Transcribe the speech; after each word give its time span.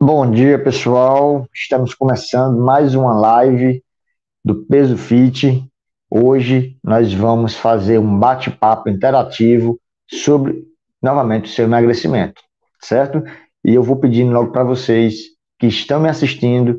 Bom 0.00 0.30
dia, 0.30 0.62
pessoal. 0.62 1.44
Estamos 1.52 1.92
começando 1.92 2.56
mais 2.56 2.94
uma 2.94 3.12
live 3.18 3.82
do 4.44 4.64
Peso 4.64 4.96
Fit. 4.96 5.68
Hoje 6.08 6.78
nós 6.84 7.12
vamos 7.12 7.56
fazer 7.56 7.98
um 7.98 8.16
bate-papo 8.16 8.88
interativo 8.88 9.76
sobre, 10.08 10.64
novamente, 11.02 11.46
o 11.46 11.52
seu 11.52 11.64
emagrecimento, 11.64 12.40
certo? 12.80 13.24
E 13.64 13.74
eu 13.74 13.82
vou 13.82 13.96
pedindo 13.96 14.30
logo 14.30 14.52
para 14.52 14.62
vocês 14.62 15.16
que 15.58 15.66
estão 15.66 15.98
me 15.98 16.08
assistindo, 16.08 16.78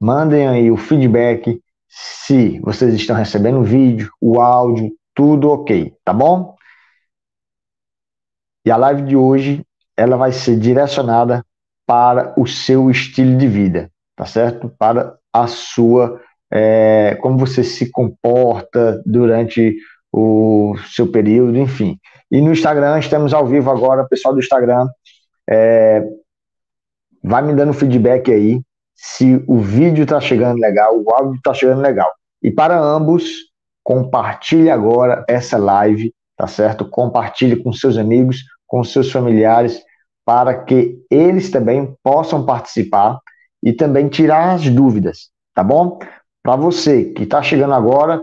mandem 0.00 0.46
aí 0.46 0.70
o 0.70 0.76
feedback 0.76 1.60
se 1.88 2.60
vocês 2.60 2.94
estão 2.94 3.16
recebendo 3.16 3.58
o 3.58 3.64
vídeo, 3.64 4.12
o 4.20 4.40
áudio, 4.40 4.92
tudo 5.12 5.50
ok, 5.50 5.92
tá 6.04 6.12
bom? 6.12 6.54
E 8.64 8.70
a 8.70 8.76
live 8.76 9.02
de 9.02 9.16
hoje, 9.16 9.66
ela 9.96 10.16
vai 10.16 10.30
ser 10.30 10.56
direcionada 10.56 11.44
para 11.90 12.32
o 12.36 12.46
seu 12.46 12.88
estilo 12.88 13.36
de 13.36 13.48
vida, 13.48 13.90
tá 14.14 14.24
certo? 14.24 14.72
Para 14.78 15.16
a 15.32 15.48
sua, 15.48 16.20
é, 16.48 17.18
como 17.20 17.36
você 17.36 17.64
se 17.64 17.90
comporta 17.90 19.02
durante 19.04 19.74
o 20.12 20.76
seu 20.94 21.10
período, 21.10 21.58
enfim. 21.58 21.98
E 22.30 22.40
no 22.40 22.52
Instagram, 22.52 22.96
estamos 23.00 23.34
ao 23.34 23.44
vivo 23.44 23.72
agora, 23.72 24.06
pessoal 24.06 24.32
do 24.32 24.38
Instagram, 24.38 24.86
é, 25.50 26.04
vai 27.24 27.42
me 27.42 27.54
dando 27.54 27.72
feedback 27.72 28.30
aí 28.30 28.60
se 28.94 29.42
o 29.48 29.58
vídeo 29.58 30.04
está 30.04 30.20
chegando 30.20 30.60
legal, 30.60 30.96
o 30.96 31.12
áudio 31.12 31.34
está 31.34 31.52
chegando 31.52 31.80
legal. 31.80 32.12
E 32.40 32.52
para 32.52 32.78
ambos, 32.78 33.32
compartilhe 33.82 34.70
agora 34.70 35.24
essa 35.28 35.58
live, 35.58 36.14
tá 36.36 36.46
certo? 36.46 36.88
Compartilhe 36.88 37.56
com 37.60 37.72
seus 37.72 37.98
amigos, 37.98 38.44
com 38.64 38.84
seus 38.84 39.10
familiares, 39.10 39.82
para 40.24 40.64
que 40.64 40.98
eles 41.10 41.50
também 41.50 41.94
possam 42.02 42.44
participar 42.44 43.18
e 43.62 43.72
também 43.72 44.08
tirar 44.08 44.54
as 44.54 44.68
dúvidas, 44.68 45.30
tá 45.54 45.62
bom? 45.62 45.98
Para 46.42 46.56
você 46.56 47.04
que 47.04 47.24
está 47.24 47.42
chegando 47.42 47.74
agora, 47.74 48.22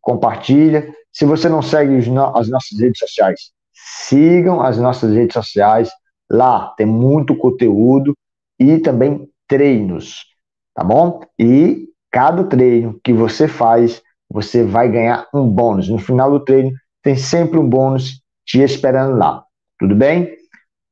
compartilha. 0.00 0.92
Se 1.12 1.24
você 1.24 1.48
não 1.48 1.60
segue 1.60 1.96
as 1.98 2.48
nossas 2.48 2.78
redes 2.78 2.98
sociais, 2.98 3.50
sigam 3.72 4.60
as 4.60 4.78
nossas 4.78 5.14
redes 5.14 5.34
sociais. 5.34 5.90
Lá 6.30 6.74
tem 6.76 6.86
muito 6.86 7.36
conteúdo 7.36 8.14
e 8.58 8.78
também 8.78 9.28
treinos, 9.46 10.26
tá 10.74 10.84
bom? 10.84 11.20
E 11.38 11.88
cada 12.10 12.44
treino 12.44 12.98
que 13.02 13.12
você 13.12 13.48
faz, 13.48 14.02
você 14.30 14.62
vai 14.62 14.90
ganhar 14.90 15.26
um 15.34 15.48
bônus. 15.48 15.88
No 15.88 15.98
final 15.98 16.30
do 16.30 16.40
treino, 16.40 16.70
tem 17.02 17.16
sempre 17.16 17.58
um 17.58 17.68
bônus 17.68 18.22
te 18.46 18.60
esperando 18.60 19.16
lá. 19.16 19.44
Tudo 19.78 19.94
bem? 19.94 20.37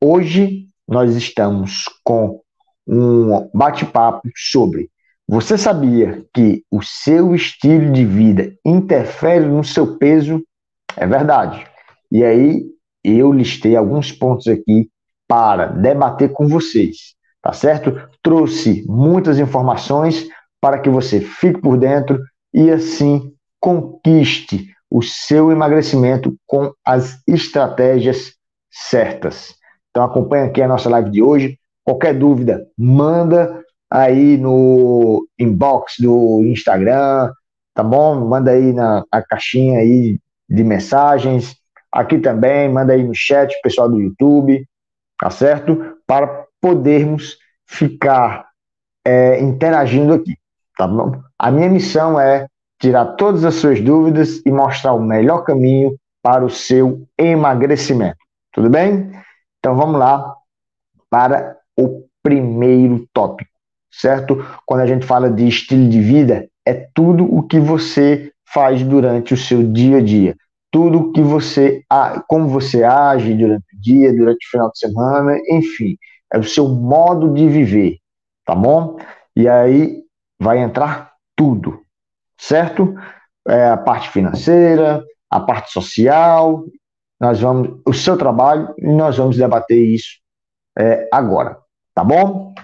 Hoje 0.08 0.68
nós 0.86 1.16
estamos 1.16 1.86
com 2.04 2.40
um 2.86 3.50
bate-papo 3.52 4.30
sobre 4.36 4.88
você 5.26 5.58
sabia 5.58 6.24
que 6.32 6.62
o 6.70 6.80
seu 6.80 7.34
estilo 7.34 7.92
de 7.92 8.04
vida 8.04 8.54
interfere 8.64 9.44
no 9.44 9.64
seu 9.64 9.98
peso? 9.98 10.44
É 10.96 11.04
verdade. 11.08 11.66
E 12.12 12.22
aí 12.22 12.66
eu 13.02 13.32
listei 13.32 13.74
alguns 13.74 14.12
pontos 14.12 14.46
aqui 14.46 14.88
para 15.26 15.66
debater 15.66 16.32
com 16.32 16.46
vocês, 16.46 17.16
tá 17.42 17.52
certo? 17.52 17.92
Trouxe 18.22 18.84
muitas 18.86 19.40
informações 19.40 20.28
para 20.60 20.78
que 20.78 20.88
você 20.88 21.20
fique 21.20 21.60
por 21.60 21.76
dentro 21.76 22.22
e 22.54 22.70
assim 22.70 23.34
conquiste 23.58 24.72
o 24.88 25.02
seu 25.02 25.50
emagrecimento 25.50 26.32
com 26.46 26.72
as 26.84 27.20
estratégias 27.26 28.34
certas. 28.70 29.56
Então 29.96 30.04
acompanha 30.04 30.44
aqui 30.44 30.60
a 30.60 30.68
nossa 30.68 30.90
live 30.90 31.08
de 31.08 31.22
hoje. 31.22 31.58
Qualquer 31.82 32.12
dúvida, 32.12 32.66
manda 32.76 33.64
aí 33.90 34.36
no 34.36 35.26
inbox 35.38 35.94
do 35.98 36.44
Instagram, 36.44 37.32
tá 37.72 37.82
bom? 37.82 38.28
Manda 38.28 38.50
aí 38.50 38.74
na, 38.74 39.02
na 39.10 39.22
caixinha 39.22 39.78
aí 39.78 40.18
de 40.46 40.62
mensagens. 40.62 41.56
Aqui 41.90 42.18
também, 42.18 42.68
manda 42.68 42.92
aí 42.92 43.02
no 43.02 43.14
chat, 43.14 43.58
pessoal 43.62 43.88
do 43.88 43.98
YouTube, 43.98 44.68
tá 45.18 45.30
certo? 45.30 45.96
Para 46.06 46.44
podermos 46.60 47.38
ficar 47.64 48.48
é, 49.02 49.40
interagindo 49.40 50.12
aqui, 50.12 50.36
tá 50.76 50.86
bom? 50.86 51.22
A 51.38 51.50
minha 51.50 51.70
missão 51.70 52.20
é 52.20 52.46
tirar 52.78 53.14
todas 53.14 53.46
as 53.46 53.54
suas 53.54 53.80
dúvidas 53.80 54.42
e 54.44 54.50
mostrar 54.50 54.92
o 54.92 55.00
melhor 55.00 55.42
caminho 55.42 55.96
para 56.22 56.44
o 56.44 56.50
seu 56.50 57.08
emagrecimento. 57.18 58.18
Tudo 58.52 58.68
bem? 58.68 59.10
Então 59.66 59.74
vamos 59.74 59.98
lá 59.98 60.32
para 61.10 61.58
o 61.76 62.04
primeiro 62.22 63.04
tópico, 63.12 63.50
certo? 63.90 64.38
Quando 64.64 64.82
a 64.82 64.86
gente 64.86 65.04
fala 65.04 65.28
de 65.28 65.48
estilo 65.48 65.88
de 65.88 66.00
vida, 66.00 66.48
é 66.64 66.88
tudo 66.94 67.24
o 67.24 67.42
que 67.42 67.58
você 67.58 68.30
faz 68.54 68.84
durante 68.84 69.34
o 69.34 69.36
seu 69.36 69.64
dia 69.64 69.96
a 69.96 70.00
dia, 70.00 70.36
tudo 70.70 71.10
que 71.10 71.20
você, 71.20 71.82
como 72.28 72.46
você 72.46 72.84
age 72.84 73.34
durante 73.34 73.64
o 73.74 73.80
dia, 73.80 74.14
durante 74.14 74.46
o 74.46 74.50
final 74.52 74.70
de 74.70 74.78
semana, 74.78 75.36
enfim, 75.50 75.96
é 76.32 76.38
o 76.38 76.44
seu 76.44 76.68
modo 76.68 77.34
de 77.34 77.48
viver, 77.48 77.96
tá 78.44 78.54
bom? 78.54 79.00
E 79.34 79.48
aí 79.48 80.00
vai 80.38 80.60
entrar 80.60 81.10
tudo, 81.34 81.82
certo? 82.38 82.94
É 83.48 83.70
a 83.70 83.76
parte 83.76 84.10
financeira, 84.10 85.02
a 85.28 85.40
parte 85.40 85.72
social 85.72 86.64
nós 87.20 87.40
vamos, 87.40 87.80
o 87.86 87.92
seu 87.92 88.16
trabalho, 88.16 88.74
e 88.78 88.86
nós 88.86 89.16
vamos 89.16 89.36
debater 89.36 89.78
isso 89.78 90.18
é, 90.78 91.08
agora, 91.12 91.58
tá 91.94 92.04
bom? 92.04 92.54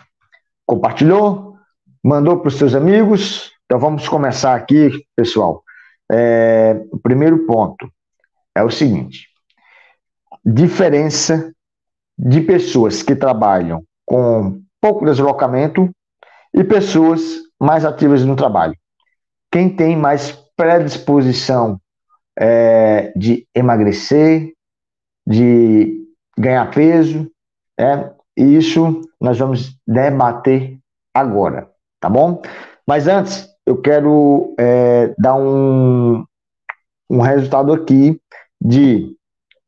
Compartilhou? 0.66 1.56
Mandou 2.04 2.38
para 2.40 2.48
os 2.48 2.56
seus 2.56 2.74
amigos? 2.74 3.52
Então 3.64 3.78
vamos 3.78 4.08
começar 4.08 4.54
aqui, 4.54 4.90
pessoal. 5.16 5.62
É, 6.10 6.84
o 6.92 6.98
primeiro 6.98 7.46
ponto 7.46 7.90
é 8.54 8.62
o 8.62 8.70
seguinte: 8.70 9.28
diferença 10.44 11.52
de 12.19 12.40
pessoas 12.40 13.02
que 13.02 13.16
trabalham 13.16 13.82
com 14.04 14.60
pouco 14.80 15.06
deslocamento 15.06 15.90
e 16.54 16.62
pessoas 16.62 17.20
mais 17.58 17.84
ativas 17.84 18.24
no 18.24 18.36
trabalho. 18.36 18.76
Quem 19.50 19.74
tem 19.74 19.96
mais 19.96 20.32
predisposição 20.56 21.80
é, 22.38 23.12
de 23.16 23.47
emagrecer, 23.54 24.53
de 25.26 26.04
ganhar 26.38 26.70
peso, 26.70 27.31
é, 27.78 28.10
e 28.37 28.56
isso 28.56 29.03
nós 29.20 29.38
vamos 29.38 29.76
debater 29.87 30.78
agora, 31.15 31.69
tá 32.00 32.09
bom? 32.09 32.43
Mas 32.87 33.06
antes, 33.06 33.48
eu 33.66 33.81
quero 33.81 34.54
é, 34.59 35.15
dar 35.19 35.37
um, 35.37 36.25
um 37.09 37.20
resultado 37.20 37.72
aqui 37.72 38.20
de 38.60 39.14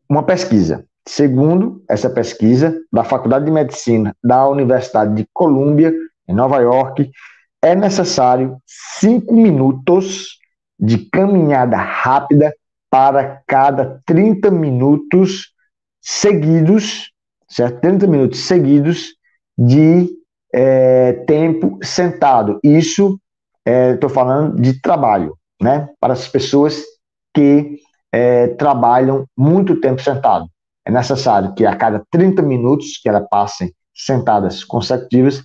uma 0.08 0.22
pesquisa. 0.22 0.84
Segundo 1.06 1.84
essa 1.88 2.08
pesquisa 2.08 2.80
da 2.92 3.04
Faculdade 3.04 3.44
de 3.44 3.50
Medicina 3.50 4.16
da 4.24 4.48
Universidade 4.48 5.14
de 5.14 5.28
Colômbia, 5.32 5.92
em 6.26 6.32
Nova 6.32 6.58
York, 6.60 7.10
é 7.62 7.74
necessário 7.74 8.56
cinco 8.66 9.34
minutos 9.34 10.38
de 10.84 10.98
caminhada 11.10 11.76
rápida 11.76 12.54
para 12.90 13.42
cada 13.46 14.02
30 14.04 14.50
minutos 14.50 15.52
seguidos, 16.00 17.10
certo? 17.48 17.80
30 17.80 18.06
minutos 18.06 18.40
seguidos 18.40 19.14
de 19.56 20.10
é, 20.52 21.12
tempo 21.26 21.78
sentado. 21.82 22.60
Isso 22.62 23.18
estou 23.66 24.10
é, 24.10 24.12
falando 24.12 24.60
de 24.60 24.80
trabalho, 24.80 25.36
né? 25.60 25.88
Para 25.98 26.12
as 26.12 26.28
pessoas 26.28 26.82
que 27.32 27.78
é, 28.12 28.48
trabalham 28.48 29.24
muito 29.36 29.80
tempo 29.80 30.02
sentado. 30.02 30.46
É 30.84 30.90
necessário 30.90 31.54
que 31.54 31.64
a 31.64 31.74
cada 31.74 32.04
30 32.10 32.42
minutos 32.42 32.98
que 33.02 33.08
elas 33.08 33.26
passem 33.30 33.72
sentadas 33.94 34.62
consecutivas, 34.62 35.42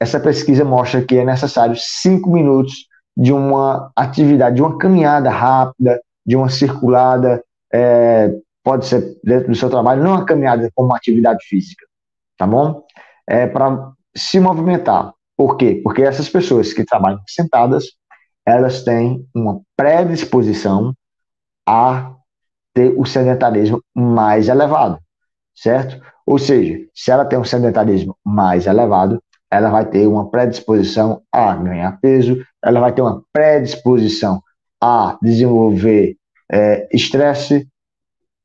essa 0.00 0.18
pesquisa 0.18 0.64
mostra 0.64 1.04
que 1.04 1.18
é 1.18 1.24
necessário 1.24 1.76
5 1.76 2.30
minutos 2.30 2.87
de 3.18 3.32
uma 3.32 3.90
atividade, 3.96 4.54
de 4.54 4.62
uma 4.62 4.78
caminhada 4.78 5.28
rápida, 5.28 6.00
de 6.24 6.36
uma 6.36 6.48
circulada, 6.48 7.42
é, 7.72 8.32
pode 8.62 8.86
ser 8.86 9.18
dentro 9.24 9.48
do 9.48 9.56
seu 9.56 9.68
trabalho, 9.68 10.04
não 10.04 10.12
uma 10.12 10.24
caminhada 10.24 10.70
como 10.72 10.90
uma 10.90 10.96
atividade 10.96 11.44
física, 11.44 11.84
tá 12.36 12.46
bom? 12.46 12.84
É 13.26 13.48
para 13.48 13.90
se 14.16 14.38
movimentar. 14.38 15.12
Por 15.36 15.56
quê? 15.56 15.80
Porque 15.82 16.02
essas 16.02 16.28
pessoas 16.28 16.72
que 16.72 16.84
trabalham 16.84 17.20
sentadas, 17.26 17.86
elas 18.46 18.84
têm 18.84 19.26
uma 19.34 19.60
predisposição 19.76 20.94
a 21.66 22.14
ter 22.72 22.94
o 22.96 23.04
sedentarismo 23.04 23.82
mais 23.92 24.48
elevado, 24.48 24.98
certo? 25.54 26.00
Ou 26.24 26.38
seja, 26.38 26.78
se 26.94 27.10
ela 27.10 27.24
tem 27.24 27.38
um 27.38 27.44
sedentarismo 27.44 28.16
mais 28.24 28.66
elevado, 28.66 29.20
ela 29.50 29.70
vai 29.70 29.86
ter 29.86 30.06
uma 30.06 30.30
predisposição 30.30 31.22
a 31.32 31.54
ganhar 31.54 31.98
peso, 32.00 32.44
ela 32.62 32.80
vai 32.80 32.92
ter 32.92 33.02
uma 33.02 33.22
predisposição 33.32 34.42
a 34.80 35.18
desenvolver 35.22 36.16
é, 36.50 36.88
estresse, 36.92 37.66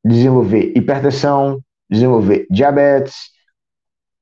desenvolver 0.03 0.73
hipertensão, 0.75 1.59
desenvolver 1.89 2.47
diabetes, 2.49 3.33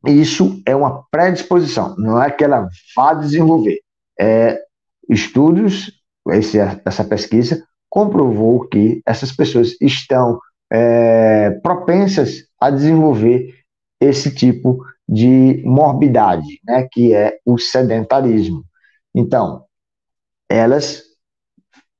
isso 0.07 0.61
é 0.65 0.75
uma 0.75 1.03
predisposição, 1.11 1.95
não 1.97 2.21
é 2.21 2.31
que 2.31 2.43
ela 2.43 2.67
vá 2.95 3.13
desenvolver. 3.13 3.79
É, 4.19 4.59
estudos, 5.09 5.91
esse, 6.29 6.57
essa 6.59 7.03
pesquisa 7.03 7.63
comprovou 7.89 8.67
que 8.67 9.01
essas 9.05 9.31
pessoas 9.31 9.75
estão 9.79 10.39
é, 10.71 11.51
propensas 11.61 12.45
a 12.59 12.69
desenvolver 12.69 13.53
esse 13.99 14.33
tipo 14.33 14.83
de 15.11 15.61
morbidade, 15.65 16.61
né, 16.65 16.87
que 16.89 17.13
é 17.13 17.37
o 17.45 17.57
sedentarismo. 17.57 18.63
Então, 19.13 19.65
elas 20.49 21.03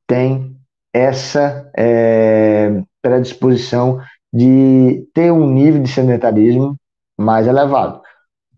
têm 0.07 0.55
essa 0.93 1.69
é, 1.77 2.81
predisposição 3.01 3.99
de 4.31 5.09
ter 5.13 5.29
um 5.29 5.45
nível 5.51 5.83
de 5.83 5.89
sedentarismo 5.89 6.77
mais 7.17 7.47
elevado. 7.47 8.01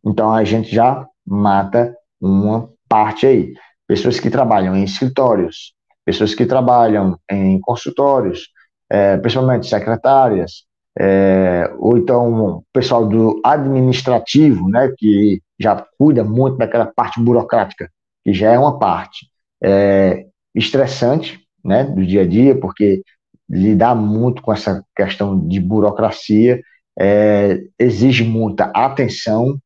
Então, 0.06 0.32
a 0.32 0.44
gente 0.44 0.74
já 0.74 1.08
mata 1.26 1.96
uma 2.22 2.70
parte 2.88 3.26
aí. 3.26 3.54
Pessoas 3.88 4.20
que 4.20 4.30
trabalham 4.30 4.76
em 4.76 4.84
escritórios, 4.84 5.74
pessoas 6.06 6.36
que 6.36 6.46
trabalham 6.46 7.18
em 7.30 7.60
consultórios, 7.60 8.50
é, 8.88 9.18
principalmente 9.18 9.68
secretárias, 9.68 10.66
é, 11.00 11.74
ou 11.78 11.98
então 11.98 12.58
o 12.58 12.64
pessoal 12.72 13.08
do 13.08 13.42
administrativo, 13.44 14.70
né, 14.70 14.94
que 14.98 15.42
já 15.60 15.86
cuida 15.98 16.24
muito 16.24 16.58
daquela 16.58 16.86
parte 16.86 17.20
burocrática, 17.20 17.90
que 18.24 18.34
já 18.34 18.52
é 18.52 18.60
uma 18.60 18.78
parte 18.78 19.28
é, 19.64 20.26
estressante, 20.54 21.40
né, 21.64 21.84
do 21.84 22.06
dia 22.06 22.22
a 22.22 22.28
dia, 22.28 22.60
porque 22.60 23.02
lidar 23.50 23.96
muito 23.96 24.42
com 24.42 24.54
essa 24.54 24.84
questão 24.96 25.48
de 25.48 25.60
burocracia 25.60 26.62
é, 27.00 27.60
exige 27.80 28.24
muita 28.24 28.66
atenção 28.66 29.58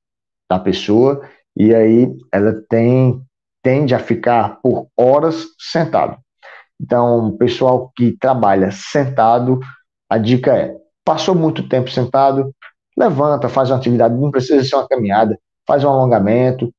da 0.50 0.60
pessoa 0.60 1.28
e 1.56 1.74
aí 1.76 2.08
ela 2.32 2.54
tem 2.70 3.22
tende 3.64 3.94
a 3.94 4.00
ficar 4.00 4.62
por 4.62 4.88
horas 4.96 5.48
sentado. 5.60 6.18
Então, 6.80 7.36
pessoal 7.38 7.92
que 7.96 8.14
trabalha 8.14 8.72
sentado, 8.72 9.60
a 10.10 10.18
dica 10.18 10.56
é: 10.56 10.74
passou 11.08 11.34
muito 11.34 11.70
tempo 11.70 11.90
sentado, 11.90 12.54
levanta, 12.98 13.48
faz 13.48 13.70
uma 13.72 13.78
atividade, 13.78 14.14
não 14.14 14.30
precisa 14.30 14.62
ser 14.62 14.76
uma 14.76 14.90
caminhada, 14.90 15.40
faz 15.66 15.82
um 15.82 15.88
alongamento, 15.88 16.70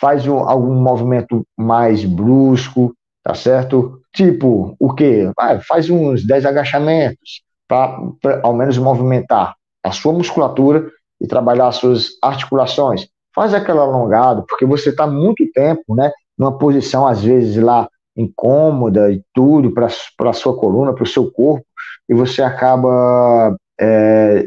faz 0.00 0.26
um, 0.26 0.38
algum 0.38 0.74
movimento 0.74 1.46
mais 1.56 2.04
brusco, 2.04 2.92
tá 3.22 3.32
certo? 3.32 4.00
Tipo, 4.12 4.74
o 4.80 4.92
quê? 4.92 5.30
Ah, 5.38 5.60
faz 5.60 5.88
uns 5.88 6.26
10 6.26 6.46
agachamentos 6.46 7.42
para 7.68 7.96
ao 8.42 8.52
menos 8.56 8.76
movimentar 8.76 9.54
a 9.84 9.92
sua 9.92 10.12
musculatura 10.12 10.90
e 11.20 11.28
trabalhar 11.28 11.68
as 11.68 11.76
suas 11.76 12.08
articulações. 12.20 13.06
Faz 13.32 13.54
aquela 13.54 13.82
alongada, 13.82 14.42
porque 14.48 14.66
você 14.66 14.90
está 14.90 15.06
muito 15.06 15.48
tempo, 15.52 15.94
né, 15.94 16.10
numa 16.36 16.58
posição 16.58 17.06
às 17.06 17.22
vezes 17.22 17.56
lá 17.62 17.88
incômoda 18.16 19.12
e 19.12 19.22
tudo 19.32 19.72
para 19.72 19.86
a 19.86 20.32
sua 20.32 20.56
coluna, 20.58 20.92
para 20.92 21.04
o 21.04 21.06
seu 21.06 21.30
corpo, 21.30 21.64
e 22.08 22.14
você 22.14 22.42
acaba 22.42 23.56
é, 23.80 24.44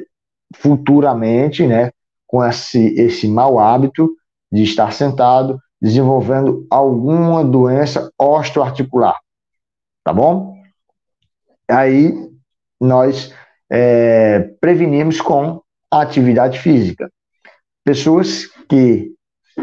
futuramente, 0.56 1.66
né, 1.66 1.92
com 2.28 2.44
esse, 2.44 2.94
esse 3.00 3.28
mau 3.28 3.60
hábito 3.60 4.10
de 4.52 4.64
estar 4.64 4.92
sentado, 4.94 5.60
desenvolvendo 5.82 6.66
alguma 6.70 7.44
doença 7.44 8.12
osteoarticular, 8.18 9.18
tá 10.04 10.12
bom? 10.12 10.56
Aí 11.70 12.14
nós 12.80 13.34
é, 13.72 14.40
prevenimos 14.60 15.22
com 15.22 15.62
a 15.92 16.02
atividade 16.02 16.60
física. 16.60 17.10
Pessoas 17.84 18.46
que 18.68 19.12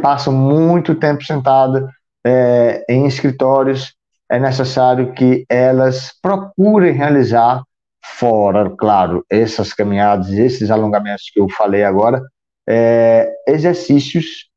passam 0.00 0.32
muito 0.32 0.94
tempo 0.94 1.24
sentadas 1.24 1.88
é, 2.24 2.84
em 2.88 3.06
escritórios, 3.06 3.94
é 4.28 4.38
necessário 4.38 5.12
que 5.12 5.44
elas 5.48 6.12
procurem 6.20 6.92
realizar 6.92 7.62
fora, 8.14 8.70
claro, 8.76 9.24
essas 9.30 9.72
caminhadas, 9.72 10.30
esses 10.30 10.70
alongamentos 10.70 11.30
que 11.32 11.40
eu 11.40 11.48
falei 11.50 11.84
agora, 11.84 12.22
é, 12.68 13.32
exercícios 13.46 14.48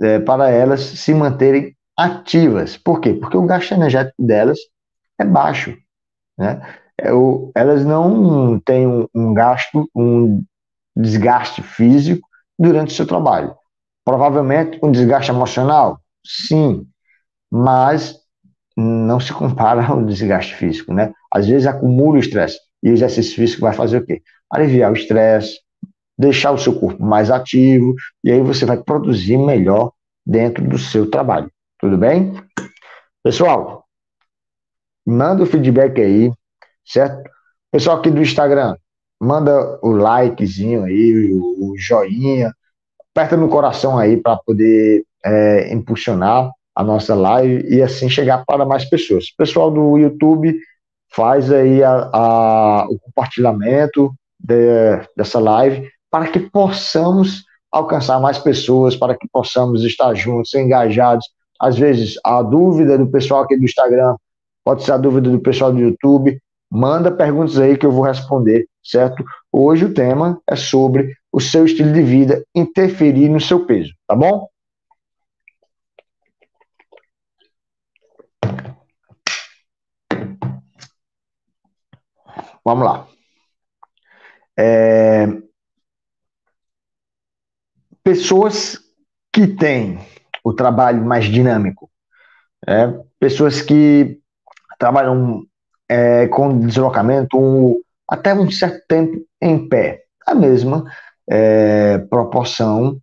é, 0.00 0.18
para 0.18 0.50
elas 0.50 0.80
se 0.80 1.14
manterem 1.14 1.76
ativas. 1.96 2.76
Por 2.76 3.00
quê? 3.00 3.14
Porque 3.14 3.36
o 3.36 3.46
gasto 3.46 3.72
energético 3.72 4.22
delas 4.22 4.58
é 5.18 5.24
baixo. 5.24 5.76
Né? 6.38 6.60
É, 6.98 7.12
o, 7.12 7.50
elas 7.54 7.84
não 7.84 8.58
têm 8.60 8.86
um, 8.86 9.06
um 9.14 9.34
gasto, 9.34 9.88
um 9.94 10.44
desgaste 10.96 11.62
físico 11.62 12.26
durante 12.58 12.92
o 12.92 12.96
seu 12.96 13.06
trabalho. 13.06 13.54
Provavelmente 14.04 14.78
um 14.82 14.90
desgaste 14.90 15.30
emocional, 15.30 16.00
sim, 16.24 16.86
mas 17.50 18.21
não 18.76 19.20
se 19.20 19.32
compara 19.32 19.84
ao 19.84 20.04
desgaste 20.04 20.54
físico, 20.54 20.92
né? 20.92 21.12
Às 21.30 21.46
vezes 21.46 21.66
acumula 21.66 22.16
o 22.16 22.20
estresse 22.20 22.58
e 22.82 22.90
o 22.90 22.92
exercício 22.92 23.36
físico 23.36 23.62
vai 23.62 23.72
fazer 23.72 23.98
o 23.98 24.06
quê? 24.06 24.22
Aliviar 24.50 24.90
o 24.90 24.96
estresse, 24.96 25.58
deixar 26.18 26.52
o 26.52 26.58
seu 26.58 26.78
corpo 26.78 27.02
mais 27.02 27.30
ativo 27.30 27.94
e 28.22 28.30
aí 28.30 28.40
você 28.40 28.64
vai 28.64 28.82
produzir 28.82 29.36
melhor 29.36 29.92
dentro 30.24 30.66
do 30.66 30.78
seu 30.78 31.10
trabalho. 31.10 31.50
Tudo 31.78 31.96
bem? 31.96 32.32
Pessoal, 33.22 33.84
manda 35.06 35.42
o 35.42 35.46
feedback 35.46 36.00
aí, 36.00 36.32
certo? 36.84 37.22
Pessoal 37.70 37.98
aqui 37.98 38.10
do 38.10 38.20
Instagram, 38.20 38.76
manda 39.20 39.78
o 39.82 39.92
likezinho 39.92 40.84
aí, 40.84 41.32
o, 41.32 41.74
joinha, 41.76 42.52
aperta 43.10 43.36
no 43.36 43.48
coração 43.48 43.98
aí 43.98 44.16
para 44.16 44.36
poder 44.36 45.04
é, 45.24 45.72
impulsionar 45.72 46.50
a 46.74 46.82
nossa 46.82 47.14
live 47.14 47.66
e 47.68 47.82
assim 47.82 48.08
chegar 48.08 48.44
para 48.46 48.64
mais 48.64 48.84
pessoas. 48.84 49.26
Pessoal 49.36 49.70
do 49.70 49.98
YouTube, 49.98 50.58
faz 51.14 51.52
aí 51.52 51.82
a, 51.82 52.10
a, 52.12 52.86
o 52.88 52.98
compartilhamento 52.98 54.12
de, 54.38 55.00
dessa 55.16 55.38
live 55.38 55.88
para 56.10 56.28
que 56.28 56.40
possamos 56.40 57.44
alcançar 57.70 58.20
mais 58.20 58.38
pessoas, 58.38 58.96
para 58.96 59.16
que 59.16 59.26
possamos 59.32 59.82
estar 59.84 60.14
juntos, 60.14 60.52
engajados. 60.54 61.26
Às 61.58 61.78
vezes, 61.78 62.14
a 62.24 62.42
dúvida 62.42 62.98
do 62.98 63.06
pessoal 63.06 63.44
aqui 63.44 63.56
do 63.56 63.64
Instagram 63.64 64.16
pode 64.64 64.84
ser 64.84 64.92
a 64.92 64.98
dúvida 64.98 65.30
do 65.30 65.40
pessoal 65.40 65.72
do 65.72 65.80
YouTube. 65.80 66.38
Manda 66.70 67.10
perguntas 67.10 67.58
aí 67.58 67.76
que 67.76 67.86
eu 67.86 67.92
vou 67.92 68.04
responder, 68.04 68.66
certo? 68.82 69.24
Hoje 69.50 69.86
o 69.86 69.94
tema 69.94 70.40
é 70.48 70.56
sobre 70.56 71.14
o 71.32 71.40
seu 71.40 71.64
estilo 71.64 71.92
de 71.92 72.02
vida 72.02 72.44
interferir 72.54 73.28
no 73.28 73.40
seu 73.40 73.64
peso, 73.64 73.92
tá 74.06 74.14
bom? 74.14 74.48
Vamos 82.64 82.84
lá. 82.84 83.06
É... 84.56 85.26
Pessoas 88.04 88.78
que 89.32 89.46
têm 89.46 89.98
o 90.44 90.52
trabalho 90.52 91.04
mais 91.04 91.24
dinâmico, 91.24 91.90
é, 92.66 92.92
pessoas 93.18 93.62
que 93.62 94.18
trabalham 94.78 95.44
é, 95.88 96.26
com 96.28 96.58
deslocamento 96.58 97.38
um, 97.38 97.80
até 98.08 98.34
um 98.34 98.50
certo 98.50 98.84
tempo 98.88 99.24
em 99.40 99.68
pé, 99.68 100.02
a 100.26 100.34
mesma 100.34 100.84
é, 101.30 101.98
proporção, 101.98 102.98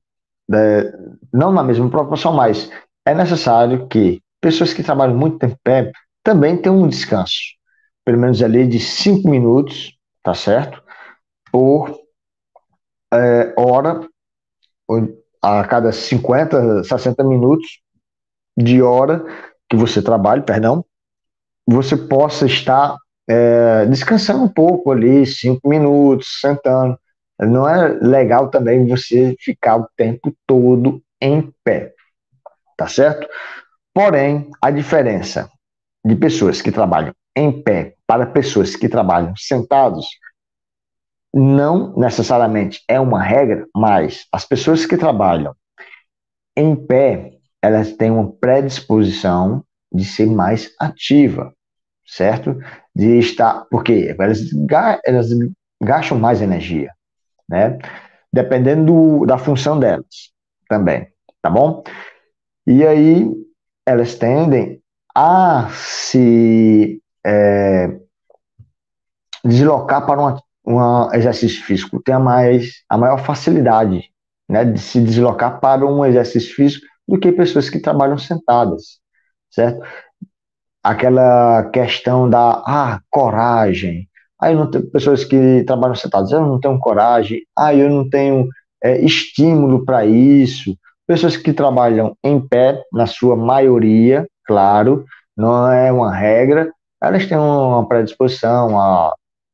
é, 0.53 0.93
não 1.33 1.51
na 1.51 1.63
mesma 1.63 1.89
proporção, 1.89 2.33
mas 2.33 2.69
é 3.05 3.13
necessário 3.15 3.87
que 3.87 4.21
pessoas 4.41 4.73
que 4.73 4.83
trabalham 4.83 5.17
muito 5.17 5.39
tempo 5.39 5.53
em 5.53 5.59
pé 5.63 5.91
também 6.23 6.57
tenham 6.57 6.81
um 6.81 6.87
descanso 6.87 7.58
pelo 8.05 8.17
menos 8.17 8.41
ali 8.41 8.67
de 8.67 8.79
5 8.79 9.29
minutos, 9.29 9.97
tá 10.23 10.33
certo? 10.33 10.81
Por 11.51 11.99
é, 13.13 13.53
hora, 13.57 14.07
a 15.41 15.63
cada 15.65 15.91
50, 15.91 16.83
60 16.83 17.23
minutos 17.23 17.81
de 18.57 18.81
hora 18.81 19.23
que 19.69 19.75
você 19.75 20.01
trabalha, 20.01 20.41
perdão, 20.41 20.83
você 21.67 21.95
possa 21.95 22.45
estar 22.45 22.97
é, 23.27 23.85
descansando 23.85 24.43
um 24.43 24.49
pouco 24.49 24.91
ali, 24.91 25.25
5 25.25 25.67
minutos, 25.67 26.39
sentando. 26.41 26.97
Não 27.39 27.67
é 27.69 27.87
legal 28.01 28.49
também 28.49 28.87
você 28.87 29.35
ficar 29.39 29.77
o 29.77 29.87
tempo 29.95 30.35
todo 30.45 31.01
em 31.21 31.53
pé, 31.63 31.93
tá 32.75 32.87
certo? 32.87 33.27
Porém, 33.93 34.49
a 34.61 34.71
diferença 34.71 35.49
de 36.03 36.15
pessoas 36.15 36.61
que 36.61 36.71
trabalham 36.71 37.13
em 37.39 37.61
pé 37.61 37.95
para 38.05 38.25
pessoas 38.25 38.75
que 38.75 38.89
trabalham 38.89 39.33
sentados 39.35 40.05
não 41.33 41.95
necessariamente 41.95 42.83
é 42.87 42.99
uma 42.99 43.21
regra, 43.23 43.67
mas 43.75 44.25
as 44.31 44.45
pessoas 44.45 44.85
que 44.85 44.97
trabalham 44.97 45.55
em 46.55 46.75
pé, 46.75 47.37
elas 47.61 47.93
têm 47.93 48.11
uma 48.11 48.31
predisposição 48.31 49.63
de 49.91 50.03
ser 50.03 50.27
mais 50.27 50.73
ativa, 50.79 51.53
certo? 52.05 52.57
De 52.95 53.19
estar, 53.19 53.65
porque 53.69 54.13
elas, 54.19 54.39
elas 55.05 55.29
gastam 55.81 56.19
mais 56.19 56.41
energia, 56.41 56.91
né? 57.47 57.77
dependendo 58.31 58.85
do, 58.85 59.25
da 59.25 59.37
função 59.37 59.79
delas 59.79 60.31
também, 60.67 61.07
tá 61.41 61.49
bom? 61.49 61.83
E 62.65 62.85
aí 62.85 63.27
elas 63.85 64.15
tendem 64.15 64.81
a 65.15 65.69
se 65.71 67.01
é, 67.29 67.99
deslocar 69.45 70.05
para 70.05 70.39
um 70.65 71.13
exercício 71.13 71.63
físico, 71.63 72.01
tem 72.03 72.15
a, 72.15 72.19
mais, 72.19 72.83
a 72.89 72.97
maior 72.97 73.19
facilidade 73.23 74.09
né, 74.49 74.65
de 74.65 74.79
se 74.79 74.99
deslocar 74.99 75.59
para 75.59 75.85
um 75.85 76.03
exercício 76.03 76.55
físico 76.55 76.85
do 77.07 77.19
que 77.19 77.31
pessoas 77.31 77.69
que 77.69 77.79
trabalham 77.79 78.17
sentadas, 78.17 78.99
certo? 79.49 79.85
Aquela 80.83 81.69
questão 81.71 82.29
da 82.29 82.63
ah, 82.65 82.99
coragem. 83.09 84.07
Aí 84.41 84.55
não 84.55 84.69
tem 84.69 84.81
pessoas 84.81 85.23
que 85.23 85.63
trabalham 85.65 85.95
sentadas, 85.95 86.31
eu 86.31 86.41
não 86.41 86.59
tenho 86.59 86.79
coragem, 86.79 87.41
ah, 87.57 87.73
eu 87.73 87.89
não 87.89 88.09
tenho 88.09 88.47
é, 88.83 88.99
estímulo 89.01 89.85
para 89.85 90.05
isso. 90.05 90.75
Pessoas 91.05 91.35
que 91.35 91.51
trabalham 91.51 92.15
em 92.23 92.39
pé, 92.39 92.81
na 92.93 93.05
sua 93.05 93.35
maioria, 93.35 94.27
claro, 94.45 95.03
não 95.35 95.71
é 95.71 95.91
uma 95.91 96.13
regra, 96.13 96.71
elas 97.01 97.25
têm 97.25 97.37
uma 97.37 97.87
predisposição 97.87 98.79
a 98.79 99.13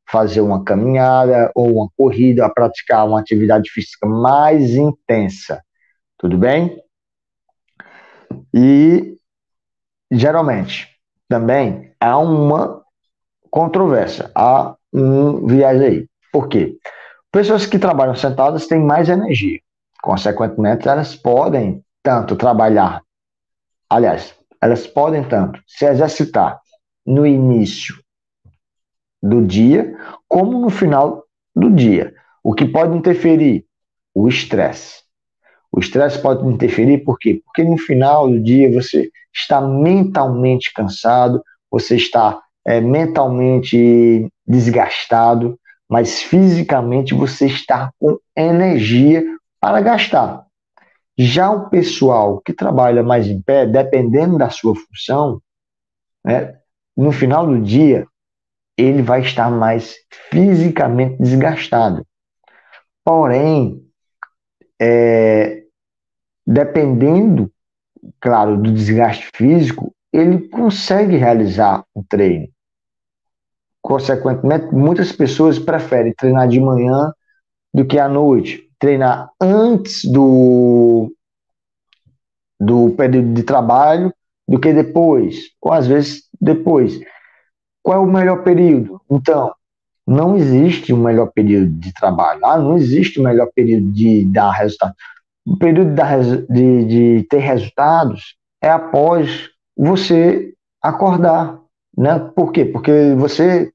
fazer 0.09 0.41
uma 0.41 0.63
caminhada 0.63 1.51
ou 1.55 1.71
uma 1.77 1.89
corrida, 1.97 2.45
a 2.45 2.49
praticar 2.49 3.07
uma 3.07 3.19
atividade 3.19 3.69
física 3.69 4.07
mais 4.07 4.75
intensa. 4.75 5.61
Tudo 6.17 6.37
bem? 6.37 6.79
E 8.53 9.17
geralmente 10.11 10.89
também 11.27 11.91
há 11.99 12.17
uma 12.17 12.83
controvérsia, 13.49 14.31
há 14.35 14.75
um 14.93 15.45
viés 15.47 15.81
aí. 15.81 16.07
Por 16.31 16.47
quê? 16.47 16.77
Pessoas 17.31 17.65
que 17.65 17.79
trabalham 17.79 18.15
sentadas 18.15 18.67
têm 18.67 18.79
mais 18.79 19.09
energia. 19.09 19.59
Consequentemente, 20.01 20.87
elas 20.87 21.15
podem 21.15 21.83
tanto 22.03 22.35
trabalhar, 22.35 23.01
aliás, 23.89 24.35
elas 24.61 24.85
podem 24.85 25.23
tanto 25.27 25.59
se 25.65 25.85
exercitar 25.85 26.59
no 27.05 27.25
início 27.25 27.95
do 29.21 29.45
dia, 29.45 29.95
como 30.27 30.59
no 30.59 30.69
final 30.69 31.23
do 31.55 31.69
dia. 31.69 32.13
O 32.43 32.53
que 32.53 32.65
pode 32.65 32.95
interferir? 32.97 33.65
O 34.13 34.27
estresse. 34.27 35.03
O 35.71 35.79
estresse 35.79 36.21
pode 36.21 36.45
interferir 36.47 36.99
por 36.99 37.19
quê? 37.19 37.41
Porque 37.43 37.63
no 37.63 37.77
final 37.77 38.29
do 38.29 38.39
dia 38.39 38.71
você 38.71 39.09
está 39.33 39.59
mentalmente 39.59 40.71
cansado, 40.73 41.43
você 41.69 41.97
está 41.97 42.41
é, 42.63 42.79
mentalmente 42.79 44.27
desgastado, 44.47 45.59
mas 45.89 46.21
fisicamente 46.21 47.13
você 47.13 47.47
está 47.47 47.91
com 47.99 48.17
energia 48.35 49.23
para 49.59 49.81
gastar. 49.81 50.45
Já 51.17 51.51
o 51.51 51.69
pessoal 51.69 52.41
que 52.41 52.53
trabalha 52.53 53.03
mais 53.03 53.27
em 53.27 53.41
pé, 53.41 53.65
dependendo 53.65 54.37
da 54.37 54.49
sua 54.49 54.75
função, 54.75 55.41
né, 56.23 56.57
no 56.95 57.11
final 57.11 57.45
do 57.45 57.61
dia, 57.61 58.07
ele 58.77 59.01
vai 59.01 59.21
estar 59.21 59.49
mais 59.49 59.95
fisicamente 60.29 61.17
desgastado. 61.21 62.05
Porém, 63.03 63.81
é, 64.81 65.63
dependendo, 66.45 67.51
claro, 68.19 68.57
do 68.57 68.71
desgaste 68.71 69.29
físico, 69.35 69.93
ele 70.11 70.47
consegue 70.49 71.17
realizar 71.17 71.83
o 71.93 72.03
treino. 72.03 72.47
Consequentemente, 73.81 74.73
muitas 74.73 75.11
pessoas 75.11 75.59
preferem 75.59 76.13
treinar 76.13 76.47
de 76.47 76.59
manhã 76.59 77.13
do 77.73 77.85
que 77.85 77.99
à 77.99 78.07
noite, 78.07 78.69
treinar 78.79 79.29
antes 79.39 80.03
do, 80.05 81.13
do 82.59 82.91
período 82.91 83.33
de 83.33 83.43
trabalho 83.43 84.13
do 84.47 84.59
que 84.59 84.71
depois, 84.73 85.49
ou 85.61 85.71
às 85.71 85.87
vezes 85.87 86.23
depois. 86.39 86.99
Qual 87.83 87.97
é 87.97 87.99
o 87.99 88.11
melhor 88.11 88.43
período? 88.43 89.01
Então, 89.09 89.53
não 90.07 90.35
existe 90.35 90.93
um 90.93 91.01
melhor 91.01 91.31
período 91.33 91.71
de 91.71 91.93
trabalho. 91.93 92.45
Ah, 92.45 92.57
não 92.57 92.77
existe 92.77 93.19
um 93.19 93.23
melhor 93.23 93.49
período 93.55 93.91
de 93.91 94.25
dar 94.25 94.51
resultado. 94.51 94.93
O 95.45 95.57
período 95.57 95.95
de, 96.49 96.85
de 96.85 97.27
ter 97.29 97.39
resultados 97.39 98.35
é 98.61 98.69
após 98.69 99.49
você 99.75 100.53
acordar. 100.81 101.59
Né? 101.97 102.19
Por 102.35 102.51
quê? 102.51 102.65
Porque 102.65 103.13
você 103.17 103.71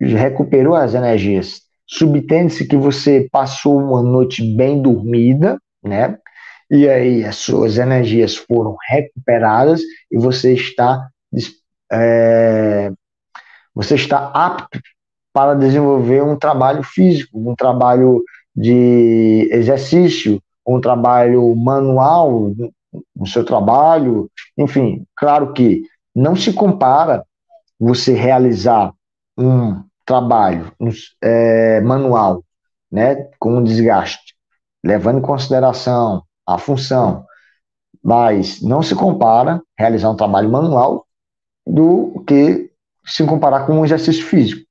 recuperou 0.00 0.74
as 0.74 0.94
energias. 0.94 1.62
Subtende-se 1.86 2.66
que 2.66 2.76
você 2.76 3.28
passou 3.32 3.78
uma 3.78 4.02
noite 4.02 4.42
bem 4.54 4.80
dormida, 4.82 5.58
né? 5.82 6.18
E 6.70 6.86
aí 6.86 7.24
as 7.24 7.36
suas 7.36 7.78
energias 7.78 8.36
foram 8.36 8.76
recuperadas 8.88 9.80
e 10.12 10.18
você 10.18 10.52
está 10.52 11.08
é, 11.92 12.90
você 13.74 13.94
está 13.94 14.30
apto 14.34 14.80
para 15.32 15.54
desenvolver 15.54 16.22
um 16.22 16.36
trabalho 16.36 16.82
físico, 16.82 17.38
um 17.38 17.54
trabalho 17.54 18.22
de 18.54 19.48
exercício, 19.52 20.42
um 20.66 20.80
trabalho 20.80 21.54
manual 21.54 22.52
no 23.14 23.26
seu 23.26 23.44
trabalho, 23.44 24.30
enfim, 24.56 25.04
claro 25.16 25.52
que 25.52 25.82
não 26.14 26.34
se 26.34 26.52
compara 26.52 27.24
você 27.78 28.14
realizar 28.14 28.92
um 29.36 29.82
trabalho 30.04 30.72
é, 31.22 31.80
manual, 31.80 32.42
né, 32.90 33.28
com 33.38 33.58
um 33.58 33.62
desgaste, 33.62 34.34
levando 34.84 35.18
em 35.18 35.22
consideração 35.22 36.22
a 36.46 36.58
função, 36.58 37.24
mas 38.02 38.60
não 38.62 38.82
se 38.82 38.94
compara 38.94 39.62
realizar 39.78 40.10
um 40.10 40.16
trabalho 40.16 40.50
manual 40.50 41.06
do 41.68 42.24
que 42.26 42.70
se 43.04 43.24
comparar 43.24 43.66
com 43.66 43.74
um 43.74 43.84
exercício 43.84 44.24
físico. 44.24 44.62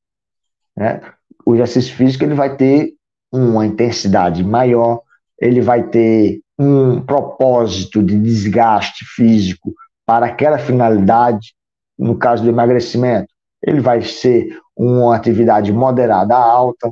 Né? 0.76 1.00
O 1.46 1.54
exercício 1.54 1.96
físico 1.96 2.24
ele 2.24 2.34
vai 2.34 2.56
ter 2.56 2.94
uma 3.32 3.66
intensidade 3.66 4.44
maior, 4.44 5.02
ele 5.40 5.62
vai 5.62 5.84
ter 5.84 6.42
um 6.58 7.00
propósito 7.02 8.02
de 8.02 8.18
desgaste 8.20 9.06
físico 9.06 9.74
para 10.06 10.26
aquela 10.26 10.58
finalidade, 10.58 11.54
no 11.98 12.18
caso 12.18 12.44
do 12.44 12.50
emagrecimento, 12.50 13.28
ele 13.62 13.80
vai 13.80 14.02
ser 14.02 14.58
uma 14.76 15.16
atividade 15.16 15.72
moderada 15.72 16.36
a 16.36 16.44
alta, 16.44 16.90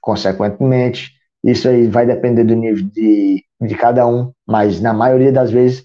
consequentemente, 0.00 1.12
isso 1.44 1.68
aí 1.68 1.86
vai 1.86 2.06
depender 2.06 2.44
do 2.44 2.54
nível 2.54 2.84
de, 2.92 3.44
de 3.60 3.74
cada 3.74 4.06
um, 4.06 4.32
mas 4.46 4.80
na 4.80 4.92
maioria 4.92 5.30
das 5.30 5.50
vezes 5.50 5.84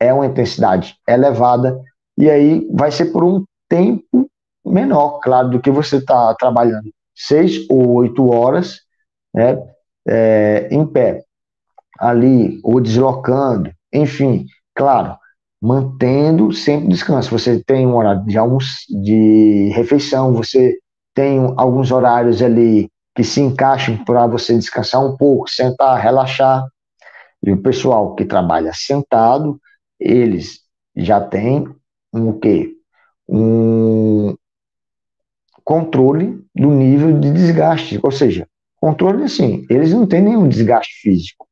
é 0.00 0.12
uma 0.12 0.26
intensidade 0.26 0.96
elevada, 1.06 1.80
e 2.18 2.28
aí 2.28 2.68
vai 2.72 2.90
ser 2.90 3.06
por 3.06 3.22
um 3.22 3.44
tempo 3.68 4.28
menor, 4.66 5.20
claro, 5.20 5.50
do 5.50 5.60
que 5.60 5.70
você 5.70 5.98
está 5.98 6.34
trabalhando 6.34 6.90
seis 7.14 7.64
ou 7.70 7.94
oito 7.94 8.28
horas 8.28 8.80
né, 9.32 9.56
é, 10.06 10.68
em 10.70 10.84
pé, 10.84 11.22
ali, 11.96 12.60
ou 12.64 12.80
deslocando, 12.80 13.70
enfim, 13.92 14.46
claro, 14.74 15.16
mantendo 15.62 16.52
sempre 16.52 16.88
descanso. 16.88 17.30
Você 17.30 17.62
tem 17.64 17.86
um 17.86 17.96
horário 17.96 18.24
de 18.24 18.36
de 19.02 19.70
refeição, 19.74 20.32
você 20.32 20.76
tem 21.14 21.54
alguns 21.56 21.92
horários 21.92 22.42
ali 22.42 22.90
que 23.14 23.22
se 23.22 23.40
encaixam 23.40 24.04
para 24.04 24.26
você 24.26 24.56
descansar 24.56 25.04
um 25.04 25.16
pouco, 25.16 25.48
sentar, 25.48 26.00
relaxar. 26.00 26.66
E 27.44 27.52
o 27.52 27.62
pessoal 27.62 28.16
que 28.16 28.24
trabalha 28.24 28.72
sentado, 28.74 29.60
eles 30.00 30.60
já 30.96 31.20
têm 31.20 31.64
um 32.12 32.30
o 32.30 32.38
quê? 32.38 32.74
Um, 33.28 34.34
controle 35.64 36.42
do 36.54 36.70
nível 36.70 37.18
de 37.20 37.30
desgaste, 37.30 38.00
ou 38.02 38.10
seja, 38.10 38.48
controle 38.80 39.24
assim, 39.24 39.66
eles 39.68 39.92
não 39.92 40.06
têm 40.06 40.22
nenhum 40.22 40.48
desgaste 40.48 40.94
físico. 41.02 41.46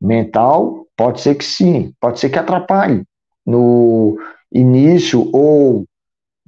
Mental, 0.00 0.86
pode 0.96 1.20
ser 1.20 1.36
que 1.36 1.44
sim, 1.44 1.94
pode 2.00 2.20
ser 2.20 2.28
que 2.28 2.38
atrapalhe 2.38 3.04
no 3.46 4.18
início 4.52 5.30
ou 5.34 5.86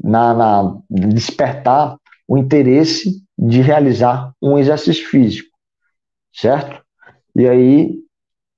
na, 0.03 0.35
na 0.35 0.79
despertar 0.91 1.97
o 2.29 2.37
interesse 2.37 3.23
de 3.39 3.61
realizar 3.61 4.33
um 4.43 4.59
exercício 4.59 5.09
físico, 5.09 5.49
certo? 6.33 6.83
E 7.35 7.49
aí 7.49 7.99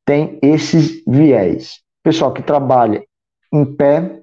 tem 0.05 0.39
esses 0.43 1.03
viés. 1.07 1.81
Pessoal 2.03 2.33
que 2.33 2.43
trabalha 2.43 3.05
em 3.53 3.65
pé, 3.65 4.23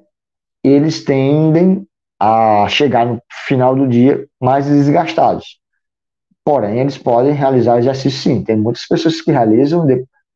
eles 0.63 1.03
tendem 1.03 1.85
a 2.19 2.67
chegar 2.69 3.05
no 3.05 3.21
final 3.45 3.75
do 3.75 3.87
dia 3.87 4.25
mais 4.41 4.65
desgastados. 4.65 5.59
Porém, 6.45 6.79
eles 6.79 6.97
podem 6.97 7.33
realizar 7.33 7.79
exercício 7.79 8.19
sim. 8.19 8.43
Tem 8.43 8.55
muitas 8.55 8.85
pessoas 8.85 9.21
que 9.21 9.31
realizam 9.31 9.87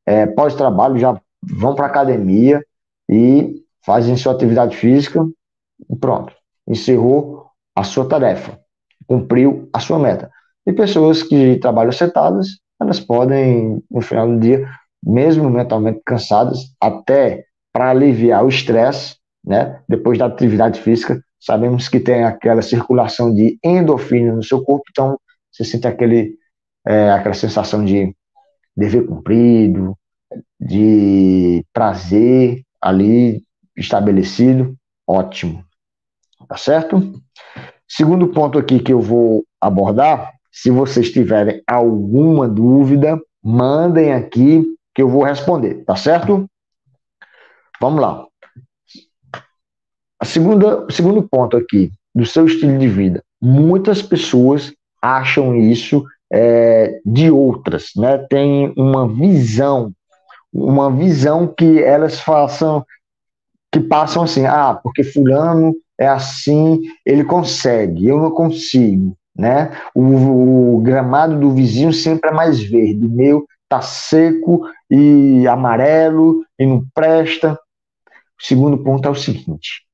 é, 0.06 0.26
pós-trabalho, 0.26 0.98
já 0.98 1.20
vão 1.42 1.76
para 1.76 1.86
academia 1.86 2.64
e 3.10 3.64
fazem 3.86 4.18
sua 4.18 4.34
atividade 4.34 4.76
física 4.76 5.26
e 5.90 5.96
pronto. 5.96 6.34
Encerrou 6.68 7.48
a 7.76 7.84
sua 7.84 8.08
tarefa, 8.08 8.60
cumpriu 9.06 9.70
a 9.72 9.80
sua 9.80 10.00
meta. 10.00 10.30
E 10.66 10.74
pessoas 10.74 11.24
que 11.24 11.58
trabalham 11.58 11.92
sentadas 11.92 12.48
elas 12.80 13.00
podem, 13.00 13.84
no 13.90 14.02
final 14.02 14.28
do 14.28 14.40
dia, 14.40 14.68
mesmo 15.04 15.50
mentalmente 15.50 16.02
cansadas, 16.06 16.60
até 16.80 17.46
para 17.74 17.90
aliviar 17.90 18.46
o 18.46 18.50
estresse, 18.50 19.16
né? 19.48 19.80
Depois 19.88 20.20
da 20.20 20.26
atividade 20.26 20.82
física, 20.82 21.24
sabemos 21.40 21.88
que 21.88 22.02
tem 22.02 22.26
aquela 22.26 22.62
circulação 22.62 23.34
de 23.34 23.58
endorfina 23.64 24.36
no 24.36 24.44
seu 24.44 24.62
corpo, 24.62 24.84
então 24.92 25.18
você 25.50 25.64
sente 25.64 25.88
aquele, 25.88 26.36
é, 26.86 27.10
aquela 27.12 27.34
sensação 27.34 27.84
de 27.86 28.14
dever 28.76 29.08
cumprido, 29.08 29.98
de 30.60 31.66
prazer 31.72 32.62
ali 32.82 33.42
estabelecido, 33.76 34.76
ótimo, 35.08 35.64
tá 36.50 36.58
certo? 36.58 37.22
Segundo 37.88 38.28
ponto 38.28 38.60
aqui 38.60 38.80
que 38.80 38.92
eu 38.92 39.00
vou 39.00 39.46
abordar, 39.62 40.34
se 40.52 40.70
vocês 40.70 41.10
tiverem 41.10 41.64
alguma 41.66 42.50
dúvida, 42.50 43.18
mandem 43.42 44.12
aqui 44.12 44.66
que 44.94 45.02
eu 45.02 45.08
vou 45.08 45.24
responder, 45.24 45.86
tá 45.86 45.96
certo? 45.96 46.50
Vamos 47.80 48.02
lá. 48.02 48.28
A 50.20 50.26
segunda, 50.26 50.86
o 50.86 50.92
segundo 50.92 51.22
ponto 51.24 51.56
aqui, 51.56 51.92
do 52.14 52.26
seu 52.26 52.46
estilo 52.46 52.78
de 52.78 52.88
vida. 52.88 53.24
Muitas 53.40 54.02
pessoas 54.02 54.74
acham 55.02 55.56
isso 55.56 56.04
é, 56.32 57.00
de 57.06 57.30
outras, 57.30 57.92
né? 57.96 58.18
Tem 58.30 58.74
uma 58.76 59.08
visão, 59.08 59.92
uma 60.52 60.92
visão 60.92 61.48
que 61.48 61.82
elas 61.82 62.20
façam, 62.20 62.84
que 63.72 63.80
passam 63.80 64.24
assim, 64.24 64.46
ah, 64.46 64.80
porque 64.82 65.04
fulano 65.04 65.76
é 66.00 66.08
assim, 66.08 66.82
ele 67.06 67.24
consegue, 67.24 68.08
eu 68.08 68.20
não 68.20 68.32
consigo, 68.32 69.16
né? 69.38 69.72
O, 69.94 70.76
o 70.76 70.82
gramado 70.82 71.40
do 71.40 71.52
vizinho 71.52 71.94
sempre 71.94 72.32
é 72.32 72.34
mais 72.34 72.60
verde, 72.60 73.06
o 73.06 73.10
meu 73.10 73.46
tá 73.70 73.82
seco 73.82 74.68
e 74.90 75.48
amarelo 75.48 76.44
e 76.58 76.66
não 76.66 76.84
presta. 76.94 77.54
O 78.40 78.46
segundo 78.46 78.78
ponto 78.78 79.08
é 79.08 79.12
o 79.12 79.16
seguinte: 79.16 79.87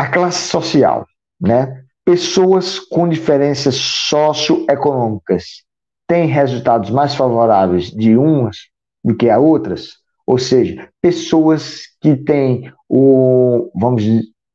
a 0.00 0.08
classe 0.08 0.48
social, 0.48 1.06
né? 1.38 1.84
Pessoas 2.06 2.78
com 2.78 3.06
diferenças 3.06 3.74
socioeconômicas 3.74 5.62
têm 6.08 6.26
resultados 6.26 6.88
mais 6.88 7.14
favoráveis 7.14 7.90
de 7.90 8.16
umas 8.16 8.56
do 9.04 9.14
que 9.14 9.28
a 9.28 9.38
outras, 9.38 9.90
ou 10.26 10.38
seja, 10.38 10.88
pessoas 11.02 11.82
que 12.00 12.16
têm 12.16 12.72
o, 12.88 13.70
vamos 13.74 14.02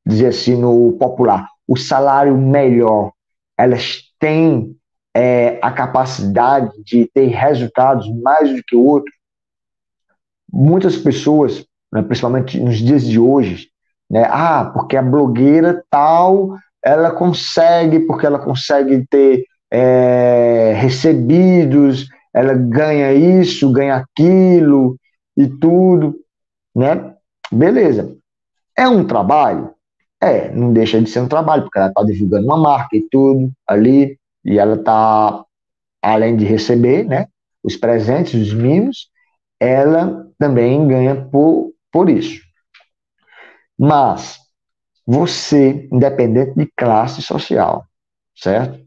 dizer 0.03 0.29
assim, 0.29 0.59
no 0.59 0.93
popular, 0.93 1.47
o 1.67 1.77
salário 1.77 2.35
melhor, 2.35 3.11
elas 3.55 4.01
têm 4.19 4.75
é, 5.15 5.59
a 5.61 5.71
capacidade 5.71 6.71
de 6.83 7.05
ter 7.13 7.27
resultados 7.27 8.11
mais 8.23 8.49
do 8.49 8.63
que 8.63 8.75
o 8.75 8.83
outro. 8.83 9.13
Muitas 10.51 10.97
pessoas, 10.97 11.63
né, 11.93 12.01
principalmente 12.01 12.59
nos 12.59 12.77
dias 12.77 13.05
de 13.05 13.19
hoje, 13.19 13.69
né? 14.09 14.25
Ah, 14.29 14.71
porque 14.73 14.97
a 14.97 15.01
blogueira 15.01 15.83
tal, 15.89 16.55
ela 16.83 17.11
consegue, 17.11 17.99
porque 18.01 18.25
ela 18.25 18.39
consegue 18.39 19.05
ter 19.09 19.45
é, 19.71 20.73
recebidos, 20.75 22.07
ela 22.33 22.53
ganha 22.53 23.13
isso, 23.13 23.71
ganha 23.71 23.95
aquilo 23.97 24.97
e 25.37 25.47
tudo, 25.47 26.15
né? 26.75 27.13
Beleza. 27.51 28.15
É 28.77 28.87
um 28.87 29.05
trabalho? 29.05 29.71
É, 30.21 30.49
não 30.51 30.73
deixa 30.73 31.01
de 31.01 31.09
ser 31.09 31.21
um 31.21 31.27
trabalho, 31.27 31.63
porque 31.63 31.77
ela 31.77 31.89
está 31.89 32.03
divulgando 32.03 32.45
uma 32.47 32.57
marca 32.57 32.95
e 32.97 33.01
tudo 33.09 33.51
ali, 33.67 34.17
e 34.43 34.57
ela 34.59 34.75
está, 34.75 35.43
além 36.01 36.35
de 36.37 36.45
receber, 36.45 37.05
né, 37.05 37.27
os 37.63 37.75
presentes, 37.75 38.33
os 38.35 38.53
mimos, 38.53 39.09
ela 39.59 40.27
também 40.37 40.87
ganha 40.87 41.15
por, 41.15 41.71
por 41.91 42.09
isso. 42.09 42.41
Mas 43.77 44.37
você, 45.05 45.87
independente 45.91 46.55
de 46.55 46.69
classe 46.75 47.21
social, 47.21 47.85
certo? 48.35 48.83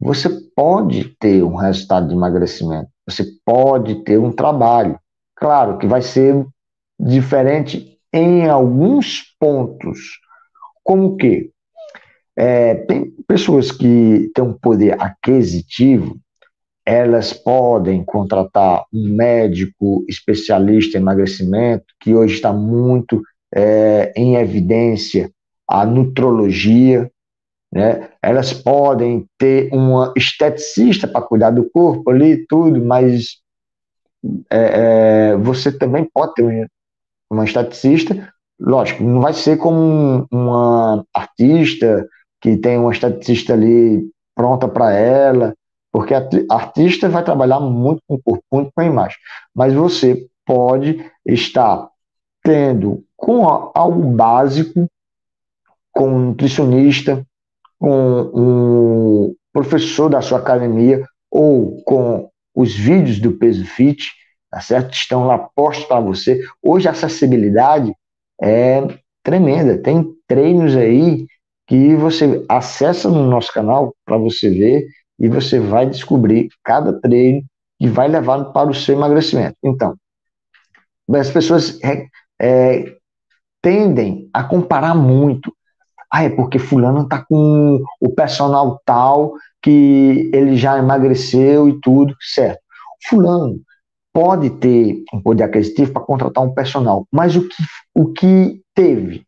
Você 0.00 0.28
pode 0.54 1.16
ter 1.18 1.42
um 1.42 1.56
resultado 1.56 2.08
de 2.08 2.14
emagrecimento, 2.14 2.88
você 3.06 3.24
pode 3.44 4.04
ter 4.04 4.18
um 4.18 4.30
trabalho. 4.30 4.98
Claro 5.34 5.78
que 5.78 5.86
vai 5.86 6.02
ser 6.02 6.46
diferente 6.98 7.98
em 8.12 8.48
alguns 8.48 9.34
pontos. 9.38 10.20
Como 10.84 11.16
que? 11.16 11.50
É, 12.36 12.74
tem 12.74 13.10
pessoas 13.26 13.72
que 13.72 14.30
têm 14.32 14.44
um 14.44 14.52
poder 14.52 14.96
aquisitivo, 15.00 16.16
elas 16.86 17.32
podem 17.32 18.04
contratar 18.04 18.84
um 18.92 19.08
médico 19.08 20.04
especialista 20.08 20.96
em 20.96 21.00
emagrecimento, 21.00 21.84
que 22.00 22.14
hoje 22.14 22.34
está 22.34 22.52
muito 22.52 23.20
é, 23.54 24.12
em 24.16 24.36
evidência 24.36 25.30
a 25.68 25.84
nutrologia, 25.84 27.10
né? 27.72 28.10
Elas 28.22 28.52
podem 28.52 29.26
ter 29.36 29.68
uma 29.72 30.12
esteticista 30.16 31.06
para 31.06 31.22
cuidar 31.22 31.50
do 31.50 31.68
corpo 31.70 32.10
ali, 32.10 32.46
tudo, 32.46 32.82
mas 32.82 33.38
é, 34.50 35.32
é, 35.32 35.36
você 35.36 35.70
também 35.70 36.08
pode 36.12 36.34
ter 36.34 36.70
uma 37.30 37.44
esteticista, 37.44 38.32
lógico, 38.58 39.04
não 39.04 39.20
vai 39.20 39.34
ser 39.34 39.58
como 39.58 40.26
uma 40.30 41.04
artista 41.14 42.08
que 42.40 42.56
tem 42.56 42.78
uma 42.78 42.92
esteticista 42.92 43.52
ali 43.52 44.08
pronta 44.34 44.66
para 44.66 44.92
ela, 44.92 45.54
porque 45.92 46.14
a 46.14 46.26
artista 46.50 47.08
vai 47.08 47.22
trabalhar 47.24 47.60
muito 47.60 48.02
com 48.06 48.14
o 48.14 48.22
corpo, 48.22 48.44
muito 48.52 48.70
com 48.74 48.80
a 48.80 48.86
imagem, 48.86 49.18
mas 49.54 49.74
você 49.74 50.26
pode 50.46 51.04
estar 51.26 51.88
tendo 52.48 53.04
com 53.14 53.46
algo 53.46 54.02
básico, 54.14 54.88
com 55.92 56.08
um 56.08 56.18
nutricionista, 56.28 57.22
com 57.78 58.20
um 58.34 59.34
professor 59.52 60.08
da 60.08 60.22
sua 60.22 60.38
academia 60.38 61.04
ou 61.30 61.82
com 61.82 62.30
os 62.54 62.74
vídeos 62.74 63.20
do 63.20 63.32
Peso 63.32 63.66
Fit, 63.66 64.12
tá 64.50 64.62
certo? 64.62 64.94
Estão 64.94 65.26
lá 65.26 65.36
postos 65.54 65.84
para 65.84 66.00
você. 66.00 66.42
Hoje 66.62 66.88
a 66.88 66.92
acessibilidade 66.92 67.92
é 68.40 68.80
tremenda. 69.22 69.76
Tem 69.76 70.10
treinos 70.26 70.74
aí 70.74 71.26
que 71.66 71.94
você 71.96 72.46
acessa 72.48 73.10
no 73.10 73.26
nosso 73.26 73.52
canal 73.52 73.94
para 74.06 74.16
você 74.16 74.48
ver 74.48 74.86
e 75.18 75.28
você 75.28 75.60
vai 75.60 75.86
descobrir 75.86 76.48
cada 76.64 76.98
treino 76.98 77.42
que 77.78 77.88
vai 77.88 78.08
levar 78.08 78.42
para 78.52 78.70
o 78.70 78.74
seu 78.74 78.94
emagrecimento. 78.96 79.58
Então, 79.62 79.94
as 81.14 81.30
pessoas 81.30 81.78
é, 82.40 82.96
tendem 83.62 84.28
a 84.32 84.44
comparar 84.44 84.94
muito. 84.94 85.52
Ah, 86.10 86.24
é 86.24 86.30
porque 86.30 86.58
fulano 86.58 87.02
está 87.02 87.24
com 87.24 87.82
o 88.00 88.08
personal 88.10 88.80
tal 88.84 89.34
que 89.62 90.30
ele 90.32 90.56
já 90.56 90.78
emagreceu 90.78 91.68
e 91.68 91.78
tudo, 91.80 92.14
certo. 92.20 92.60
Fulano 93.08 93.60
pode 94.12 94.50
ter 94.50 95.04
um 95.12 95.20
poder 95.20 95.44
aquisitivo 95.44 95.92
para 95.92 96.02
contratar 96.02 96.42
um 96.42 96.54
personal, 96.54 97.06
mas 97.12 97.36
o 97.36 97.46
que, 97.46 97.56
o 97.94 98.12
que 98.12 98.62
teve, 98.74 99.24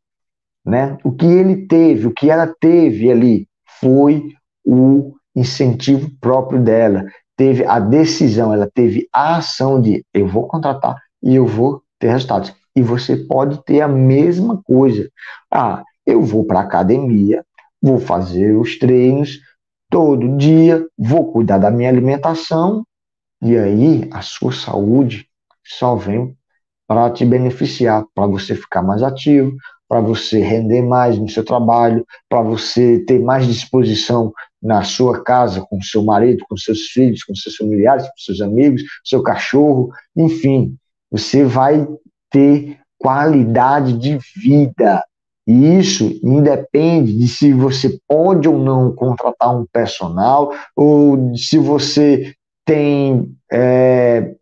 né? 0.64 0.96
O 1.04 1.12
que 1.12 1.26
ele 1.26 1.66
teve, 1.66 2.06
o 2.06 2.14
que 2.14 2.30
ela 2.30 2.52
teve 2.60 3.10
ali 3.10 3.46
foi 3.78 4.32
o 4.64 5.12
incentivo 5.36 6.10
próprio 6.20 6.60
dela, 6.60 7.04
teve 7.36 7.64
a 7.64 7.78
decisão, 7.78 8.52
ela 8.52 8.68
teve 8.72 9.08
a 9.12 9.36
ação 9.36 9.80
de 9.80 10.04
eu 10.12 10.26
vou 10.26 10.46
contratar 10.46 10.96
e 11.22 11.34
eu 11.36 11.46
vou 11.46 11.82
ter 11.98 12.08
resultados. 12.08 12.52
E 12.74 12.82
você 12.82 13.16
pode 13.16 13.62
ter 13.64 13.80
a 13.80 13.88
mesma 13.88 14.62
coisa. 14.62 15.10
Ah, 15.50 15.82
eu 16.06 16.22
vou 16.22 16.44
para 16.44 16.60
a 16.60 16.62
academia, 16.62 17.44
vou 17.80 17.98
fazer 17.98 18.56
os 18.56 18.78
treinos 18.78 19.40
todo 19.90 20.36
dia, 20.36 20.86
vou 20.96 21.32
cuidar 21.32 21.58
da 21.58 21.70
minha 21.70 21.88
alimentação, 21.88 22.84
e 23.42 23.56
aí 23.56 24.08
a 24.12 24.22
sua 24.22 24.52
saúde 24.52 25.26
só 25.64 25.96
vem 25.96 26.36
para 26.86 27.10
te 27.10 27.24
beneficiar, 27.24 28.04
para 28.14 28.26
você 28.26 28.54
ficar 28.54 28.82
mais 28.82 29.02
ativo, 29.02 29.56
para 29.88 30.00
você 30.00 30.40
render 30.40 30.82
mais 30.82 31.18
no 31.18 31.28
seu 31.28 31.44
trabalho, 31.44 32.06
para 32.28 32.42
você 32.42 33.00
ter 33.00 33.18
mais 33.18 33.46
disposição 33.46 34.32
na 34.62 34.82
sua 34.82 35.22
casa, 35.22 35.66
com 35.68 35.80
seu 35.82 36.04
marido, 36.04 36.44
com 36.48 36.56
seus 36.56 36.86
filhos, 36.86 37.24
com 37.24 37.34
seus 37.34 37.56
familiares, 37.56 38.04
com 38.04 38.18
seus 38.18 38.40
amigos, 38.40 38.82
seu 39.04 39.22
cachorro, 39.22 39.90
enfim, 40.16 40.76
você 41.10 41.44
vai 41.44 41.86
ter 42.30 42.78
qualidade 42.98 43.94
de 43.94 44.18
vida. 44.36 45.02
E 45.46 45.78
isso 45.78 46.04
independe 46.22 47.16
de 47.16 47.26
se 47.26 47.52
você 47.52 47.98
pode 48.06 48.48
ou 48.48 48.58
não 48.58 48.94
contratar 48.94 49.56
um 49.56 49.66
personal, 49.72 50.52
ou 50.76 51.34
se 51.36 51.58
você 51.58 52.34
tem 52.64 53.34
é, 53.50 54.32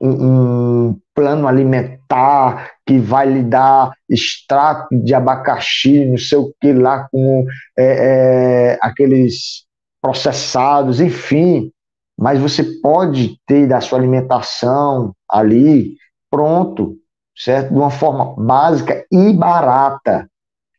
um, 0.00 0.98
plano 1.14 1.46
alimentar 1.46 2.72
que 2.84 2.98
vai 2.98 3.30
lhe 3.30 3.42
dar 3.42 3.92
extrato 4.10 4.88
de 4.98 5.14
abacaxi, 5.14 6.04
não 6.04 6.18
sei 6.18 6.38
o 6.38 6.52
que 6.60 6.72
lá, 6.72 7.08
com 7.10 7.46
é, 7.78 8.74
é, 8.74 8.78
aqueles 8.82 9.64
processados, 10.02 11.00
enfim. 11.00 11.70
mas 12.18 12.38
você 12.38 12.62
pode 12.82 13.38
ter 13.46 13.66
da 13.66 13.80
sua 13.80 13.98
alimentação 13.98 15.14
ali 15.30 15.96
pronto, 16.30 16.96
certo? 17.36 17.70
De 17.70 17.74
uma 17.74 17.90
forma 17.90 18.34
básica 18.36 19.04
e 19.10 19.32
barata. 19.32 20.28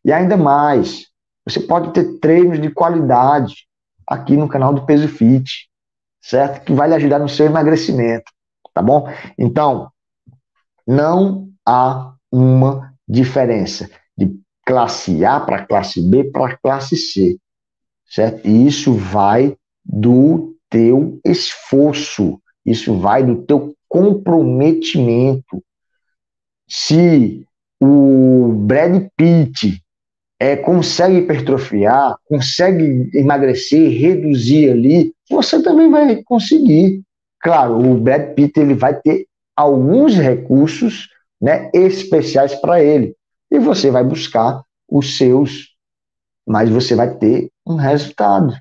E 0.03 0.11
ainda 0.11 0.37
mais, 0.37 1.07
você 1.45 1.59
pode 1.59 1.91
ter 1.93 2.19
treinos 2.19 2.61
de 2.61 2.69
qualidade 2.69 3.67
aqui 4.07 4.37
no 4.37 4.47
canal 4.47 4.73
do 4.73 4.85
Peso 4.85 5.07
Fit, 5.07 5.69
certo? 6.21 6.63
Que 6.63 6.73
vai 6.73 6.87
lhe 6.87 6.95
ajudar 6.95 7.19
no 7.19 7.29
seu 7.29 7.45
emagrecimento, 7.45 8.31
tá 8.73 8.81
bom? 8.81 9.07
Então, 9.37 9.89
não 10.87 11.49
há 11.65 12.13
uma 12.31 12.93
diferença 13.07 13.89
de 14.17 14.39
classe 14.65 15.23
A 15.23 15.39
para 15.39 15.65
classe 15.65 16.01
B 16.01 16.25
para 16.31 16.57
classe 16.57 16.95
C, 16.95 17.37
certo? 18.05 18.47
E 18.47 18.67
isso 18.67 18.93
vai 18.93 19.55
do 19.83 20.55
teu 20.69 21.19
esforço, 21.23 22.41
isso 22.65 22.97
vai 22.99 23.23
do 23.23 23.43
teu 23.43 23.75
comprometimento. 23.87 25.63
Se 26.67 27.45
o 27.81 28.53
Brad 28.65 29.07
Pitt 29.15 29.81
é, 30.39 30.55
consegue 30.55 31.17
hipertrofiar, 31.17 32.17
consegue 32.25 33.09
emagrecer, 33.13 33.89
reduzir 33.89 34.71
ali, 34.71 35.13
você 35.29 35.61
também 35.61 35.89
vai 35.89 36.21
conseguir. 36.23 37.01
Claro, 37.41 37.79
o 37.79 37.97
Brad 37.97 38.33
Pitt 38.33 38.59
ele 38.59 38.73
vai 38.73 38.99
ter 38.99 39.27
alguns 39.55 40.15
recursos 40.15 41.09
né, 41.41 41.69
especiais 41.73 42.55
para 42.55 42.83
ele. 42.83 43.15
E 43.51 43.59
você 43.59 43.89
vai 43.91 44.03
buscar 44.03 44.61
os 44.89 45.17
seus, 45.17 45.75
mas 46.45 46.69
você 46.69 46.95
vai 46.95 47.15
ter 47.15 47.49
um 47.65 47.75
resultado. 47.75 48.53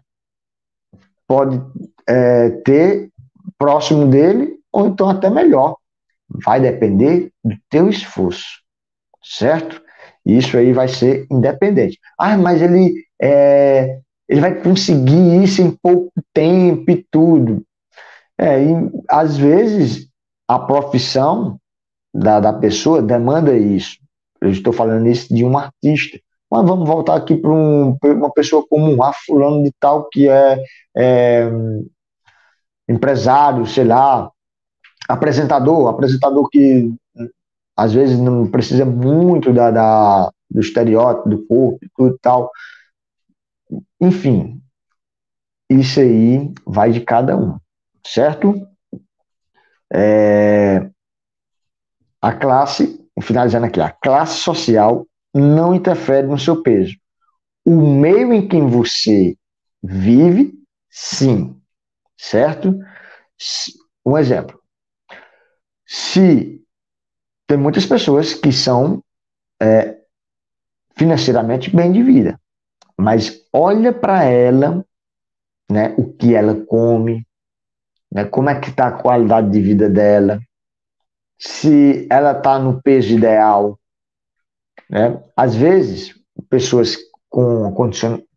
Pode 1.26 1.60
é, 2.06 2.50
ter 2.50 3.10
próximo 3.58 4.06
dele, 4.06 4.58
ou 4.70 4.88
então 4.88 5.08
até 5.08 5.30
melhor. 5.30 5.76
Vai 6.44 6.60
depender 6.60 7.30
do 7.44 7.56
teu 7.68 7.88
esforço, 7.88 8.60
certo? 9.22 9.80
Isso 10.24 10.56
aí 10.56 10.72
vai 10.72 10.88
ser 10.88 11.26
independente. 11.30 11.98
Ah, 12.18 12.36
mas 12.36 12.62
ele, 12.62 13.04
é, 13.20 14.00
ele 14.28 14.40
vai 14.40 14.54
conseguir 14.60 15.42
isso 15.42 15.62
em 15.62 15.70
pouco 15.70 16.12
tempo 16.32 16.90
e 16.90 17.06
tudo. 17.10 17.62
É, 18.38 18.62
e, 18.62 18.72
às 19.08 19.36
vezes 19.36 20.08
a 20.48 20.58
profissão 20.58 21.58
da, 22.12 22.40
da 22.40 22.52
pessoa 22.52 23.02
demanda 23.02 23.56
isso. 23.56 23.98
Eu 24.40 24.50
estou 24.50 24.72
falando 24.72 25.06
isso 25.06 25.34
de 25.34 25.44
um 25.44 25.56
artista. 25.56 26.18
Mas 26.50 26.66
vamos 26.66 26.86
voltar 26.86 27.16
aqui 27.16 27.36
para 27.36 27.50
um, 27.50 27.96
uma 28.04 28.32
pessoa 28.32 28.64
comum, 28.68 29.02
ah, 29.02 29.12
fulano 29.26 29.64
de 29.64 29.72
tal, 29.80 30.08
que 30.08 30.28
é, 30.28 30.62
é 30.96 31.50
empresário, 32.88 33.66
sei 33.66 33.84
lá, 33.84 34.30
apresentador, 35.08 35.88
apresentador 35.88 36.48
que 36.48 36.92
às 37.76 37.92
vezes 37.92 38.18
não 38.18 38.50
precisa 38.50 38.84
muito 38.84 39.52
da, 39.52 39.70
da 39.70 40.32
do 40.50 40.60
estereótipo, 40.60 41.28
do 41.28 41.46
corpo 41.46 41.84
e 41.84 41.88
tudo 41.96 42.18
tal. 42.22 42.50
Enfim, 44.00 44.62
isso 45.68 45.98
aí 45.98 46.52
vai 46.64 46.92
de 46.92 47.00
cada 47.00 47.36
um, 47.36 47.58
certo? 48.06 48.54
É, 49.92 50.88
a 52.22 52.32
classe, 52.32 53.04
finalizando 53.20 53.66
aqui, 53.66 53.80
a 53.80 53.90
classe 53.90 54.38
social 54.38 55.06
não 55.34 55.74
interfere 55.74 56.26
no 56.26 56.38
seu 56.38 56.62
peso. 56.62 56.96
O 57.64 57.74
meio 57.80 58.32
em 58.32 58.46
que 58.46 58.60
você 58.60 59.36
vive, 59.82 60.54
sim, 60.88 61.60
certo? 62.16 62.78
Um 64.06 64.16
exemplo. 64.16 64.63
Se 65.86 66.62
tem 67.46 67.58
muitas 67.58 67.86
pessoas 67.86 68.34
que 68.34 68.52
são 68.52 69.02
é, 69.60 69.98
financeiramente 70.96 71.74
bem 71.74 71.92
de 71.92 72.02
vida, 72.02 72.40
mas 72.96 73.46
olha 73.52 73.92
para 73.92 74.24
ela, 74.24 74.84
né, 75.70 75.94
o 75.98 76.12
que 76.12 76.34
ela 76.34 76.54
come, 76.66 77.26
né, 78.10 78.24
como 78.24 78.48
é 78.48 78.58
que 78.58 78.70
está 78.70 78.88
a 78.88 79.02
qualidade 79.02 79.50
de 79.50 79.60
vida 79.60 79.88
dela, 79.88 80.40
se 81.38 82.06
ela 82.10 82.32
está 82.32 82.58
no 82.58 82.80
peso 82.80 83.12
ideal, 83.12 83.78
né? 84.88 85.22
Às 85.36 85.54
vezes, 85.54 86.14
pessoas 86.48 86.96
com 87.28 87.72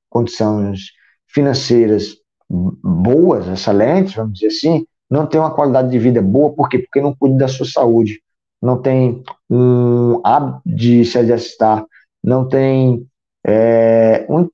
condições 0.09 0.91
financeiras 1.27 2.15
boas, 2.49 3.47
excelentes, 3.47 4.15
vamos 4.15 4.33
dizer 4.33 4.47
assim, 4.47 4.87
não 5.09 5.25
têm 5.25 5.39
uma 5.39 5.53
qualidade 5.53 5.89
de 5.89 5.99
vida 5.99 6.21
boa, 6.21 6.53
por 6.53 6.69
quê? 6.69 6.79
Porque 6.79 7.01
não 7.01 7.15
cuidam 7.15 7.37
da 7.37 7.47
sua 7.47 7.65
saúde, 7.65 8.21
não 8.61 8.81
tem 8.81 9.23
um 9.49 10.19
hábito 10.23 10.61
de 10.65 11.05
se 11.05 11.17
exercitar, 11.17 11.85
não 12.23 12.47
tem 12.47 13.07
é, 13.45 14.25
um, 14.29 14.49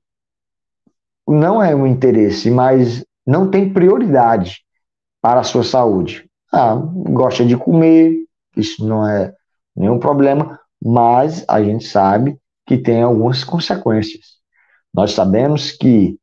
não 1.26 1.62
é 1.62 1.74
um 1.74 1.86
interesse, 1.86 2.50
mas 2.50 3.04
não 3.26 3.50
tem 3.50 3.72
prioridade 3.72 4.60
para 5.20 5.40
a 5.40 5.44
sua 5.44 5.64
saúde. 5.64 6.28
Ah, 6.52 6.74
gosta 6.74 7.44
de 7.44 7.56
comer, 7.56 8.24
isso 8.56 8.86
não 8.86 9.08
é 9.08 9.32
nenhum 9.74 9.98
problema, 9.98 10.60
mas 10.80 11.44
a 11.48 11.62
gente 11.62 11.84
sabe 11.86 12.38
que 12.66 12.78
tem 12.78 13.02
algumas 13.02 13.42
consequências. 13.42 14.34
Nós 14.92 15.12
sabemos 15.12 15.72
que 15.72 16.16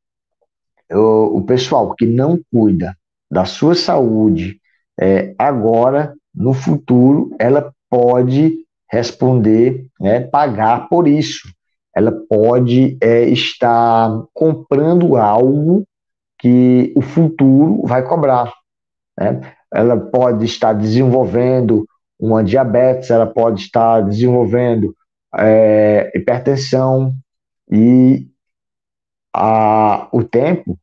o, 0.89 1.39
o 1.39 1.45
pessoal 1.45 1.93
que 1.95 2.05
não 2.05 2.39
cuida 2.51 2.95
da 3.31 3.45
sua 3.45 3.73
saúde 3.73 4.59
é, 4.99 5.33
agora, 5.39 6.13
no 6.35 6.53
futuro, 6.53 7.33
ela 7.39 7.73
pode 7.89 8.65
responder, 8.91 9.87
né, 9.99 10.19
pagar 10.19 10.89
por 10.89 11.07
isso. 11.07 11.49
Ela 11.95 12.11
pode 12.29 12.97
é, 13.01 13.23
estar 13.23 14.09
comprando 14.33 15.15
algo 15.17 15.85
que 16.37 16.93
o 16.95 17.01
futuro 17.01 17.81
vai 17.85 18.03
cobrar. 18.03 18.53
Né? 19.17 19.41
Ela 19.73 19.97
pode 19.97 20.45
estar 20.45 20.73
desenvolvendo 20.73 21.85
uma 22.19 22.43
diabetes, 22.43 23.09
ela 23.09 23.25
pode 23.25 23.61
estar 23.61 24.01
desenvolvendo 24.01 24.95
é, 25.37 26.11
hipertensão 26.13 27.13
e 27.71 28.27
a, 29.33 30.07
o 30.11 30.23
tempo 30.23 30.77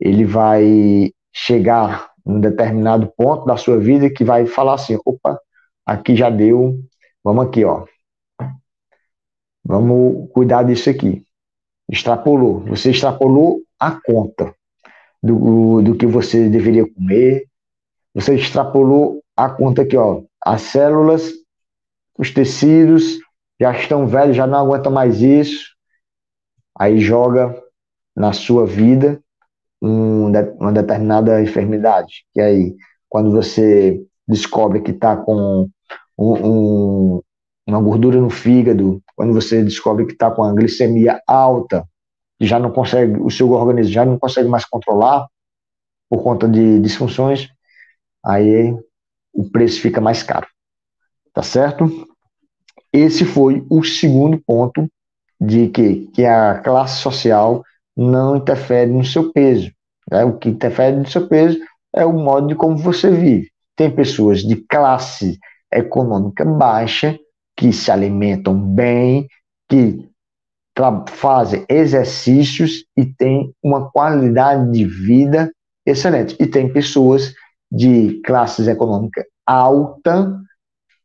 ele 0.00 0.24
vai 0.24 1.12
chegar 1.32 2.10
num 2.24 2.40
determinado 2.40 3.12
ponto 3.16 3.46
da 3.46 3.56
sua 3.56 3.78
vida 3.78 4.10
que 4.10 4.24
vai 4.24 4.46
falar 4.46 4.74
assim, 4.74 4.98
opa, 5.04 5.38
aqui 5.84 6.14
já 6.14 6.30
deu, 6.30 6.80
vamos 7.24 7.46
aqui, 7.46 7.64
ó, 7.64 7.84
vamos 9.64 10.30
cuidar 10.32 10.62
disso 10.64 10.90
aqui. 10.90 11.24
Extrapolou, 11.88 12.60
você 12.60 12.90
extrapolou 12.90 13.62
a 13.78 13.98
conta 14.00 14.54
do, 15.22 15.82
do 15.82 15.96
que 15.96 16.06
você 16.06 16.48
deveria 16.48 16.88
comer, 16.92 17.46
você 18.14 18.34
extrapolou 18.34 19.22
a 19.36 19.48
conta 19.48 19.82
aqui, 19.82 19.96
ó, 19.96 20.22
as 20.44 20.62
células, 20.62 21.32
os 22.18 22.30
tecidos 22.30 23.18
já 23.60 23.72
estão 23.72 24.06
velhos, 24.06 24.36
já 24.36 24.46
não 24.46 24.58
aguentam 24.58 24.90
mais 24.90 25.20
isso. 25.20 25.70
Aí 26.78 26.98
joga 26.98 27.54
na 28.16 28.32
sua 28.32 28.66
vida 28.66 29.22
um, 29.80 30.30
uma 30.58 30.72
determinada 30.72 31.42
enfermidade. 31.42 32.24
E 32.34 32.40
aí, 32.40 32.76
quando 33.08 33.30
você 33.30 34.02
descobre 34.26 34.80
que 34.80 34.90
está 34.90 35.16
com 35.16 35.68
um, 36.18 36.32
um, 36.46 37.22
uma 37.66 37.80
gordura 37.80 38.20
no 38.20 38.30
fígado, 38.30 39.02
quando 39.16 39.32
você 39.32 39.62
descobre 39.62 40.06
que 40.06 40.12
está 40.12 40.30
com 40.30 40.44
a 40.44 40.52
glicemia 40.52 41.20
alta, 41.26 41.84
já 42.40 42.58
não 42.58 42.70
consegue, 42.70 43.20
o 43.20 43.30
seu 43.30 43.50
organismo 43.50 43.92
já 43.92 44.04
não 44.04 44.18
consegue 44.18 44.48
mais 44.48 44.64
controlar 44.64 45.26
por 46.08 46.22
conta 46.22 46.48
de 46.48 46.80
disfunções, 46.80 47.48
aí 48.24 48.74
o 49.32 49.48
preço 49.50 49.80
fica 49.80 50.00
mais 50.00 50.22
caro. 50.22 50.46
Tá 51.32 51.42
certo? 51.42 51.88
Esse 52.92 53.24
foi 53.24 53.64
o 53.70 53.84
segundo 53.84 54.40
ponto 54.44 54.88
de 55.40 55.68
que, 55.68 56.06
que 56.08 56.24
a 56.24 56.58
classe 56.58 57.00
social 57.00 57.62
não 57.96 58.36
interfere 58.36 58.90
no 58.90 59.04
seu 59.04 59.32
peso. 59.32 59.70
Né? 60.10 60.24
O 60.24 60.38
que 60.38 60.48
interfere 60.48 60.96
no 60.96 61.08
seu 61.08 61.26
peso 61.28 61.58
é 61.94 62.04
o 62.04 62.12
modo 62.12 62.48
de 62.48 62.54
como 62.54 62.76
você 62.76 63.10
vive. 63.10 63.50
Tem 63.76 63.90
pessoas 63.90 64.40
de 64.40 64.56
classe 64.56 65.38
econômica 65.72 66.44
baixa 66.44 67.18
que 67.56 67.72
se 67.72 67.90
alimentam 67.90 68.58
bem, 68.58 69.28
que 69.68 70.08
fazem 71.10 71.64
exercícios 71.68 72.84
e 72.96 73.04
têm 73.04 73.52
uma 73.62 73.90
qualidade 73.90 74.72
de 74.72 74.84
vida 74.84 75.52
excelente. 75.84 76.36
E 76.40 76.46
tem 76.46 76.72
pessoas 76.72 77.34
de 77.70 78.20
classes 78.24 78.66
econômicas 78.66 79.24
alta, 79.46 80.40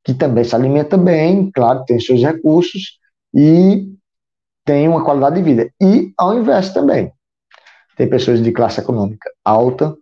que 0.03 0.13
também 0.13 0.43
se 0.43 0.55
alimenta 0.55 0.97
bem, 0.97 1.51
claro, 1.51 1.83
tem 1.83 1.99
seus 1.99 2.21
recursos 2.21 2.99
e 3.33 3.91
tem 4.65 4.87
uma 4.87 5.05
qualidade 5.05 5.35
de 5.35 5.43
vida. 5.43 5.71
E 5.79 6.11
ao 6.17 6.37
inverso 6.37 6.73
também. 6.73 7.13
Tem 7.95 8.09
pessoas 8.09 8.41
de 8.41 8.51
classe 8.51 8.81
econômica 8.81 9.31
alta 9.43 9.95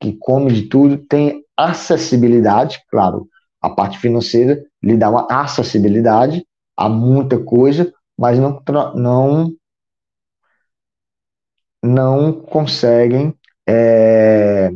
que 0.00 0.12
come 0.12 0.52
de 0.52 0.62
tudo, 0.62 0.98
tem 0.98 1.42
acessibilidade, 1.56 2.80
claro, 2.90 3.26
a 3.60 3.70
parte 3.70 3.98
financeira 3.98 4.62
lhe 4.82 4.96
dá 4.96 5.10
uma 5.10 5.26
acessibilidade 5.30 6.46
a 6.76 6.88
muita 6.88 7.38
coisa, 7.38 7.92
mas 8.16 8.38
não, 8.38 8.62
não, 8.94 9.52
não 11.82 12.32
conseguem 12.32 13.34
é, 13.66 14.70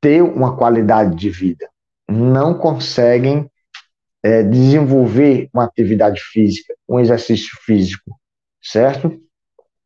ter 0.00 0.22
uma 0.22 0.56
qualidade 0.56 1.14
de 1.14 1.28
vida, 1.28 1.68
não 2.08 2.54
conseguem 2.54 3.50
é, 4.22 4.42
desenvolver 4.42 5.50
uma 5.52 5.64
atividade 5.64 6.20
física, 6.20 6.74
um 6.88 6.98
exercício 6.98 7.50
físico, 7.62 8.18
certo? 8.62 9.18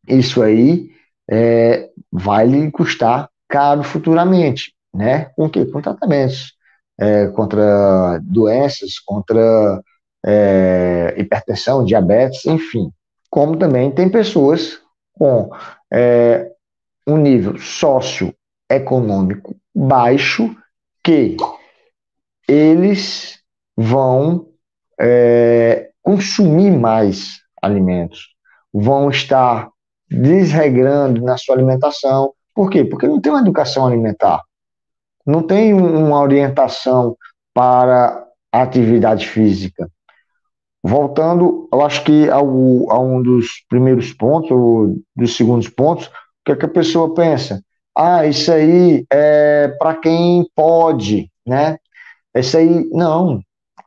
Isso 0.07 0.43
aí 0.43 0.91
é, 1.31 1.91
vai 2.11 2.47
lhe 2.47 2.71
custar 2.71 3.29
caro 3.49 3.83
futuramente, 3.83 4.75
né? 4.95 5.27
Com 5.37 5.49
que? 5.49 5.65
Com 5.67 5.81
tratamentos 5.81 6.55
é, 6.99 7.29
contra 7.29 8.19
doenças, 8.23 8.99
contra 8.99 9.83
é, 10.25 11.15
hipertensão, 11.19 11.85
diabetes, 11.85 12.45
enfim. 12.47 12.91
Como 13.31 13.57
também 13.57 13.91
tem 13.91 14.09
pessoas 14.09 14.81
com 15.15 15.51
é, 15.93 16.51
um 17.07 17.17
nível 17.17 17.59
socioeconômico 17.59 19.57
baixo 19.75 20.55
que 21.03 21.37
eles 22.49 23.41
vão 23.77 24.49
é, 25.01 25.91
consumir 26.03 26.71
mais 26.71 27.41
alimentos, 27.61 28.32
vão 28.73 29.11
estar 29.11 29.69
desregrando 30.09 31.23
na 31.23 31.37
sua 31.37 31.55
alimentação. 31.55 32.33
Por 32.55 32.71
quê? 32.71 32.85
Porque 32.85 33.07
não 33.07 33.21
tem 33.21 33.33
uma 33.33 33.41
educação 33.41 33.87
alimentar, 33.87 34.43
não 35.27 35.43
tem 35.43 35.73
uma 35.73 36.21
orientação 36.21 37.17
para 37.55 38.27
atividade 38.53 39.29
física. 39.29 39.89
Voltando, 40.85 41.69
eu 41.73 41.81
acho 41.83 42.03
que 42.05 42.29
ao, 42.29 42.45
a 42.91 42.99
um 42.99 43.23
dos 43.23 43.65
primeiros 43.69 44.13
pontos, 44.13 44.51
ou 44.51 44.97
dos 45.15 45.37
segundos 45.37 45.69
pontos, 45.69 46.07
o 46.07 46.11
que, 46.45 46.53
é 46.53 46.57
que 46.57 46.67
a 46.67 46.69
pessoa 46.69 47.15
pensa? 47.15 47.63
Ah, 47.97 48.27
isso 48.27 48.51
aí 48.51 49.07
é 49.13 49.69
para 49.79 49.95
quem 49.95 50.47
pode, 50.57 51.31
né? 51.47 51.79
Isso 52.35 52.57
aí, 52.57 52.89
não. 52.91 53.41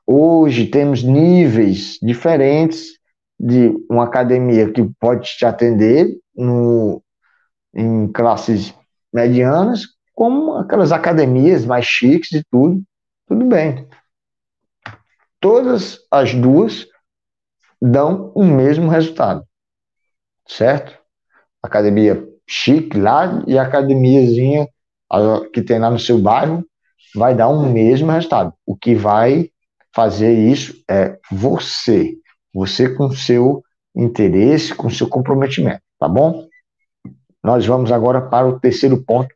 Hoje 0.08 0.68
temos 0.68 1.04
níveis 1.04 1.98
diferentes 2.02 2.95
de 3.40 3.74
uma 3.90 4.06
academia 4.06 4.72
que 4.72 4.84
pode 5.00 5.28
te 5.38 5.46
atender 5.46 6.08
no, 6.36 7.02
em 7.74 8.12
classes 8.12 8.74
medianas, 9.14 9.84
como 10.14 10.56
aquelas 10.56 10.92
academias 10.92 11.66
mais 11.66 11.86
chiques 11.86 12.32
e 12.32 12.44
tudo, 12.50 12.82
tudo 13.28 13.46
bem 13.46 13.88
todas 15.46 16.00
as 16.10 16.34
duas 16.34 16.88
dão 17.80 18.32
o 18.34 18.44
mesmo 18.44 18.90
resultado, 18.90 19.46
certo? 20.48 20.98
Academia 21.62 22.28
chique 22.50 22.98
lá 22.98 23.44
e 23.46 23.56
a 23.56 23.62
academiazinha 23.62 24.68
que 25.54 25.62
tem 25.62 25.78
lá 25.78 25.92
no 25.92 26.00
seu 26.00 26.20
bairro 26.20 26.66
vai 27.14 27.36
dar 27.36 27.50
o 27.50 27.62
mesmo 27.72 28.12
resultado. 28.12 28.56
O 28.66 28.76
que 28.76 28.96
vai 28.96 29.52
fazer 29.94 30.34
isso 30.34 30.84
é 30.90 31.16
você, 31.32 32.16
você 32.56 32.88
com 32.88 33.12
seu 33.12 33.62
interesse, 33.94 34.74
com 34.74 34.90
seu 34.90 35.10
comprometimento, 35.10 35.82
tá 36.00 36.08
bom? 36.08 36.48
Nós 37.44 37.66
vamos 37.66 37.92
agora 37.92 38.22
para 38.22 38.48
o 38.48 38.58
terceiro 38.58 39.04
ponto. 39.04 39.36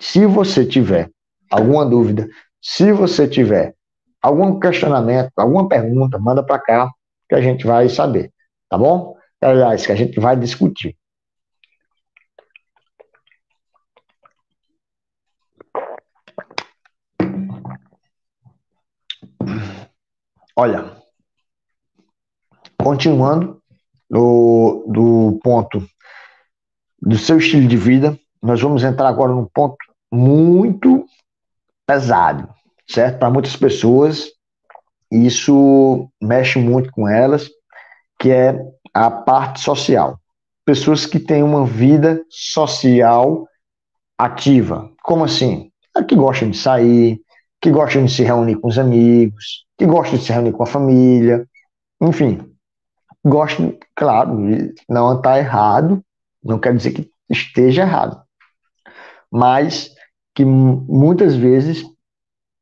Se 0.00 0.24
você 0.24 0.64
tiver 0.64 1.10
alguma 1.50 1.84
dúvida, 1.84 2.26
se 2.62 2.90
você 2.90 3.28
tiver 3.28 3.74
algum 4.22 4.58
questionamento, 4.58 5.30
alguma 5.36 5.68
pergunta, 5.68 6.18
manda 6.18 6.42
para 6.42 6.58
cá 6.58 6.90
que 7.28 7.34
a 7.34 7.40
gente 7.42 7.66
vai 7.66 7.86
saber, 7.90 8.32
tá 8.70 8.78
bom? 8.78 9.14
Aliás, 9.42 9.84
que 9.84 9.92
a 9.92 9.94
gente 9.94 10.18
vai 10.18 10.34
discutir. 10.34 10.96
Olha, 20.56 20.97
continuando 22.88 23.60
do, 24.08 25.38
ponto 25.44 25.86
do 27.02 27.18
seu 27.18 27.36
estilo 27.36 27.68
de 27.68 27.76
vida, 27.76 28.18
nós 28.42 28.62
vamos 28.62 28.82
entrar 28.82 29.08
agora 29.08 29.30
num 29.30 29.44
ponto 29.44 29.76
muito 30.10 31.04
pesado, 31.86 32.48
certo? 32.88 33.18
Para 33.18 33.28
muitas 33.28 33.54
pessoas, 33.54 34.30
isso 35.12 36.08
mexe 36.18 36.58
muito 36.58 36.90
com 36.90 37.06
elas, 37.06 37.50
que 38.18 38.30
é 38.30 38.58
a 38.94 39.10
parte 39.10 39.60
social. 39.60 40.18
Pessoas 40.64 41.04
que 41.04 41.20
têm 41.20 41.42
uma 41.42 41.66
vida 41.66 42.24
social 42.30 43.46
ativa. 44.16 44.90
Como 45.02 45.24
assim? 45.24 45.70
É 45.94 46.02
que 46.02 46.16
gostam 46.16 46.48
de 46.48 46.56
sair, 46.56 47.20
que 47.60 47.70
gostam 47.70 48.06
de 48.06 48.12
se 48.12 48.24
reunir 48.24 48.56
com 48.56 48.68
os 48.68 48.78
amigos, 48.78 49.66
que 49.76 49.84
gostam 49.84 50.18
de 50.18 50.24
se 50.24 50.32
reunir 50.32 50.52
com 50.52 50.62
a 50.62 50.66
família, 50.66 51.46
enfim. 52.00 52.47
Gostam, 53.28 53.76
claro, 53.94 54.38
não 54.88 55.16
está 55.16 55.38
errado, 55.38 56.02
não 56.42 56.58
quer 56.58 56.74
dizer 56.74 56.92
que 56.92 57.10
esteja 57.28 57.82
errado, 57.82 58.22
mas 59.30 59.90
que 60.34 60.44
muitas 60.44 61.34
vezes 61.34 61.84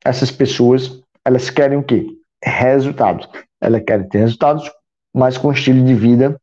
essas 0.05 0.31
pessoas, 0.31 1.03
elas 1.25 1.51
querem 1.51 1.79
o 1.79 1.85
quê? 1.85 2.07
Resultados. 2.43 3.29
Elas 3.61 3.83
querem 3.85 4.09
ter 4.09 4.19
resultados, 4.19 4.71
mas 5.13 5.37
com 5.37 5.53
estilo 5.53 5.85
de 5.85 5.95
vida 5.95 6.41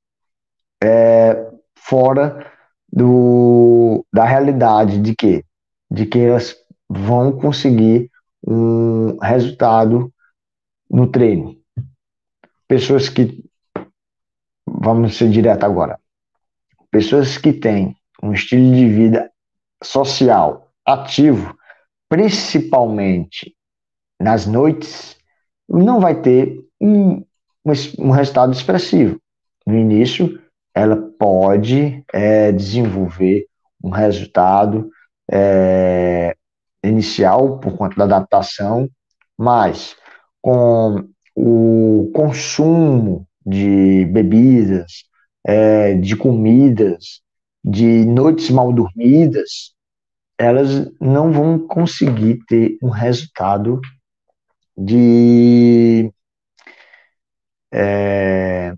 é, 0.83 1.49
fora 1.75 2.51
do, 2.91 4.05
da 4.12 4.25
realidade 4.25 4.99
de 4.99 5.15
quê? 5.15 5.43
De 5.89 6.05
que 6.05 6.19
elas 6.19 6.55
vão 6.89 7.31
conseguir 7.31 8.09
um 8.45 9.17
resultado 9.19 10.13
no 10.89 11.07
treino. 11.07 11.57
Pessoas 12.67 13.09
que, 13.09 13.43
vamos 14.67 15.17
ser 15.17 15.30
direto 15.30 15.63
agora, 15.63 15.99
pessoas 16.91 17.38
que 17.38 17.54
têm 17.54 17.95
um 18.21 18.34
estilo 18.34 18.73
de 18.73 18.88
vida 18.88 19.32
social 19.84 20.71
ativo, 20.86 21.56
principalmente 22.10 23.56
nas 24.19 24.45
noites, 24.45 25.17
não 25.67 25.99
vai 25.99 26.21
ter 26.21 26.60
um, 26.80 27.23
um 27.97 28.12
resultado 28.12 28.54
expressivo. 28.54 29.19
No 29.65 29.78
início, 29.78 30.41
ela 30.73 30.95
pode 31.17 32.04
é, 32.13 32.52
desenvolver 32.52 33.47
um 33.84 33.89
resultado 33.89 34.89
é, 35.32 36.36
inicial 36.84 37.60
por 37.60 37.78
conta 37.78 37.95
da 37.95 38.04
adaptação, 38.04 38.89
mas 39.38 39.95
com 40.41 41.08
o 41.36 42.12
consumo 42.13 43.28
de 43.45 44.06
bebidas, 44.06 45.03
é, 45.45 45.93
de 45.95 46.15
comidas, 46.15 47.21
de 47.63 48.06
noites 48.06 48.49
mal 48.49 48.71
dormidas, 48.73 49.73
elas 50.38 50.91
não 50.99 51.32
vão 51.32 51.60
conseguir 51.60 52.39
ter 52.47 52.77
um 52.82 52.89
resultado 52.89 53.79
de 54.77 56.12
é, 57.71 58.73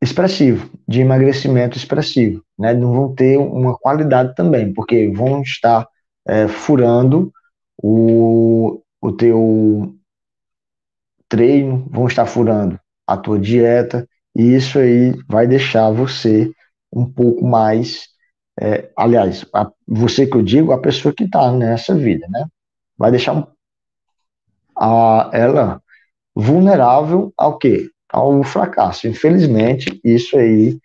expressivo, 0.00 0.70
de 0.88 1.00
emagrecimento 1.00 1.76
expressivo, 1.76 2.44
né? 2.58 2.74
Não 2.74 2.92
vão 2.92 3.14
ter 3.14 3.38
uma 3.38 3.76
qualidade 3.78 4.34
também, 4.34 4.72
porque 4.72 5.10
vão 5.10 5.42
estar 5.42 5.86
é, 6.26 6.48
furando 6.48 7.32
o, 7.76 8.82
o 9.00 9.12
teu 9.12 9.94
treino, 11.28 11.88
vão 11.90 12.06
estar 12.06 12.26
furando 12.26 12.78
a 13.06 13.16
tua 13.16 13.38
dieta, 13.38 14.08
e 14.34 14.54
isso 14.54 14.78
aí 14.78 15.14
vai 15.28 15.46
deixar 15.46 15.90
você 15.90 16.50
um 16.92 17.04
pouco 17.04 17.44
mais 17.46 18.12
é, 18.60 18.90
aliás, 18.96 19.46
a, 19.54 19.70
você 19.86 20.26
que 20.26 20.36
eu 20.36 20.42
digo, 20.42 20.72
a 20.72 20.80
pessoa 20.80 21.14
que 21.14 21.24
está 21.24 21.50
nessa 21.52 21.94
vida, 21.94 22.26
né? 22.28 22.46
Vai 22.96 23.10
deixar 23.10 23.46
a, 24.76 25.30
ela 25.32 25.82
vulnerável 26.34 27.32
ao 27.36 27.58
quê? 27.58 27.88
Ao 28.08 28.42
fracasso. 28.42 29.08
Infelizmente, 29.08 30.00
isso 30.04 30.36
aí 30.36 30.78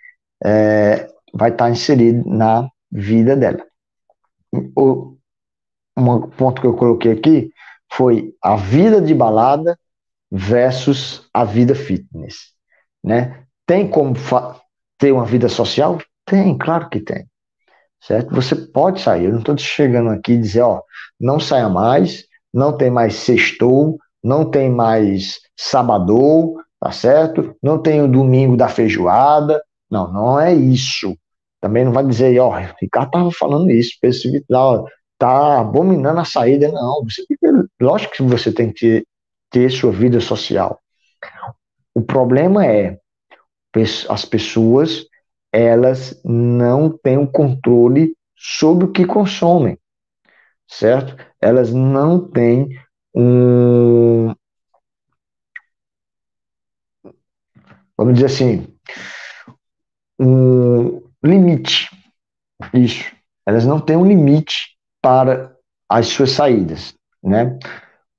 é, 0.44 1.08
vai 1.34 1.52
estar 1.52 1.66
tá 1.66 1.72
inserido 1.72 2.28
na 2.28 2.70
vida 2.92 3.36
dela. 3.36 3.66
O 4.76 5.16
um 5.98 6.30
ponto 6.30 6.62
que 6.62 6.68
eu 6.68 6.76
coloquei 6.76 7.12
aqui 7.12 7.52
foi 7.92 8.34
a 8.42 8.56
vida 8.56 9.02
de 9.02 9.16
balada 9.16 9.78
versus 10.32 11.28
a 11.34 11.44
vida 11.44 11.76
fitness, 11.76 12.54
né? 13.04 13.44
Tem 13.66 13.88
como 13.88 14.14
ter 14.98 15.12
uma 15.12 15.26
vida 15.26 15.50
social? 15.50 16.00
Tem, 16.26 16.58
claro 16.58 16.90
que 16.90 17.00
tem. 17.00 17.26
certo? 18.02 18.34
Você 18.34 18.56
pode 18.56 19.02
sair. 19.02 19.26
Eu 19.26 19.32
não 19.34 19.40
estou 19.40 19.58
chegando 19.58 20.10
aqui 20.10 20.34
e 20.34 20.38
dizer, 20.38 20.62
ó, 20.62 20.82
não 21.20 21.40
saia 21.40 21.70
mais, 21.70 22.26
não 22.54 22.76
tem 22.76 22.90
mais 22.90 23.16
sextou, 23.16 23.98
não 24.24 24.50
tem 24.50 24.70
mais 24.70 25.40
sabadou, 25.56 26.58
tá 26.80 26.92
certo? 26.92 27.56
Não 27.62 27.82
tem 27.82 28.02
o 28.02 28.08
domingo 28.08 28.58
da 28.58 28.68
feijoada. 28.68 29.62
Não, 29.90 30.12
não 30.12 30.40
é 30.40 30.54
isso. 30.54 31.16
Também 31.62 31.86
não 31.86 31.92
vai 31.92 32.06
dizer, 32.06 32.40
ó, 32.40 32.50
o 32.50 32.76
Ricardo 32.82 33.12
tava 33.12 33.32
falando 33.32 33.72
isso, 33.72 33.98
esse 34.04 34.46
tá 35.18 35.60
abominando 35.60 36.20
a 36.20 36.26
saída. 36.26 36.72
Não, 36.72 37.04
você 37.04 37.24
lógico 37.82 38.14
que 38.14 38.24
você 38.24 38.52
tem 38.52 38.72
que 38.72 39.06
ter, 39.50 39.70
sua 39.70 39.92
vida 39.92 40.20
social. 40.20 40.82
O 41.94 42.02
problema 42.02 42.66
é 42.66 43.00
as 44.10 44.26
pessoas 44.26 45.06
elas 45.52 46.20
não 46.26 46.90
têm 46.90 47.18
o 47.18 47.32
controle 47.32 48.16
sobre 48.36 48.86
o 48.86 48.92
que 48.92 49.06
consomem, 49.06 49.78
certo? 50.68 51.16
Elas 51.40 51.74
não 51.74 52.28
têm 52.30 52.70
um 53.16 54.34
vamos 57.98 58.14
dizer 58.14 58.28
assim, 58.28 58.68
um 60.20 61.02
limite. 61.24 61.90
Isso. 62.74 63.12
Elas 63.46 63.66
não 63.66 63.80
têm 63.80 63.96
um 63.96 64.06
limite 64.06 64.78
para 65.02 65.56
as 65.90 66.08
suas 66.08 66.32
saídas, 66.32 66.94
né? 67.24 67.58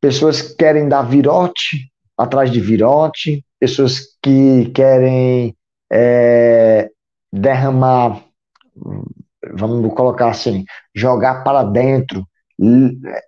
Pessoas 0.00 0.40
que 0.40 0.56
querem 0.56 0.88
dar 0.88 1.02
virote 1.02 1.90
atrás 2.16 2.50
de 2.50 2.60
virote, 2.60 3.44
pessoas 3.60 4.00
que 4.22 4.70
querem 4.74 5.54
é, 5.90 6.90
derramar, 7.32 8.22
vamos 9.54 9.92
colocar 9.94 10.30
assim, 10.30 10.64
jogar 10.94 11.42
para 11.42 11.62
dentro 11.62 12.26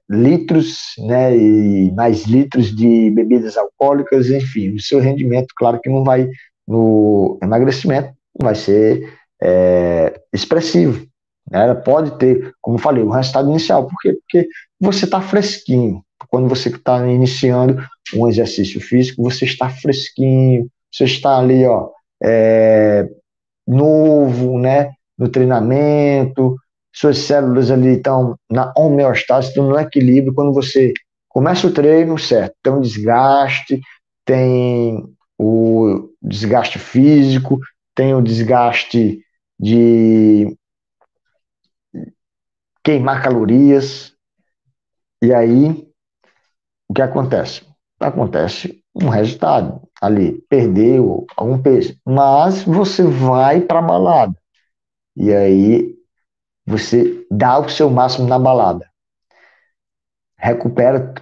litros, 0.09 0.95
né, 1.07 1.37
e 1.37 1.93
mais 1.93 2.25
litros 2.25 2.75
de 2.75 3.11
bebidas 3.11 3.57
alcoólicas, 3.57 4.29
enfim, 4.29 4.75
o 4.75 4.81
seu 4.81 4.99
rendimento, 4.99 5.55
claro 5.57 5.81
que 5.81 5.89
não 5.89 6.03
vai 6.03 6.29
no 6.67 7.39
emagrecimento, 7.43 8.13
vai 8.41 8.57
ser 8.57 9.17
é, 9.41 10.21
expressivo. 10.33 11.07
Né? 11.51 11.75
Pode 11.75 12.19
ter, 12.19 12.53
como 12.61 12.79
falei, 12.79 13.03
o 13.03 13.11
resultado 13.11 13.49
inicial. 13.51 13.87
Por 13.87 13.97
quê? 14.01 14.13
Porque 14.15 14.49
você 14.81 15.05
está 15.05 15.21
fresquinho. 15.21 16.03
Quando 16.31 16.49
você 16.49 16.69
está 16.69 17.07
iniciando 17.07 17.83
um 18.15 18.29
exercício 18.29 18.81
físico, 18.81 19.23
você 19.23 19.45
está 19.45 19.69
fresquinho, 19.69 20.69
você 20.91 21.05
está 21.05 21.39
ali, 21.39 21.67
ó, 21.67 21.91
é, 22.23 23.09
novo, 23.67 24.59
né? 24.59 24.93
No 25.19 25.29
treinamento, 25.29 26.57
suas 26.93 27.19
células 27.19 27.71
ali 27.71 27.97
estão 27.97 28.37
na 28.51 28.73
homeostase, 28.77 29.49
estão 29.49 29.69
no 29.69 29.79
equilíbrio. 29.79 30.35
Quando 30.35 30.53
você 30.53 30.93
começa 31.29 31.67
o 31.67 31.73
treino, 31.73 32.19
certo? 32.19 32.55
Tem 32.63 32.73
um 32.73 32.81
desgaste, 32.81 33.81
tem 34.25 35.05
o 35.39 36.11
desgaste 36.23 36.79
físico, 36.79 37.59
tem 37.95 38.15
o 38.15 38.23
desgaste 38.23 39.21
de 39.59 40.57
queimar 42.83 43.23
calorias. 43.23 44.15
E 45.23 45.33
aí, 45.35 45.90
o 46.91 46.93
que 46.93 47.03
acontece? 47.03 47.63
Acontece 48.01 48.83
um 48.93 49.09
resultado 49.09 49.81
ali, 50.03 50.43
perdeu 50.49 51.25
algum 51.37 51.63
peso, 51.63 51.97
mas 52.05 52.65
você 52.65 53.05
vai 53.05 53.61
para 53.61 53.79
a 53.79 53.83
balada. 53.83 54.35
E 55.17 55.33
aí 55.33 55.95
você 56.67 57.25
dá 57.31 57.61
o 57.61 57.69
seu 57.69 57.89
máximo 57.89 58.27
na 58.27 58.41
balada. 58.41 58.91
Recupera 60.37 61.15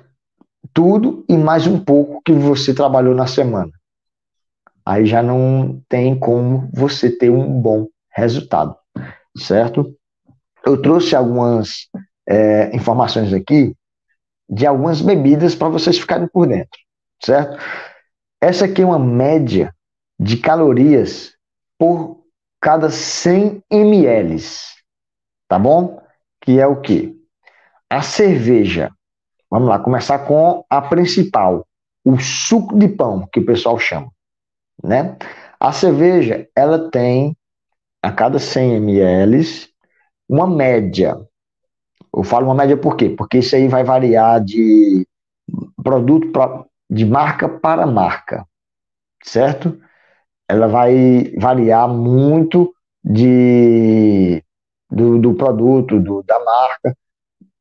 tudo 0.72 1.22
e 1.28 1.37
mais 1.37 1.66
um 1.66 1.78
pouco 1.78 2.22
que 2.24 2.33
você 2.33 2.72
trabalhou 2.72 3.14
na 3.14 3.26
semana. 3.26 3.72
Aí 4.87 5.04
já 5.04 5.22
não 5.22 5.83
tem 5.87 6.18
como 6.18 6.70
você 6.72 7.11
ter 7.11 7.28
um 7.28 7.61
bom 7.61 7.88
resultado, 8.16 8.74
certo? 9.37 9.94
Eu 10.64 10.81
trouxe 10.81 11.14
algumas 11.14 11.88
é, 12.26 12.74
informações 12.74 13.35
aqui 13.35 13.76
de 14.48 14.66
algumas 14.66 15.00
bebidas 15.00 15.54
para 15.54 15.68
vocês 15.68 15.98
ficarem 15.98 16.28
por 16.28 16.46
dentro, 16.46 16.78
certo? 17.22 17.58
Essa 18.40 18.64
aqui 18.64 18.82
é 18.82 18.87
uma 18.87 18.98
média 18.98 19.74
de 20.18 20.37
calorias 20.37 21.32
por 21.78 22.24
cada 22.61 22.90
100 22.90 23.62
ml, 23.70 24.37
tá 25.48 25.58
bom? 25.58 26.00
Que 26.40 26.58
é 26.58 26.66
o 26.66 26.80
que? 26.80 27.16
A 27.90 28.02
cerveja. 28.02 28.90
Vamos 29.50 29.68
lá, 29.68 29.78
começar 29.78 30.20
com 30.20 30.64
a 30.68 30.82
principal, 30.82 31.66
o 32.04 32.18
suco 32.18 32.78
de 32.78 32.88
pão, 32.88 33.26
que 33.32 33.40
o 33.40 33.46
pessoal 33.46 33.78
chama, 33.78 34.11
né? 34.82 35.16
A 35.58 35.72
cerveja, 35.72 36.48
ela 36.54 36.90
tem 36.90 37.37
a 38.02 38.12
cada 38.12 38.38
100 38.38 38.76
ml 38.76 39.68
uma 40.28 40.46
média. 40.46 41.16
Eu 42.14 42.24
falo 42.24 42.46
uma 42.46 42.54
média 42.54 42.76
por 42.76 42.96
quê? 42.96 43.10
Porque 43.10 43.38
isso 43.38 43.54
aí 43.54 43.68
vai 43.68 43.84
variar 43.84 44.42
de 44.42 45.06
produto 45.82 46.32
pra, 46.32 46.64
de 46.90 47.04
marca 47.04 47.48
para 47.48 47.86
marca, 47.86 48.46
certo? 49.24 49.78
Ela 50.48 50.66
vai 50.66 51.32
variar 51.38 51.88
muito 51.88 52.72
de 53.04 54.42
do, 54.90 55.18
do 55.18 55.34
produto, 55.34 56.00
do, 56.00 56.22
da 56.22 56.42
marca. 56.42 56.96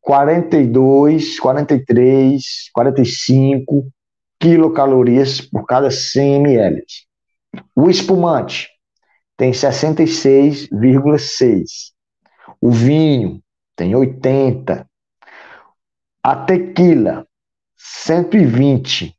42, 0.02 1.40
43, 1.40 2.44
45 2.74 3.88
quilocalorias 4.40 5.42
por 5.42 5.66
cada 5.66 5.92
100 5.92 6.36
ml. 6.36 6.82
O 7.76 7.90
espumante 7.90 8.70
tem 9.36 9.52
66,6. 9.52 11.66
O 12.62 12.72
vinho 12.72 13.42
tem 13.78 13.96
80. 13.96 14.90
A 16.24 16.36
tequila, 16.36 17.26
120. 17.78 19.16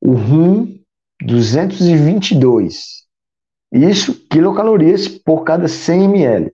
O 0.00 0.12
rum, 0.12 0.80
222. 1.20 3.04
Isso 3.72 4.26
quilocalorias 4.28 5.08
por 5.08 5.42
cada 5.42 5.68
100 5.68 6.04
ml. 6.04 6.52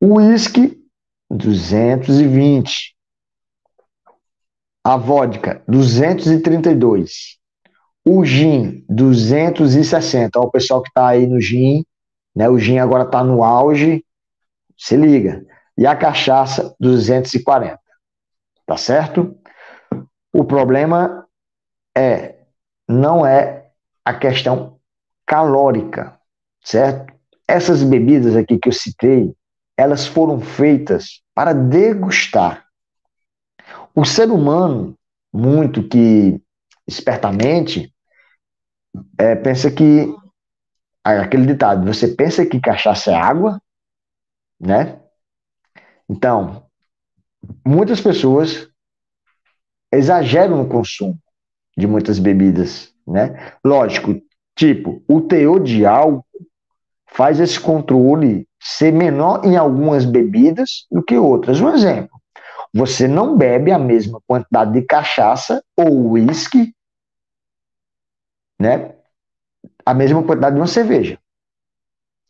O 0.00 0.16
uísque, 0.16 0.76
220. 1.30 2.94
A 4.82 4.96
vodka, 4.96 5.62
232. 5.66 7.38
O 8.04 8.22
gin, 8.24 8.84
260. 8.88 10.38
Olha 10.38 10.48
o 10.48 10.50
pessoal 10.50 10.82
que 10.82 10.88
está 10.90 11.08
aí 11.08 11.26
no 11.26 11.40
gin, 11.40 11.86
né? 12.36 12.50
O 12.50 12.58
gin 12.58 12.78
agora 12.78 13.04
está 13.04 13.24
no 13.24 13.42
auge. 13.42 14.04
Se 14.76 14.96
liga. 14.96 15.44
E 15.76 15.86
a 15.86 15.96
cachaça, 15.96 16.74
240. 16.78 17.78
Tá 18.66 18.76
certo? 18.76 19.36
O 20.32 20.44
problema 20.44 21.26
é 21.96 22.34
não 22.88 23.24
é 23.24 23.70
a 24.04 24.12
questão 24.12 24.78
calórica, 25.26 26.18
certo? 26.62 27.12
Essas 27.48 27.82
bebidas 27.82 28.36
aqui 28.36 28.58
que 28.58 28.68
eu 28.68 28.72
citei, 28.72 29.34
elas 29.76 30.06
foram 30.06 30.40
feitas 30.40 31.22
para 31.34 31.52
degustar. 31.52 32.64
O 33.94 34.04
ser 34.04 34.30
humano, 34.30 34.94
muito 35.32 35.86
que 35.86 36.40
espertamente, 36.86 37.92
é, 39.18 39.34
pensa 39.34 39.70
que 39.70 40.14
aquele 41.02 41.46
ditado, 41.46 41.86
você 41.86 42.08
pensa 42.08 42.46
que 42.46 42.60
cachaça 42.60 43.10
é 43.10 43.14
água, 43.14 43.60
né? 44.64 44.98
Então, 46.08 46.66
muitas 47.64 48.00
pessoas 48.00 48.68
exageram 49.92 50.56
no 50.58 50.68
consumo 50.68 51.18
de 51.76 51.86
muitas 51.86 52.18
bebidas, 52.18 52.92
né? 53.06 53.52
Lógico, 53.64 54.20
tipo, 54.56 55.02
o 55.08 55.20
teor 55.20 55.62
de 55.62 55.84
álcool 55.84 56.24
faz 57.06 57.38
esse 57.40 57.58
controle 57.60 58.48
ser 58.60 58.92
menor 58.92 59.44
em 59.44 59.56
algumas 59.56 60.04
bebidas 60.04 60.86
do 60.90 61.02
que 61.02 61.16
outras. 61.16 61.60
Um 61.60 61.72
exemplo, 61.72 62.20
você 62.72 63.06
não 63.06 63.36
bebe 63.36 63.70
a 63.70 63.78
mesma 63.78 64.20
quantidade 64.26 64.72
de 64.72 64.82
cachaça 64.82 65.62
ou 65.76 66.12
uísque, 66.12 66.74
né? 68.58 68.94
A 69.84 69.94
mesma 69.94 70.22
quantidade 70.22 70.54
de 70.56 70.60
uma 70.60 70.66
cerveja. 70.66 71.18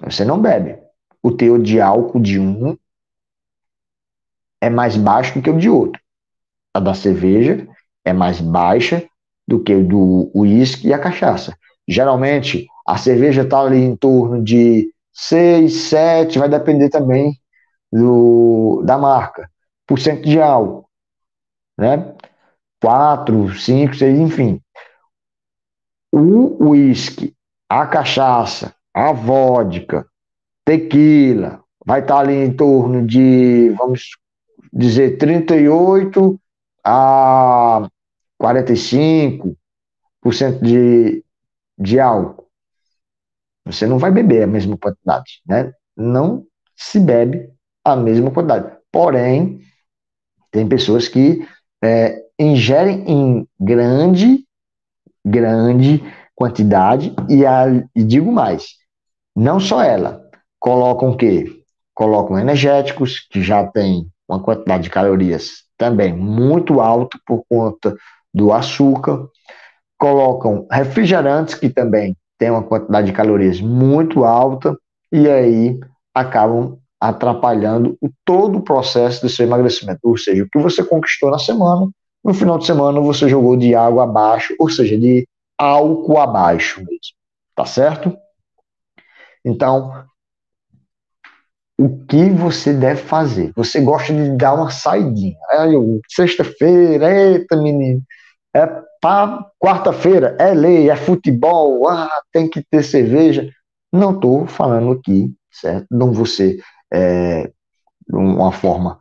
Você 0.00 0.24
não 0.24 0.40
bebe. 0.40 0.83
O 1.24 1.32
teor 1.32 1.58
de 1.58 1.80
álcool 1.80 2.20
de 2.20 2.38
um 2.38 2.76
é 4.60 4.68
mais 4.68 4.94
baixo 4.94 5.32
do 5.32 5.42
que 5.42 5.48
o 5.48 5.56
de 5.56 5.70
outro. 5.70 5.98
A 6.74 6.78
da 6.78 6.92
cerveja 6.92 7.66
é 8.04 8.12
mais 8.12 8.42
baixa 8.42 9.08
do 9.48 9.58
que 9.58 9.74
o 9.74 9.88
do 9.88 10.30
uísque 10.34 10.88
e 10.88 10.92
a 10.92 10.98
cachaça. 10.98 11.56
Geralmente, 11.88 12.66
a 12.86 12.98
cerveja 12.98 13.40
está 13.40 13.62
ali 13.62 13.78
em 13.78 13.96
torno 13.96 14.44
de 14.44 14.92
6, 15.14 15.72
7, 15.88 16.38
vai 16.38 16.48
depender 16.48 16.90
também 16.90 17.40
do, 17.90 18.82
da 18.84 18.98
marca. 18.98 19.50
Por 19.86 19.98
cento 19.98 20.28
de 20.28 20.38
álcool, 20.38 20.86
né? 21.78 22.14
4, 22.82 23.54
5, 23.54 23.94
6, 23.94 24.18
enfim. 24.18 24.60
O 26.12 26.68
uísque, 26.68 27.34
a 27.66 27.86
cachaça, 27.86 28.74
a 28.92 29.10
vodka, 29.10 30.06
tequila, 30.64 31.62
vai 31.84 32.00
estar 32.00 32.18
ali 32.18 32.34
em 32.34 32.52
torno 32.52 33.06
de, 33.06 33.70
vamos 33.76 34.10
dizer, 34.72 35.18
38 35.18 36.40
a 36.84 37.88
45% 38.40 39.56
de, 40.62 41.24
de 41.78 42.00
álcool. 42.00 42.48
Você 43.66 43.86
não 43.86 43.98
vai 43.98 44.10
beber 44.10 44.42
a 44.42 44.46
mesma 44.46 44.76
quantidade, 44.76 45.40
né? 45.46 45.72
Não 45.96 46.44
se 46.76 47.00
bebe 47.00 47.50
a 47.84 47.96
mesma 47.96 48.30
quantidade. 48.30 48.76
Porém, 48.90 49.60
tem 50.50 50.68
pessoas 50.68 51.08
que 51.08 51.46
é, 51.82 52.22
ingerem 52.38 53.04
em 53.10 53.48
grande, 53.58 54.44
grande 55.24 56.02
quantidade 56.34 57.14
e, 57.28 57.46
a, 57.46 57.66
e 57.94 58.04
digo 58.04 58.30
mais, 58.30 58.74
não 59.34 59.58
só 59.58 59.82
ela, 59.82 60.23
colocam 60.64 61.10
o 61.10 61.16
quê? 61.16 61.60
Colocam 61.92 62.38
energéticos, 62.38 63.20
que 63.30 63.42
já 63.42 63.66
tem 63.66 64.08
uma 64.26 64.42
quantidade 64.42 64.84
de 64.84 64.88
calorias 64.88 65.64
também 65.76 66.10
muito 66.14 66.80
alta 66.80 67.18
por 67.26 67.44
conta 67.46 67.94
do 68.32 68.50
açúcar, 68.50 69.28
colocam 69.98 70.66
refrigerantes, 70.72 71.54
que 71.54 71.68
também 71.68 72.16
tem 72.38 72.50
uma 72.50 72.62
quantidade 72.62 73.08
de 73.08 73.12
calorias 73.12 73.60
muito 73.60 74.24
alta, 74.24 74.74
e 75.12 75.28
aí 75.28 75.78
acabam 76.14 76.78
atrapalhando 76.98 77.98
todo 78.24 78.56
o 78.56 78.62
processo 78.62 79.20
do 79.20 79.28
seu 79.28 79.46
emagrecimento. 79.46 80.00
Ou 80.02 80.16
seja, 80.16 80.44
o 80.44 80.48
que 80.48 80.58
você 80.58 80.82
conquistou 80.82 81.30
na 81.30 81.38
semana, 81.38 81.90
no 82.24 82.32
final 82.32 82.56
de 82.56 82.64
semana 82.64 82.98
você 83.02 83.28
jogou 83.28 83.54
de 83.54 83.74
água 83.74 84.04
abaixo, 84.04 84.54
ou 84.58 84.70
seja, 84.70 84.96
de 84.96 85.28
álcool 85.58 86.18
abaixo 86.18 86.78
mesmo. 86.78 87.14
Tá 87.54 87.66
certo? 87.66 88.16
Então, 89.44 90.06
o 91.76 92.04
que 92.06 92.30
você 92.30 92.72
deve 92.72 93.02
fazer? 93.02 93.52
Você 93.56 93.80
gosta 93.80 94.12
de 94.12 94.36
dar 94.36 94.54
uma 94.54 94.70
saidinha. 94.70 95.36
Sexta-feira, 96.08 97.12
eita 97.12 97.56
menino, 97.56 98.02
é 98.54 98.66
para 99.00 99.50
quarta-feira, 99.58 100.36
é 100.38 100.54
lei, 100.54 100.88
é 100.88 100.96
futebol, 100.96 101.88
ah, 101.88 102.22
tem 102.32 102.48
que 102.48 102.62
ter 102.62 102.82
cerveja. 102.82 103.50
Não 103.92 104.14
estou 104.14 104.46
falando 104.46 104.92
aqui, 104.92 105.34
certo? 105.50 105.86
Não 105.90 106.12
você 106.12 106.58
é, 106.92 107.50
uma 108.10 108.52
forma 108.52 108.98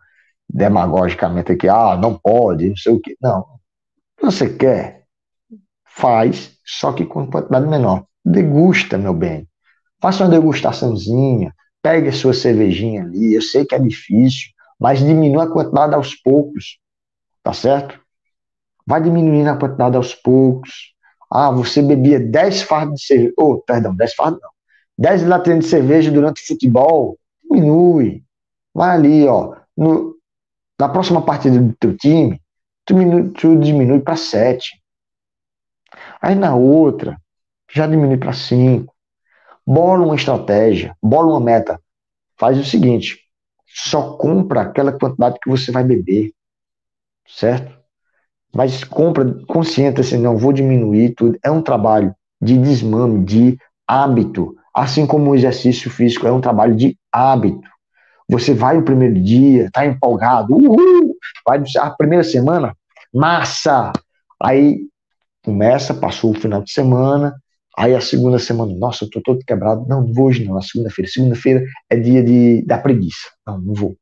demagogicamente 0.49 1.51
aqui, 1.51 1.69
ah, 1.69 1.95
não 1.95 2.17
pode, 2.17 2.69
não 2.69 2.77
sei 2.77 2.93
o 2.93 2.99
quê. 2.99 3.15
Não. 3.21 3.45
Você 4.21 4.49
quer, 4.55 5.03
faz, 5.85 6.57
só 6.65 6.91
que 6.91 7.05
com 7.05 7.29
quantidade 7.29 7.67
menor. 7.67 8.05
Degusta, 8.25 8.97
meu 8.97 9.13
bem. 9.13 9.47
Faça 10.01 10.23
uma 10.23 10.29
degustaçãozinha, 10.29 11.53
pegue 11.83 12.07
a 12.07 12.13
sua 12.13 12.33
cervejinha 12.33 13.03
ali. 13.03 13.35
Eu 13.35 13.41
sei 13.41 13.65
que 13.65 13.75
é 13.75 13.79
difícil, 13.79 14.49
mas 14.79 14.99
diminua 14.99 15.43
a 15.43 15.51
quantidade 15.51 15.93
aos 15.93 16.15
poucos, 16.15 16.79
tá 17.43 17.53
certo? 17.53 17.99
Vai 18.87 19.01
diminuindo 19.01 19.49
a 19.49 19.57
quantidade 19.57 19.97
aos 19.97 20.15
poucos. 20.15 20.93
Ah, 21.29 21.51
você 21.51 21.81
bebia 21.81 22.19
10 22.19 22.63
fardos 22.63 23.01
de 23.01 23.05
cerveja. 23.05 23.33
Oh, 23.37 23.59
perdão, 23.59 23.95
10 23.95 24.15
fardos 24.15 24.39
não. 24.41 24.49
10 24.97 25.25
latinhas 25.27 25.65
de 25.65 25.69
cerveja 25.69 26.11
durante 26.11 26.41
o 26.41 26.47
futebol, 26.47 27.17
diminui. 27.43 28.23
Vai 28.73 28.91
ali, 28.91 29.27
ó. 29.27 29.55
No, 29.75 30.15
na 30.79 30.87
próxima 30.89 31.21
partida 31.21 31.59
do 31.59 31.73
teu 31.73 31.97
time, 31.97 32.41
tu, 32.85 32.93
diminui, 32.93 33.29
tu 33.31 33.55
diminui 33.57 33.99
para 33.99 34.15
7. 34.15 34.81
Aí 36.21 36.35
na 36.35 36.55
outra, 36.55 37.19
já 37.71 37.87
diminui 37.87 38.17
para 38.17 38.33
5. 38.33 38.92
Bola 39.65 40.05
uma 40.05 40.15
estratégia, 40.15 40.95
bola 41.01 41.29
uma 41.33 41.39
meta. 41.39 41.79
Faz 42.37 42.57
o 42.59 42.63
seguinte: 42.63 43.19
só 43.67 44.17
compra 44.17 44.61
aquela 44.61 44.91
quantidade 44.91 45.39
que 45.41 45.49
você 45.49 45.71
vai 45.71 45.83
beber, 45.83 46.31
certo? 47.27 47.73
Mas 48.53 48.83
compra 48.83 49.25
consciente 49.47 50.01
assim, 50.01 50.17
não 50.17 50.37
vou 50.37 50.53
diminuir 50.53 51.15
tudo. 51.15 51.37
É 51.43 51.49
um 51.49 51.61
trabalho 51.61 52.13
de 52.41 52.57
desmame, 52.57 53.25
de 53.25 53.57
hábito. 53.87 54.55
Assim 54.73 55.05
como 55.07 55.31
o 55.31 55.35
exercício 55.35 55.89
físico 55.89 56.27
é 56.27 56.31
um 56.31 56.41
trabalho 56.41 56.75
de 56.75 56.97
hábito. 57.11 57.67
Você 58.29 58.53
vai 58.53 58.77
no 58.77 58.85
primeiro 58.85 59.19
dia, 59.21 59.69
tá 59.71 59.85
empolgado, 59.85 60.55
uhul, 60.55 61.15
vai 61.45 61.61
a 61.77 61.89
primeira 61.91 62.23
semana, 62.23 62.75
massa. 63.13 63.91
Aí 64.41 64.87
começa, 65.43 65.93
passou 65.93 66.31
o 66.31 66.39
final 66.39 66.61
de 66.61 66.71
semana, 66.71 67.35
Aí 67.77 67.95
a 67.95 68.01
segunda 68.01 68.37
semana, 68.37 68.73
nossa, 68.75 69.05
eu 69.05 69.09
tô 69.09 69.21
todo 69.21 69.43
quebrado. 69.45 69.85
Não, 69.87 70.01
não 70.01 70.13
vou 70.13 70.27
hoje 70.27 70.45
não, 70.45 70.55
na 70.55 70.61
segunda-feira. 70.61 71.09
Segunda-feira 71.09 71.65
é 71.89 71.95
dia 71.97 72.23
de, 72.23 72.63
da 72.65 72.77
preguiça. 72.77 73.29
Não, 73.45 73.59
não 73.59 73.73
vou. 73.73 73.95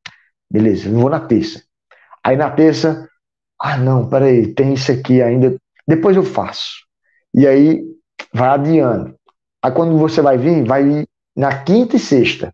Beleza, 0.49 0.89
não 0.89 0.99
vou 1.01 1.09
na 1.09 1.21
terça. 1.21 1.63
Aí 2.23 2.35
na 2.35 2.51
terça, 2.51 3.07
ah 3.59 3.77
não, 3.77 4.09
peraí, 4.09 4.53
tem 4.53 4.73
isso 4.73 4.91
aqui 4.91 5.21
ainda. 5.21 5.57
Depois 5.87 6.15
eu 6.15 6.23
faço. 6.23 6.85
E 7.33 7.47
aí 7.47 7.81
vai 8.33 8.49
adiando. 8.49 9.15
Aí 9.63 9.71
quando 9.71 9.97
você 9.97 10.21
vai 10.21 10.37
vir, 10.37 10.65
vai 10.65 11.05
na 11.35 11.63
quinta 11.63 11.95
e 11.95 11.99
sexta. 11.99 12.53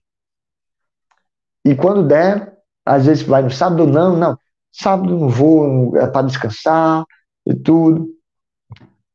E 1.65 1.75
quando 1.75 2.07
der, 2.07 2.53
às 2.85 3.05
vezes 3.05 3.23
vai 3.23 3.41
no 3.41 3.51
sábado, 3.51 3.87
não, 3.87 4.15
não. 4.15 4.37
Sábado 4.71 5.17
não 5.17 5.27
vou, 5.27 5.97
é 5.97 6.07
para 6.07 6.27
descansar 6.27 7.03
e 7.45 7.55
tudo. 7.55 8.07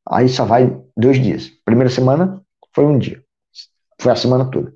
Aí 0.09 0.27
só 0.27 0.45
vai 0.45 0.79
dois 0.97 1.21
dias. 1.21 1.49
Primeira 1.63 1.89
semana 1.89 2.41
foi 2.73 2.85
um 2.85 2.97
dia. 2.97 3.23
Foi 3.99 4.11
a 4.11 4.15
semana 4.15 4.49
toda. 4.49 4.73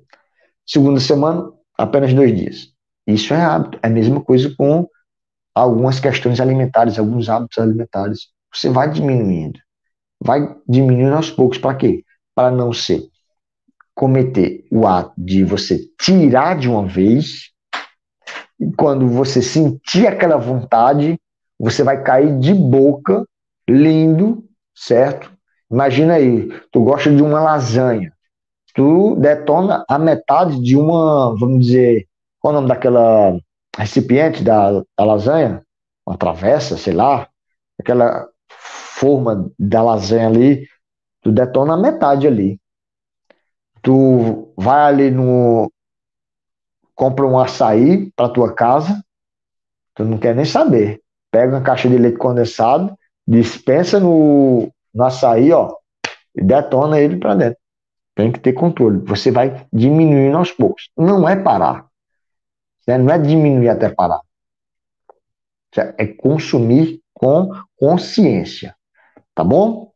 Segunda 0.66 1.00
semana, 1.00 1.50
apenas 1.76 2.12
dois 2.14 2.36
dias. 2.36 2.72
Isso 3.06 3.32
é 3.34 3.40
hábito. 3.40 3.78
É 3.82 3.86
a 3.88 3.90
mesma 3.90 4.20
coisa 4.20 4.54
com 4.56 4.88
algumas 5.54 6.00
questões 6.00 6.40
alimentares, 6.40 6.98
alguns 6.98 7.28
hábitos 7.28 7.58
alimentares. 7.58 8.28
Você 8.54 8.68
vai 8.68 8.90
diminuindo. 8.90 9.58
Vai 10.22 10.56
diminuindo 10.66 11.14
aos 11.14 11.30
poucos. 11.30 11.58
Para 11.58 11.74
quê? 11.74 12.04
Para 12.34 12.50
não 12.50 12.72
ser 12.72 13.02
cometer 13.94 14.64
o 14.70 14.86
ato 14.86 15.12
de 15.18 15.42
você 15.42 15.80
tirar 16.00 16.56
de 16.56 16.68
uma 16.68 16.86
vez. 16.86 17.50
E 18.60 18.70
quando 18.76 19.08
você 19.08 19.42
sentir 19.42 20.06
aquela 20.06 20.36
vontade, 20.36 21.18
você 21.58 21.82
vai 21.82 22.02
cair 22.02 22.38
de 22.38 22.54
boca, 22.54 23.24
lindo, 23.68 24.47
certo? 24.78 25.30
Imagina 25.70 26.14
aí, 26.14 26.48
tu 26.72 26.82
gosta 26.82 27.14
de 27.14 27.22
uma 27.22 27.40
lasanha, 27.40 28.12
tu 28.74 29.16
detona 29.16 29.84
a 29.88 29.98
metade 29.98 30.62
de 30.62 30.76
uma, 30.76 31.36
vamos 31.36 31.66
dizer, 31.66 32.06
qual 32.40 32.54
é 32.54 32.56
o 32.56 32.60
nome 32.60 32.68
daquela 32.68 33.38
recipiente 33.76 34.42
da, 34.42 34.80
da 34.96 35.04
lasanha? 35.04 35.62
Uma 36.06 36.16
travessa, 36.16 36.76
sei 36.76 36.94
lá, 36.94 37.28
aquela 37.78 38.26
forma 38.48 39.50
da 39.58 39.82
lasanha 39.82 40.28
ali, 40.28 40.66
tu 41.20 41.30
detona 41.30 41.74
a 41.74 41.76
metade 41.76 42.26
ali. 42.26 42.58
Tu 43.82 44.52
vai 44.56 44.80
ali 44.86 45.10
no. 45.10 45.70
compra 46.94 47.26
um 47.26 47.38
açaí 47.38 48.10
para 48.12 48.28
tua 48.28 48.54
casa, 48.54 49.02
tu 49.94 50.04
não 50.04 50.18
quer 50.18 50.34
nem 50.34 50.44
saber. 50.44 51.00
Pega 51.30 51.54
uma 51.54 51.62
caixa 51.62 51.88
de 51.88 51.98
leite 51.98 52.18
condensado, 52.18 52.96
dispensa 53.28 54.00
no, 54.00 54.72
no 54.94 55.04
açaí, 55.04 55.52
ó, 55.52 55.74
e 56.34 56.42
detona 56.42 56.98
ele 56.98 57.18
para 57.18 57.34
dentro. 57.34 57.58
Tem 58.14 58.32
que 58.32 58.40
ter 58.40 58.54
controle. 58.54 58.98
Você 59.04 59.30
vai 59.30 59.66
diminuindo 59.72 60.38
aos 60.38 60.50
poucos. 60.50 60.90
Não 60.96 61.28
é 61.28 61.36
parar. 61.36 61.86
Né? 62.86 62.96
Não 62.96 63.12
é 63.12 63.18
diminuir 63.18 63.68
até 63.68 63.90
parar. 63.90 64.20
É 65.98 66.06
consumir 66.06 67.00
com 67.12 67.52
consciência. 67.76 68.74
Tá 69.34 69.44
bom? 69.44 69.92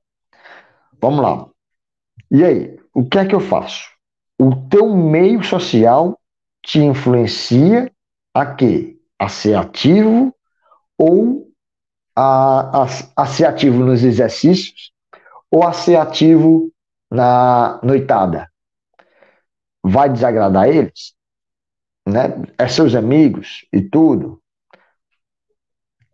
Vamos 1.01 1.21
lá. 1.21 1.49
E 2.31 2.45
aí, 2.45 2.79
o 2.95 3.05
que 3.05 3.19
é 3.19 3.27
que 3.27 3.35
eu 3.35 3.41
faço? 3.41 3.91
O 4.39 4.55
teu 4.69 4.95
meio 4.95 5.43
social 5.43 6.19
te 6.63 6.79
influencia 6.79 7.91
a 8.35 8.55
quê? 8.55 8.99
A 9.19 9.29
ser 9.29 9.55
ativo 9.55 10.35
ou 10.97 11.52
a, 12.15 12.83
a, 12.83 12.87
a 13.17 13.27
ser 13.27 13.47
ativo 13.47 13.85
nos 13.85 14.05
exercícios 14.05 14.93
ou 15.51 15.65
a 15.65 15.73
ser 15.73 15.97
ativo 15.97 16.71
na 17.11 17.81
noitada? 17.83 18.49
Vai 19.83 20.09
desagradar 20.09 20.69
eles? 20.69 21.15
Né? 22.07 22.43
É 22.59 22.69
seus 22.69 22.95
amigos 22.95 23.67
e 23.73 23.81
tudo? 23.83 24.41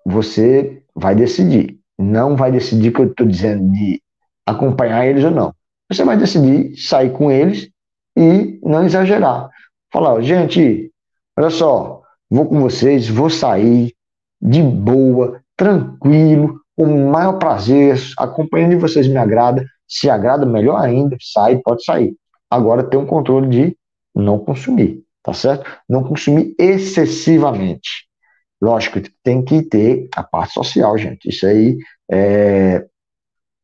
Você 0.05 0.83
vai 0.95 1.15
decidir. 1.15 1.79
Não 1.99 2.37
vai 2.37 2.51
decidir 2.51 2.93
que 2.93 3.01
eu 3.01 3.07
estou 3.07 3.27
dizendo 3.27 3.71
de 3.73 4.03
acompanhar 4.47 5.07
eles 5.07 5.25
ou 5.25 5.31
não. 5.31 5.55
Você 5.91 6.05
vai 6.05 6.17
decidir 6.17 6.77
sair 6.77 7.13
com 7.13 7.31
eles 7.31 7.71
e 8.17 8.59
não 8.63 8.85
exagerar. 8.85 9.51
Falar, 9.93 10.21
gente, 10.23 10.93
olha 11.37 11.51
só, 11.51 12.03
vou 12.31 12.47
com 12.47 12.61
vocês, 12.61 13.09
vou 13.09 13.31
sair 13.31 13.95
de 14.41 14.63
boa, 14.63 15.43
tranquilo, 15.59 16.61
com 16.77 16.85
o 16.85 17.11
maior 17.11 17.35
prazer, 17.35 17.99
a 18.17 18.29
companhia 18.29 18.69
de 18.69 18.77
vocês 18.77 19.09
me 19.09 19.17
agrada, 19.17 19.67
se 19.87 20.09
agrada 20.09 20.47
melhor 20.47 20.81
ainda, 20.81 21.17
sai, 21.21 21.59
pode 21.59 21.85
sair. 21.85 22.17
Agora 22.49 22.89
tem 22.89 22.99
um 22.99 23.05
controle 23.05 23.49
de 23.49 23.77
não 24.15 24.39
consumir, 24.39 25.03
tá 25.23 25.35
certo? 25.35 25.69
Não 25.89 26.05
consumir 26.05 26.55
excessivamente. 26.59 28.07
Lógico, 28.63 29.01
tem 29.23 29.45
que 29.45 29.63
ter 29.63 30.09
a 30.15 30.23
parte 30.23 30.55
social, 30.55 30.97
gente. 30.97 31.29
Isso 31.29 31.47
aí 31.47 31.77
é, 32.11 32.87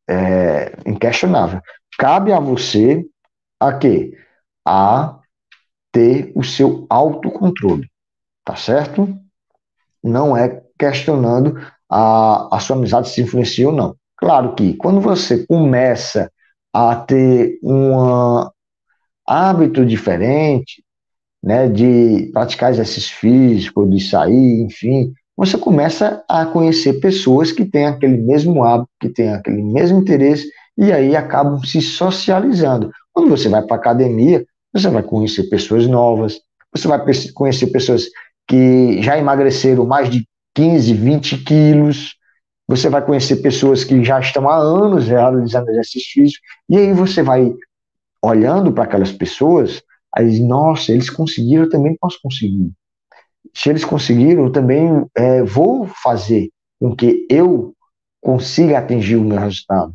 é 0.09 0.77
inquestionável. 0.85 1.61
Cabe 1.97 2.33
a 2.33 2.39
você 2.39 3.05
a 3.59 3.73
quê? 3.73 4.17
A 4.67 5.19
ter 5.91 6.33
o 6.35 6.43
seu 6.43 6.85
autocontrole, 6.89 7.89
tá 8.43 8.57
certo? 8.57 9.17
Não 10.03 10.35
é 10.35 10.61
questionando 10.77 11.55
a, 11.89 12.55
a 12.55 12.59
sua 12.59 12.75
amizade 12.75 13.09
se 13.09 13.21
influencia 13.21 13.67
ou 13.67 13.75
não. 13.75 13.95
Claro 14.17 14.55
que 14.55 14.73
quando 14.75 15.01
você 15.01 15.45
começa 15.45 16.31
a 16.73 16.95
ter 16.95 17.59
um 17.63 18.47
hábito 19.27 19.85
diferente, 19.85 20.83
né, 21.43 21.67
de 21.67 22.29
praticar 22.33 22.71
exercício 22.71 23.15
físico, 23.15 23.87
de 23.87 23.99
sair, 23.99 24.61
enfim, 24.61 25.13
você 25.37 25.57
começa 25.57 26.23
a 26.27 26.45
conhecer 26.45 26.99
pessoas 26.99 27.51
que 27.51 27.65
têm 27.65 27.85
aquele 27.85 28.17
mesmo 28.17 28.63
hábito, 28.63 28.89
que 28.99 29.09
têm 29.09 29.29
aquele 29.29 29.61
mesmo 29.61 29.99
interesse, 29.99 30.49
e 30.77 30.91
aí 30.91 31.15
acabam 31.15 31.63
se 31.63 31.81
socializando. 31.81 32.91
Quando 33.13 33.29
você 33.29 33.47
vai 33.49 33.61
para 33.61 33.75
a 33.75 33.79
academia, 33.79 34.45
você 34.73 34.89
vai 34.89 35.03
conhecer 35.03 35.43
pessoas 35.43 35.87
novas, 35.87 36.39
você 36.73 36.87
vai 36.87 36.99
conhecer 37.33 37.67
pessoas 37.67 38.05
que 38.47 39.01
já 39.01 39.17
emagreceram 39.17 39.85
mais 39.85 40.09
de 40.09 40.27
15, 40.55 40.93
20 40.93 41.37
quilos, 41.43 42.15
você 42.67 42.89
vai 42.89 43.05
conhecer 43.05 43.37
pessoas 43.37 43.83
que 43.83 44.03
já 44.03 44.19
estão 44.19 44.49
há 44.49 44.55
anos 44.55 45.07
realizando 45.07 45.69
exercício 45.69 46.13
físico, 46.13 46.43
e 46.67 46.77
aí 46.77 46.93
você 46.93 47.21
vai 47.21 47.53
olhando 48.21 48.71
para 48.71 48.85
aquelas 48.85 49.11
pessoas, 49.11 49.83
aí, 50.11 50.39
nossa, 50.39 50.91
eles 50.91 51.09
conseguiram, 51.09 51.65
eu 51.65 51.69
também 51.69 51.95
posso 51.99 52.19
conseguir. 52.21 52.71
Se 53.53 53.69
eles 53.69 53.85
conseguiram, 53.85 54.45
eu 54.45 54.51
também 54.51 55.05
é, 55.15 55.43
vou 55.43 55.85
fazer 55.85 56.49
com 56.79 56.95
que 56.95 57.27
eu 57.29 57.75
consiga 58.19 58.79
atingir 58.79 59.17
o 59.17 59.23
meu 59.23 59.39
resultado, 59.39 59.93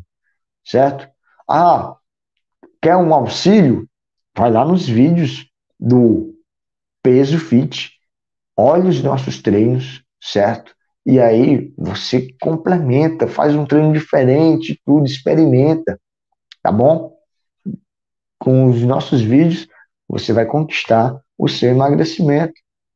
certo? 0.65 1.07
Ah, 1.49 1.95
quer 2.81 2.95
um 2.95 3.13
auxílio? 3.13 3.87
Vai 4.35 4.49
lá 4.49 4.63
nos 4.63 4.87
vídeos 4.87 5.47
do 5.77 6.33
Peso 7.03 7.37
Fit, 7.37 7.91
olha 8.55 8.89
os 8.89 9.03
nossos 9.03 9.41
treinos, 9.41 10.00
certo? 10.21 10.73
E 11.05 11.19
aí 11.19 11.73
você 11.77 12.27
complementa, 12.39 13.27
faz 13.27 13.55
um 13.55 13.65
treino 13.65 13.91
diferente, 13.91 14.79
tudo, 14.85 15.05
experimenta, 15.05 15.99
tá 16.61 16.71
bom? 16.71 17.17
Com 18.39 18.67
os 18.67 18.83
nossos 18.83 19.21
vídeos, 19.21 19.67
você 20.07 20.31
vai 20.31 20.45
conquistar 20.45 21.19
o 21.37 21.47
seu 21.47 21.71
emagrecimento. 21.71 22.53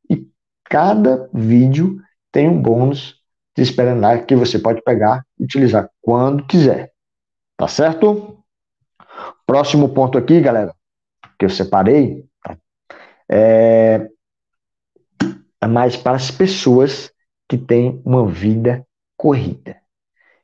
E 0.09 0.28
cada 0.65 1.30
vídeo 1.34 1.99
tem 2.32 2.47
um 2.47 2.61
bônus 2.61 3.15
de 3.55 3.63
esperando 3.63 4.26
que 4.26 4.36
você 4.36 4.59
pode 4.59 4.84
pegar 4.84 5.26
e 5.39 5.45
utilizar 5.45 5.89
quando 6.01 6.45
quiser. 6.45 6.91
Tá 7.57 7.67
certo? 7.67 8.43
Próximo 9.47 9.89
ponto 9.93 10.17
aqui, 10.17 10.41
galera, 10.41 10.76
que 11.39 11.45
eu 11.45 11.49
separei, 11.49 12.26
tá? 12.43 12.57
é, 13.30 14.09
é 15.61 15.67
mais 15.67 15.95
para 15.95 16.17
as 16.17 16.30
pessoas 16.30 17.14
que 17.56 17.58
têm 17.58 18.01
uma 18.03 18.28
vida 18.28 18.86
corrida. 19.18 19.78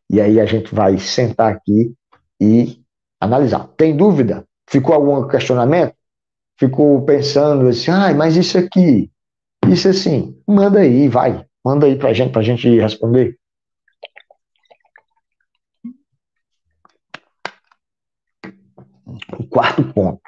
E 0.09 0.21
aí 0.21 0.39
a 0.39 0.45
gente 0.45 0.73
vai 0.73 0.97
sentar 0.97 1.51
aqui 1.51 1.93
e 2.39 2.81
analisar. 3.19 3.67
Tem 3.75 3.95
dúvida? 3.95 4.47
Ficou 4.69 4.95
algum 4.95 5.27
questionamento? 5.27 5.93
Ficou 6.57 7.03
pensando 7.03 7.67
assim, 7.67 7.91
ah, 7.91 8.13
mas 8.13 8.37
isso 8.37 8.57
aqui, 8.57 9.11
isso 9.67 9.89
assim, 9.89 10.39
manda 10.47 10.79
aí, 10.79 11.07
vai, 11.09 11.45
manda 11.65 11.85
aí 11.85 11.97
pra 11.97 12.13
gente, 12.13 12.31
pra 12.31 12.41
gente 12.41 12.79
responder. 12.79 13.37
O 19.37 19.47
quarto 19.49 19.83
ponto 19.93 20.21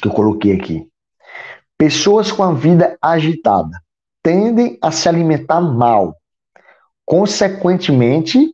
que 0.00 0.08
eu 0.08 0.12
coloquei 0.12 0.54
aqui. 0.54 0.90
Pessoas 1.78 2.30
com 2.30 2.42
a 2.42 2.52
vida 2.52 2.98
agitada 3.00 3.85
tendem 4.26 4.76
a 4.82 4.90
se 4.90 5.08
alimentar 5.08 5.60
mal. 5.60 6.16
Consequentemente, 7.04 8.52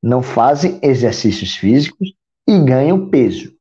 não 0.00 0.22
fazem 0.22 0.78
exercícios 0.80 1.56
físicos 1.56 2.12
e 2.46 2.56
ganham 2.60 3.10
peso. 3.10 3.52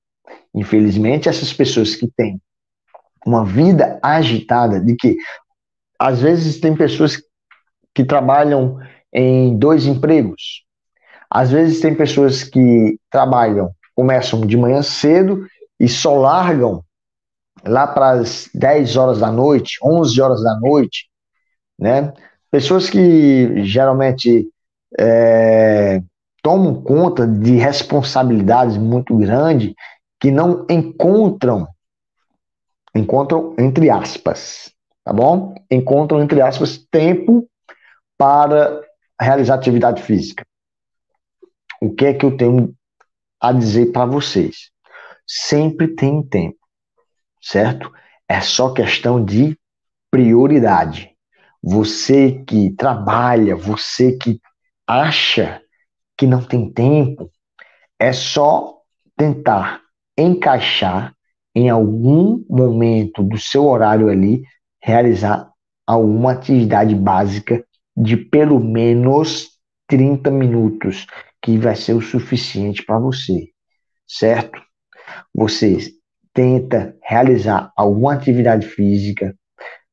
Infelizmente, 0.53 1.27
essas 1.27 1.51
pessoas 1.51 1.95
que 1.95 2.07
têm 2.15 2.39
uma 3.25 3.43
vida 3.43 3.99
agitada, 4.03 4.79
de 4.79 4.95
que 4.95 5.17
às 5.97 6.21
vezes 6.21 6.59
tem 6.59 6.75
pessoas 6.75 7.19
que 7.95 8.05
trabalham 8.05 8.77
em 9.11 9.57
dois 9.57 9.87
empregos, 9.87 10.63
às 11.27 11.49
vezes 11.49 11.81
tem 11.81 11.95
pessoas 11.95 12.43
que 12.43 12.99
trabalham, 13.09 13.71
começam 13.95 14.41
de 14.41 14.55
manhã 14.55 14.83
cedo 14.83 15.47
e 15.79 15.89
só 15.89 16.13
largam 16.19 16.83
lá 17.65 17.87
para 17.87 18.11
as 18.11 18.47
10 18.53 18.95
horas 18.95 19.17
da 19.21 19.31
noite, 19.31 19.79
11 19.83 20.21
horas 20.21 20.43
da 20.43 20.59
noite, 20.59 21.07
né? 21.77 22.13
Pessoas 22.49 22.89
que 22.89 23.63
geralmente 23.65 24.49
é, 24.97 26.01
tomam 26.41 26.81
conta 26.81 27.27
de 27.27 27.55
responsabilidades 27.55 28.77
muito 28.77 29.17
grandes 29.17 29.73
que 30.19 30.31
não 30.31 30.65
encontram, 30.69 31.67
encontram 32.95 33.53
entre 33.59 33.89
aspas, 33.89 34.71
tá 35.03 35.13
bom? 35.13 35.53
Encontram 35.69 36.21
entre 36.21 36.41
aspas 36.41 36.77
tempo 36.89 37.47
para 38.17 38.81
realizar 39.19 39.55
atividade 39.55 40.01
física. 40.01 40.45
O 41.81 41.93
que 41.93 42.05
é 42.05 42.13
que 42.13 42.25
eu 42.25 42.35
tenho 42.35 42.73
a 43.39 43.51
dizer 43.51 43.91
para 43.91 44.05
vocês? 44.05 44.71
Sempre 45.27 45.89
tem 45.89 46.23
tempo, 46.23 46.57
certo? 47.41 47.91
É 48.27 48.41
só 48.41 48.73
questão 48.73 49.23
de 49.23 49.57
prioridade. 50.09 51.16
Você 51.61 52.43
que 52.47 52.71
trabalha, 52.75 53.55
você 53.55 54.17
que 54.17 54.39
acha 54.85 55.61
que 56.17 56.25
não 56.25 56.41
tem 56.41 56.71
tempo, 56.71 57.29
é 57.99 58.13
só 58.13 58.77
tentar 59.15 59.81
encaixar 60.17 61.13
em 61.55 61.69
algum 61.69 62.43
momento 62.49 63.23
do 63.23 63.37
seu 63.37 63.65
horário 63.65 64.09
ali, 64.09 64.43
realizar 64.81 65.49
alguma 65.85 66.33
atividade 66.33 66.93
básica 66.95 67.63
de 67.95 68.15
pelo 68.15 68.59
menos 68.59 69.49
30 69.87 70.29
minutos, 70.29 71.07
que 71.41 71.57
vai 71.57 71.75
ser 71.75 71.93
o 71.93 72.01
suficiente 72.01 72.83
para 72.83 72.99
você, 72.99 73.49
certo? 74.07 74.61
Você 75.33 75.77
tenta 76.33 76.95
realizar 77.01 77.71
alguma 77.75 78.13
atividade 78.13 78.67
física, 78.67 79.35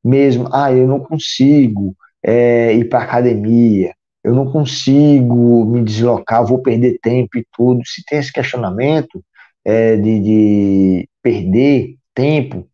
mesmo, 0.04 0.48
ah, 0.52 0.72
eu 0.72 0.86
não 0.86 1.00
consigo 1.00 1.96
é, 2.22 2.74
ir 2.74 2.88
para 2.88 3.04
academia, 3.04 3.94
eu 4.22 4.34
não 4.34 4.50
consigo 4.50 5.64
me 5.66 5.82
deslocar, 5.82 6.44
vou 6.44 6.62
perder 6.62 6.98
tempo 7.00 7.38
e 7.38 7.46
tudo. 7.52 7.80
Se 7.86 8.04
tem 8.04 8.18
esse 8.18 8.32
questionamento 8.32 9.22
é, 9.64 9.96
de, 9.96 10.20
de, 10.20 11.08
perder 11.22 11.96
tempo, 12.14 12.68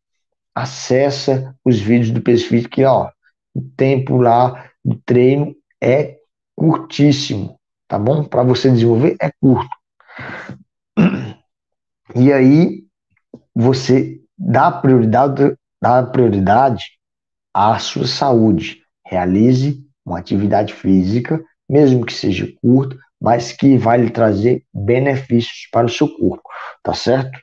acessa 0.55 1.55
os 1.65 1.79
vídeos 1.79 2.11
do 2.11 2.21
Peso 2.21 2.47
que 2.69 2.85
ó, 2.85 3.09
o 3.55 3.63
tempo 3.77 4.17
lá 4.17 4.71
de 4.85 4.97
treino 5.05 5.55
é 5.81 6.19
curtíssimo, 6.57 7.59
tá 7.89 7.99
bom? 7.99 8.25
Para 8.25 8.43
você 8.43 8.71
desenvolver 8.71 9.17
é 9.21 9.31
curto. 9.41 9.77
E 12.15 12.33
aí 12.33 12.85
você 13.55 14.21
dá 14.37 14.71
prioridade, 14.71 15.57
dá 15.81 16.03
prioridade 16.03 17.00
à 17.53 17.79
sua 17.79 18.07
saúde. 18.07 18.83
Realize 19.07 19.81
uma 20.05 20.19
atividade 20.19 20.73
física, 20.73 21.43
mesmo 21.69 22.05
que 22.05 22.13
seja 22.13 22.49
curta, 22.61 22.97
mas 23.21 23.53
que 23.53 23.77
vai 23.77 23.99
lhe 23.99 24.11
trazer 24.11 24.65
benefícios 24.73 25.69
para 25.71 25.87
o 25.87 25.91
seu 25.91 26.09
corpo, 26.09 26.49
tá 26.83 26.95
certo? 26.95 27.39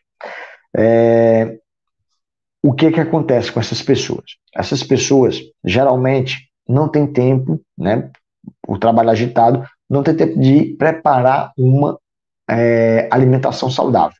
É... 0.75 1.57
O 2.63 2.73
que 2.73 2.91
que 2.91 2.99
acontece 2.99 3.51
com 3.51 3.59
essas 3.59 3.81
pessoas? 3.81 4.25
Essas 4.55 4.83
pessoas 4.83 5.39
geralmente 5.63 6.49
não 6.67 6.89
têm 6.89 7.07
tempo, 7.07 7.61
né? 7.77 8.11
O 8.67 8.77
trabalho 8.77 9.09
agitado 9.09 9.65
não 9.89 10.03
tem 10.03 10.15
tempo 10.15 10.39
de 10.39 10.75
preparar 10.75 11.53
uma 11.57 11.97
é, 12.49 13.07
alimentação 13.11 13.69
saudável. 13.69 14.17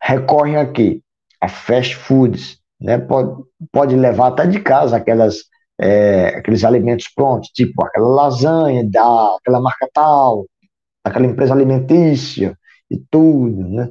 Recorrem 0.00 0.56
a 0.56 0.70
quê? 0.70 1.00
a 1.40 1.48
fast 1.48 1.94
foods, 1.94 2.57
né? 2.80 2.98
Pode, 2.98 3.42
pode 3.72 3.96
levar 3.96 4.28
até 4.28 4.46
de 4.46 4.60
casa 4.60 4.96
aquelas, 4.96 5.44
é, 5.80 6.28
aqueles 6.36 6.64
alimentos 6.64 7.08
prontos, 7.08 7.50
tipo 7.50 7.84
aquela 7.84 8.08
lasanha 8.08 8.88
da 8.88 9.36
aquela 9.36 9.60
marca 9.60 9.88
tal, 9.92 10.46
aquela 11.04 11.26
empresa 11.26 11.54
alimentícia 11.54 12.56
e 12.90 12.98
tudo, 13.10 13.68
né? 13.68 13.90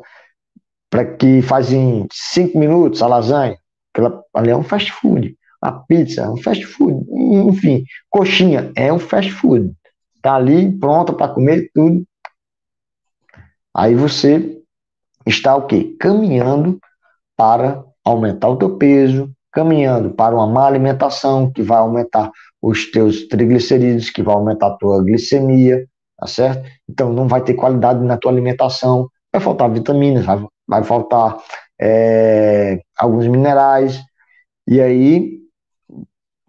Para 0.90 1.06
que 1.06 1.42
faz 1.42 1.72
em 1.74 2.08
cinco 2.12 2.58
minutos 2.58 3.02
a 3.02 3.08
lasanha, 3.08 3.58
aquela 3.94 4.24
ali 4.34 4.52
é 4.52 4.56
um 4.56 4.64
fast 4.64 4.92
food. 4.92 5.36
A 5.62 5.72
pizza 5.72 6.22
é 6.22 6.30
um 6.30 6.38
fast 6.38 6.64
food, 6.66 7.06
enfim, 7.12 7.84
coxinha 8.10 8.72
é 8.76 8.94
um 8.94 9.00
fast 9.00 9.32
food. 9.32 9.74
Tá 10.22 10.36
ali 10.36 10.72
pronta 10.78 11.14
para 11.14 11.34
comer 11.34 11.70
tudo. 11.74 12.06
Aí 13.76 13.96
você 13.96 14.62
está 15.26 15.56
o 15.56 15.66
quê? 15.68 15.96
Caminhando 16.00 16.80
para 17.36 17.84
aumentar 18.08 18.50
o 18.50 18.58
teu 18.58 18.78
peso, 18.78 19.32
caminhando 19.52 20.12
para 20.12 20.36
uma 20.36 20.48
má 20.48 20.66
alimentação 20.66 21.52
que 21.52 21.62
vai 21.62 21.78
aumentar 21.78 22.32
os 22.62 22.90
teus 22.92 23.28
triglicerídeos, 23.28 24.10
que 24.10 24.22
vai 24.22 24.36
aumentar 24.36 24.68
a 24.68 24.78
tua 24.78 25.04
glicemia, 25.04 25.86
tá 26.18 26.28
certo? 26.28 26.70
Então 26.90 27.12
não 27.12 27.28
vai 27.28 27.44
ter 27.44 27.54
qualidade 27.54 28.04
na 28.04 28.18
tua 28.18 28.32
alimentação, 28.32 29.10
vai 29.32 29.42
faltar 29.42 29.72
vitaminas, 29.72 30.26
vai, 30.26 30.44
vai 30.68 30.84
faltar 30.84 31.38
é, 31.80 32.80
alguns 32.98 33.28
minerais, 33.28 34.02
e 34.68 34.82
aí 34.82 35.38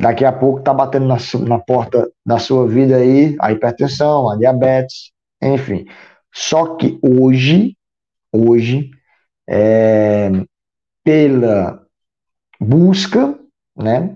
daqui 0.00 0.24
a 0.24 0.32
pouco 0.32 0.60
tá 0.60 0.72
batendo 0.72 1.06
na, 1.06 1.16
na 1.46 1.58
porta 1.58 2.10
da 2.24 2.38
sua 2.38 2.66
vida 2.66 2.96
aí 2.96 3.36
a 3.40 3.52
hipertensão, 3.52 4.30
a 4.30 4.36
diabetes, 4.36 5.12
enfim. 5.42 5.84
Só 6.32 6.76
que 6.76 6.98
hoje, 7.02 7.74
hoje, 8.32 8.90
é, 9.48 10.30
pela 11.08 11.86
busca, 12.60 13.34
né? 13.74 14.14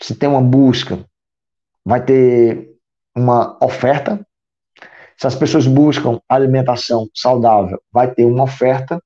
Se 0.00 0.14
tem 0.14 0.26
uma 0.26 0.40
busca, 0.40 1.04
vai 1.84 2.02
ter 2.02 2.76
uma 3.14 3.62
oferta. 3.62 4.26
Se 5.18 5.26
as 5.26 5.34
pessoas 5.34 5.66
buscam 5.66 6.18
alimentação 6.26 7.10
saudável, 7.14 7.78
vai 7.92 8.10
ter 8.10 8.24
uma 8.24 8.44
oferta. 8.44 8.98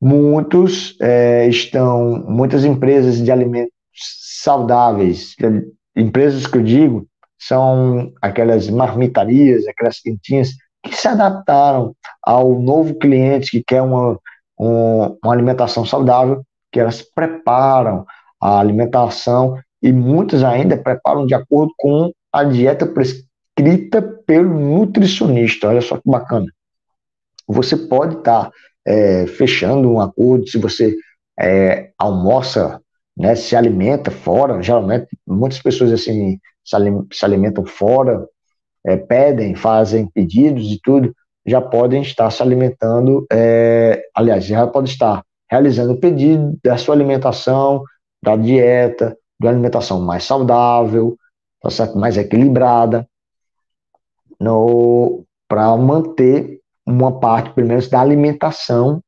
Muitos 0.00 0.96
é, 1.00 1.46
estão, 1.46 2.24
muitas 2.28 2.64
empresas 2.64 3.18
de 3.18 3.30
alimentos 3.30 3.72
saudáveis, 4.42 5.36
empresas 5.94 6.44
que 6.44 6.58
eu 6.58 6.64
digo, 6.64 7.06
são 7.38 8.12
aquelas 8.20 8.68
marmitarias, 8.68 9.64
aquelas 9.68 10.00
quentinhas 10.00 10.56
que 10.82 10.92
se 10.92 11.06
adaptaram 11.06 11.94
ao 12.20 12.58
novo 12.58 12.96
cliente 12.96 13.52
que 13.52 13.62
quer 13.62 13.80
uma, 13.80 14.18
uma 14.58 15.32
alimentação 15.32 15.86
saudável 15.86 16.44
que 16.72 16.80
elas 16.80 17.02
preparam 17.02 18.04
a 18.40 18.58
alimentação 18.58 19.58
e 19.82 19.92
muitas 19.92 20.42
ainda 20.42 20.76
preparam 20.76 21.26
de 21.26 21.34
acordo 21.34 21.72
com 21.76 22.12
a 22.32 22.44
dieta 22.44 22.86
prescrita 22.86 24.02
pelo 24.26 24.58
nutricionista. 24.58 25.68
Olha 25.68 25.80
só 25.80 25.96
que 25.96 26.08
bacana. 26.08 26.46
Você 27.46 27.76
pode 27.76 28.18
estar 28.18 28.44
tá, 28.44 28.52
é, 28.86 29.26
fechando 29.26 29.90
um 29.90 30.00
acordo 30.00 30.46
se 30.48 30.58
você 30.58 30.94
é, 31.38 31.90
almoça, 31.98 32.80
né, 33.16 33.34
se 33.34 33.56
alimenta 33.56 34.10
fora. 34.10 34.62
Geralmente, 34.62 35.06
muitas 35.26 35.60
pessoas 35.60 35.92
assim 35.92 36.38
se 36.64 37.24
alimentam 37.24 37.64
fora, 37.64 38.26
é, 38.86 38.96
pedem, 38.96 39.54
fazem 39.54 40.06
pedidos 40.06 40.70
e 40.70 40.78
tudo, 40.82 41.14
já 41.46 41.60
podem 41.60 42.02
estar 42.02 42.30
se 42.30 42.42
alimentando. 42.42 43.26
É, 43.32 44.02
aliás, 44.14 44.44
já 44.44 44.66
pode 44.66 44.90
estar 44.90 45.22
realizando 45.50 45.92
o 45.92 46.00
pedido 46.00 46.58
da 46.62 46.76
sua 46.76 46.94
alimentação, 46.94 47.82
da 48.22 48.36
dieta, 48.36 49.16
de 49.40 49.46
uma 49.46 49.52
alimentação 49.52 50.00
mais 50.00 50.24
saudável, 50.24 51.16
tá 51.60 51.70
certo? 51.70 51.98
mais 51.98 52.16
equilibrada, 52.16 53.08
para 55.48 55.76
manter 55.76 56.60
uma 56.86 57.18
parte, 57.18 57.52
pelo 57.54 57.68
menos, 57.68 57.88
da 57.88 58.00
alimentação 58.00 59.02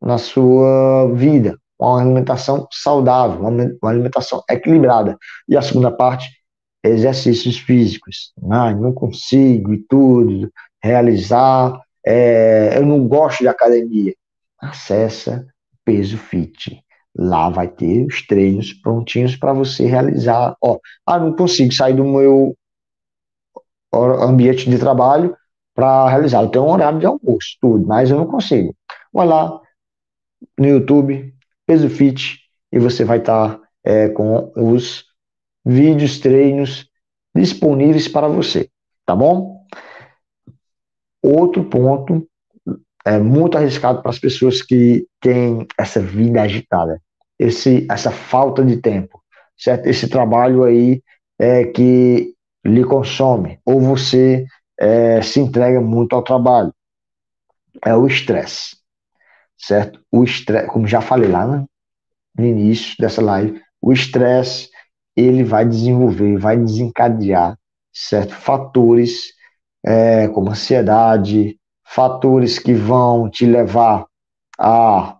na 0.00 0.18
sua 0.18 1.10
vida, 1.14 1.58
uma 1.78 2.00
alimentação 2.00 2.66
saudável, 2.70 3.40
uma 3.40 3.90
alimentação 3.90 4.42
equilibrada. 4.48 5.16
E 5.48 5.56
a 5.56 5.62
segunda 5.62 5.90
parte, 5.90 6.30
exercícios 6.84 7.58
físicos. 7.58 8.32
Ah, 8.50 8.72
não 8.72 8.92
consigo 8.92 9.74
e 9.74 9.82
tudo, 9.88 10.50
realizar, 10.82 11.78
é, 12.06 12.78
eu 12.78 12.86
não 12.86 13.06
gosto 13.08 13.40
de 13.40 13.48
academia. 13.48 14.14
Acessa 14.58 15.46
Peso 15.86 16.18
Fit. 16.18 16.82
Lá 17.16 17.48
vai 17.48 17.68
ter 17.68 18.04
os 18.04 18.26
treinos 18.26 18.74
prontinhos 18.74 19.36
para 19.36 19.54
você 19.54 19.86
realizar. 19.86 20.54
Ó, 20.60 20.78
ah, 21.06 21.18
não 21.18 21.34
consigo 21.34 21.72
sair 21.72 21.94
do 21.94 22.04
meu 22.04 22.54
ambiente 23.94 24.68
de 24.68 24.78
trabalho 24.78 25.34
para 25.74 26.10
realizar. 26.10 26.42
Eu 26.42 26.48
tenho 26.48 26.64
um 26.64 26.70
horário 26.70 26.98
de 26.98 27.06
almoço, 27.06 27.56
tudo, 27.60 27.86
mas 27.86 28.10
eu 28.10 28.18
não 28.18 28.26
consigo. 28.26 28.76
Vai 29.12 29.26
lá 29.26 29.60
no 30.58 30.66
YouTube, 30.66 31.34
Peso 31.64 31.88
Fit, 31.88 32.40
e 32.70 32.78
você 32.78 33.04
vai 33.04 33.18
estar 33.18 33.56
tá, 33.56 33.68
é, 33.84 34.08
com 34.10 34.52
os 34.56 35.04
vídeos, 35.64 36.18
treinos 36.18 36.88
disponíveis 37.34 38.08
para 38.08 38.28
você, 38.28 38.70
tá 39.04 39.14
bom? 39.14 39.64
Outro 41.22 41.64
ponto 41.64 42.28
é 43.06 43.20
muito 43.20 43.56
arriscado 43.56 44.02
para 44.02 44.10
as 44.10 44.18
pessoas 44.18 44.60
que 44.60 45.06
têm 45.20 45.64
essa 45.78 46.00
vida 46.00 46.42
agitada, 46.42 47.00
esse, 47.38 47.86
essa 47.88 48.10
falta 48.10 48.64
de 48.64 48.78
tempo, 48.78 49.22
certo? 49.56 49.86
Esse 49.86 50.08
trabalho 50.08 50.64
aí 50.64 51.00
é 51.38 51.64
que 51.64 52.34
lhe 52.64 52.84
consome, 52.84 53.60
ou 53.64 53.80
você 53.80 54.44
é, 54.76 55.22
se 55.22 55.38
entrega 55.38 55.80
muito 55.80 56.16
ao 56.16 56.22
trabalho. 56.22 56.74
É 57.84 57.94
o 57.94 58.08
estresse, 58.08 58.76
certo? 59.56 60.00
O 60.10 60.24
estresse, 60.24 60.66
como 60.66 60.88
já 60.88 61.00
falei 61.00 61.30
lá 61.30 61.46
no, 61.46 61.70
no 62.36 62.44
início 62.44 62.96
dessa 62.98 63.22
live, 63.22 63.62
o 63.80 63.92
estresse 63.92 64.68
ele 65.14 65.44
vai 65.44 65.64
desenvolver, 65.64 66.38
vai 66.38 66.56
desencadear, 66.56 67.56
certo? 67.92 68.34
Fatores 68.34 69.32
é, 69.84 70.26
como 70.26 70.50
ansiedade, 70.50 71.56
fatores 71.86 72.58
que 72.58 72.74
vão 72.74 73.30
te 73.30 73.46
levar 73.46 74.06
a 74.58 75.16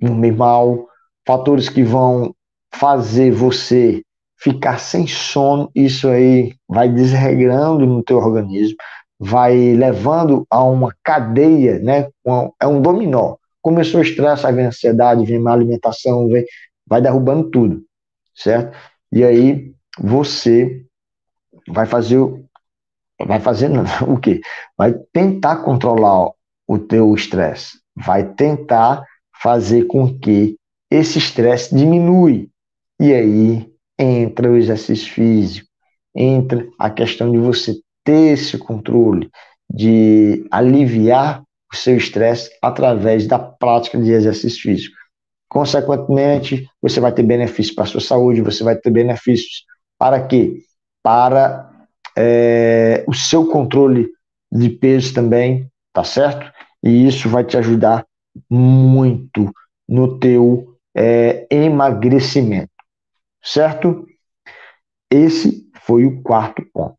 dormir 0.00 0.32
mal, 0.32 0.86
fatores 1.26 1.68
que 1.68 1.82
vão 1.82 2.34
fazer 2.72 3.30
você 3.30 4.02
ficar 4.38 4.78
sem 4.78 5.06
sono, 5.06 5.70
isso 5.74 6.08
aí 6.08 6.54
vai 6.66 6.88
desregrando 6.88 7.84
no 7.84 8.02
teu 8.02 8.16
organismo, 8.16 8.76
vai 9.18 9.74
levando 9.74 10.46
a 10.48 10.64
uma 10.64 10.94
cadeia, 11.02 11.78
né? 11.78 12.08
É 12.58 12.66
um 12.66 12.80
dominó. 12.80 13.36
Começou 13.60 14.00
o 14.00 14.02
estresse, 14.02 14.46
aí 14.46 14.54
vem 14.54 14.64
a 14.64 14.68
ansiedade, 14.68 15.26
vem 15.26 15.38
má 15.38 15.52
alimentação, 15.52 16.26
vem, 16.28 16.44
vai 16.86 17.02
derrubando 17.02 17.50
tudo, 17.50 17.82
certo? 18.34 18.74
E 19.12 19.22
aí 19.22 19.74
você 19.98 20.82
vai 21.68 21.84
fazer 21.84 22.18
vai 23.26 23.40
fazer 23.40 23.70
o 24.06 24.18
quê? 24.18 24.40
Vai 24.76 24.94
tentar 25.12 25.56
controlar 25.56 26.30
o 26.66 26.78
teu 26.78 27.14
estresse, 27.14 27.78
vai 27.96 28.24
tentar 28.24 29.04
fazer 29.42 29.84
com 29.84 30.18
que 30.18 30.56
esse 30.90 31.18
estresse 31.18 31.74
diminui. 31.74 32.48
E 33.00 33.12
aí 33.12 33.70
entra 33.98 34.50
o 34.50 34.56
exercício 34.56 35.12
físico, 35.12 35.68
entra 36.14 36.66
a 36.78 36.90
questão 36.90 37.30
de 37.30 37.38
você 37.38 37.74
ter 38.04 38.34
esse 38.34 38.58
controle, 38.58 39.30
de 39.68 40.46
aliviar 40.50 41.42
o 41.72 41.76
seu 41.76 41.96
estresse 41.96 42.50
através 42.62 43.26
da 43.26 43.38
prática 43.38 43.98
de 43.98 44.10
exercício 44.10 44.62
físico. 44.62 44.96
Consequentemente, 45.48 46.68
você 46.80 47.00
vai 47.00 47.12
ter 47.12 47.22
benefícios 47.22 47.74
para 47.74 47.84
a 47.84 47.86
sua 47.86 48.00
saúde, 48.00 48.42
você 48.42 48.62
vai 48.62 48.76
ter 48.76 48.90
benefícios 48.90 49.64
para 49.98 50.24
quê? 50.26 50.62
Para 51.02 51.69
é, 52.16 53.04
o 53.06 53.14
seu 53.14 53.46
controle 53.46 54.08
de 54.50 54.68
peso 54.68 55.14
também, 55.14 55.70
tá 55.92 56.04
certo? 56.04 56.50
E 56.82 57.06
isso 57.06 57.28
vai 57.28 57.44
te 57.44 57.56
ajudar 57.56 58.06
muito 58.48 59.52
no 59.88 60.18
teu 60.18 60.76
é, 60.94 61.46
emagrecimento, 61.50 62.70
certo? 63.42 64.06
Esse 65.10 65.68
foi 65.82 66.04
o 66.04 66.22
quarto 66.22 66.64
ponto. 66.72 66.96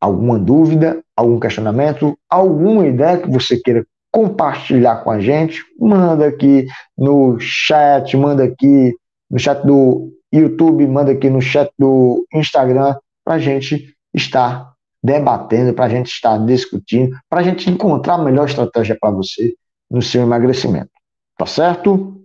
Alguma 0.00 0.38
dúvida, 0.38 1.02
algum 1.16 1.40
questionamento, 1.40 2.16
alguma 2.28 2.86
ideia 2.86 3.18
que 3.18 3.28
você 3.28 3.58
queira 3.58 3.84
compartilhar 4.12 5.02
com 5.02 5.10
a 5.10 5.20
gente, 5.20 5.62
manda 5.78 6.28
aqui 6.28 6.66
no 6.96 7.38
chat, 7.40 8.16
manda 8.16 8.44
aqui 8.44 8.94
no 9.30 9.38
chat 9.38 9.64
do 9.66 10.12
YouTube, 10.32 10.86
manda 10.86 11.12
aqui 11.12 11.28
no 11.28 11.40
chat 11.40 11.70
do 11.78 12.24
Instagram, 12.32 12.96
para 13.24 13.34
a 13.34 13.38
gente 13.38 13.94
estar 14.18 14.74
debatendo, 15.02 15.72
para 15.72 15.86
a 15.86 15.88
gente 15.88 16.08
estar 16.08 16.36
discutindo, 16.44 17.16
para 17.28 17.40
a 17.40 17.42
gente 17.42 17.70
encontrar 17.70 18.14
a 18.14 18.24
melhor 18.24 18.48
estratégia 18.48 18.96
para 19.00 19.10
você 19.10 19.54
no 19.90 20.02
seu 20.02 20.22
emagrecimento. 20.22 20.90
Tá 21.36 21.46
certo? 21.46 22.20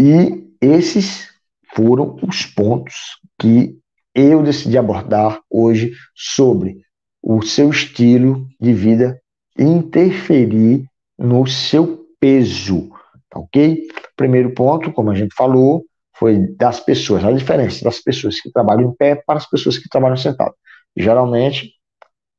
E 0.00 0.46
esses 0.60 1.28
foram 1.74 2.16
os 2.22 2.46
pontos 2.46 3.18
que 3.38 3.78
eu 4.14 4.42
decidi 4.42 4.78
abordar 4.78 5.40
hoje 5.50 5.92
sobre 6.14 6.80
o 7.22 7.42
seu 7.42 7.70
estilo 7.70 8.46
de 8.60 8.72
vida 8.72 9.20
interferir 9.58 10.86
no 11.18 11.46
seu 11.46 12.06
peso, 12.20 12.88
tá 13.28 13.40
ok? 13.40 13.88
Primeiro 14.16 14.54
ponto, 14.54 14.92
como 14.92 15.10
a 15.10 15.14
gente 15.14 15.34
falou, 15.34 15.84
foi 16.18 16.38
das 16.56 16.80
pessoas, 16.80 17.24
a 17.24 17.32
diferença 17.32 17.84
das 17.84 18.00
pessoas 18.00 18.40
que 18.40 18.50
trabalham 18.50 18.90
em 18.90 18.94
pé 18.94 19.14
para 19.14 19.38
as 19.38 19.48
pessoas 19.48 19.78
que 19.78 19.88
trabalham 19.88 20.16
sentadas. 20.16 20.54
Geralmente, 20.96 21.74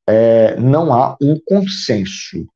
é, 0.07 0.55
não 0.59 0.91
há 0.93 1.15
um 1.21 1.39
consenso, 1.45 2.47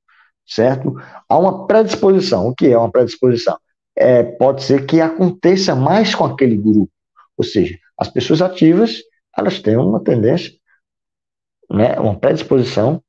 certo? 0.47 0.95
Há 1.30 1.38
uma 1.38 1.67
predisposição. 1.67 2.47
O 2.47 2.55
que 2.55 2.67
é 2.67 2.78
uma 2.78 2.91
predisposição? 2.91 3.57
É, 3.95 4.24
pode 4.24 4.63
ser 4.63 4.86
que 4.86 4.99
aconteça 4.99 5.76
mais 5.76 6.15
com 6.15 6.26
aquele 6.26 6.57
grupo. 6.57 6.91
Ou 7.38 7.43
seja, 7.43 7.78
as 7.97 8.07
pessoas 8.07 8.41
ativas, 8.41 9.01
elas 9.38 9.59
têm 9.59 9.78
uma 9.78 10.03
tendência, 10.03 10.51
né, 11.69 11.99
uma 11.99 12.17
predisposição 12.19 13.01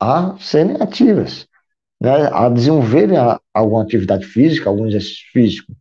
a 0.00 0.36
serem 0.38 0.76
ativas, 0.80 1.46
né, 2.00 2.28
a 2.32 2.48
desenvolverem 2.48 3.16
alguma 3.54 3.82
atividade 3.82 4.26
física, 4.26 4.68
algum 4.68 4.86
exercício 4.86 5.24
físico. 5.32 5.72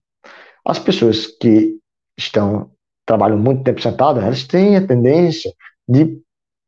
As 0.66 0.80
pessoas 0.80 1.28
que 1.28 1.78
estão 2.18 2.72
trabalham 3.05 3.38
muito 3.38 3.64
tempo 3.64 3.82
sentadas, 3.82 4.24
elas 4.24 4.43
têm 4.45 4.78
a 4.78 4.88
tendência 4.88 5.51
de 5.88 6.22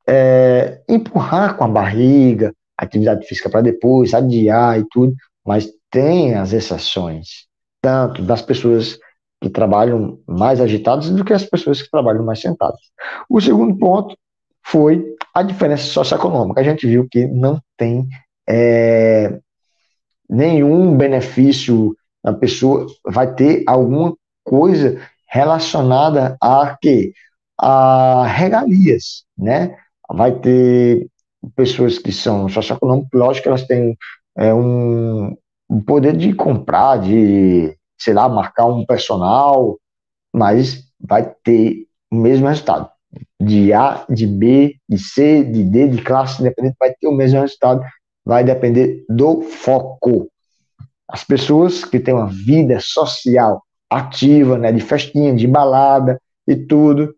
é, 0.08 0.82
empurrar 0.90 1.56
com 1.56 1.64
a 1.64 1.68
barriga 1.68 2.54
atividade 2.78 3.26
física 3.26 3.50
para 3.50 3.62
depois, 3.62 4.14
adiar 4.14 4.80
e 4.80 4.86
tudo, 4.92 5.16
mas 5.46 5.70
tem 5.90 6.36
as 6.36 6.52
exceções, 6.52 7.48
tanto 7.82 8.22
das 8.22 8.42
pessoas 8.42 9.00
que 9.42 9.50
trabalham 9.50 10.20
mais 10.28 10.60
agitadas 10.60 11.10
do 11.10 11.24
que 11.24 11.34
as 11.34 11.46
pessoas 11.46 11.82
que 11.82 11.90
trabalham 11.90 12.26
mais 12.26 12.42
sentadas. 12.42 12.80
O 13.30 13.40
segundo 13.40 13.78
ponto 13.78 14.18
foi 14.64 15.16
a 15.34 15.44
diferença 15.44 15.84
socioeconômica. 15.84 16.60
A 16.60 16.64
gente 16.64 16.88
viu 16.88 17.08
que 17.10 17.28
não 17.28 17.62
tem 17.78 18.08
é, 18.48 19.40
nenhum 20.30 20.98
benefício, 20.98 21.96
a 22.26 22.34
pessoa 22.34 22.88
vai 23.06 23.34
ter 23.34 23.64
alguma 23.68 24.16
coisa 24.44 25.00
relacionada 25.30 26.36
a 26.42 26.78
quê? 26.82 27.14
A 27.58 28.26
regalias, 28.28 29.24
né? 29.38 29.78
Vai 30.10 30.38
ter 30.40 31.08
pessoas 31.56 32.00
que 32.00 32.12
são 32.12 32.50
socioeconômicas, 32.50 33.10
lógico 33.14 33.44
que 33.44 33.50
elas 33.50 33.68
têm 33.68 33.98
é, 34.38 34.54
um, 34.54 35.36
um 35.70 35.82
poder 35.82 36.18
de 36.18 36.34
comprar, 36.34 36.98
de, 36.98 37.78
sei 37.98 38.14
lá, 38.14 38.28
marcar 38.28 38.66
um 38.66 38.86
personal, 38.86 39.78
mas 40.34 40.84
vai 41.00 41.32
ter 41.44 41.86
o 42.12 42.16
mesmo 42.16 42.48
resultado. 42.48 42.90
De 43.40 43.72
A, 43.72 44.06
de 44.10 44.26
B, 44.26 44.76
de 44.90 44.98
C, 44.98 45.44
de 45.44 45.64
D, 45.64 45.88
de 45.88 46.02
classe 46.02 46.42
independente, 46.42 46.76
vai 46.80 46.94
ter 46.94 47.08
o 47.08 47.16
mesmo 47.16 47.40
resultado. 47.40 47.82
Vai 48.26 48.44
depender 48.44 49.06
do 49.08 49.42
foco. 49.42 50.30
As 51.08 51.24
pessoas 51.24 51.86
que 51.86 52.00
têm 52.00 52.14
uma 52.14 52.28
vida 52.28 52.80
social 52.80 53.64
ativa, 53.90 54.58
né, 54.58 54.72
de 54.72 54.82
festinha, 54.82 55.36
de 55.36 55.48
balada 55.48 56.20
e 56.48 56.56
tudo, 56.56 57.16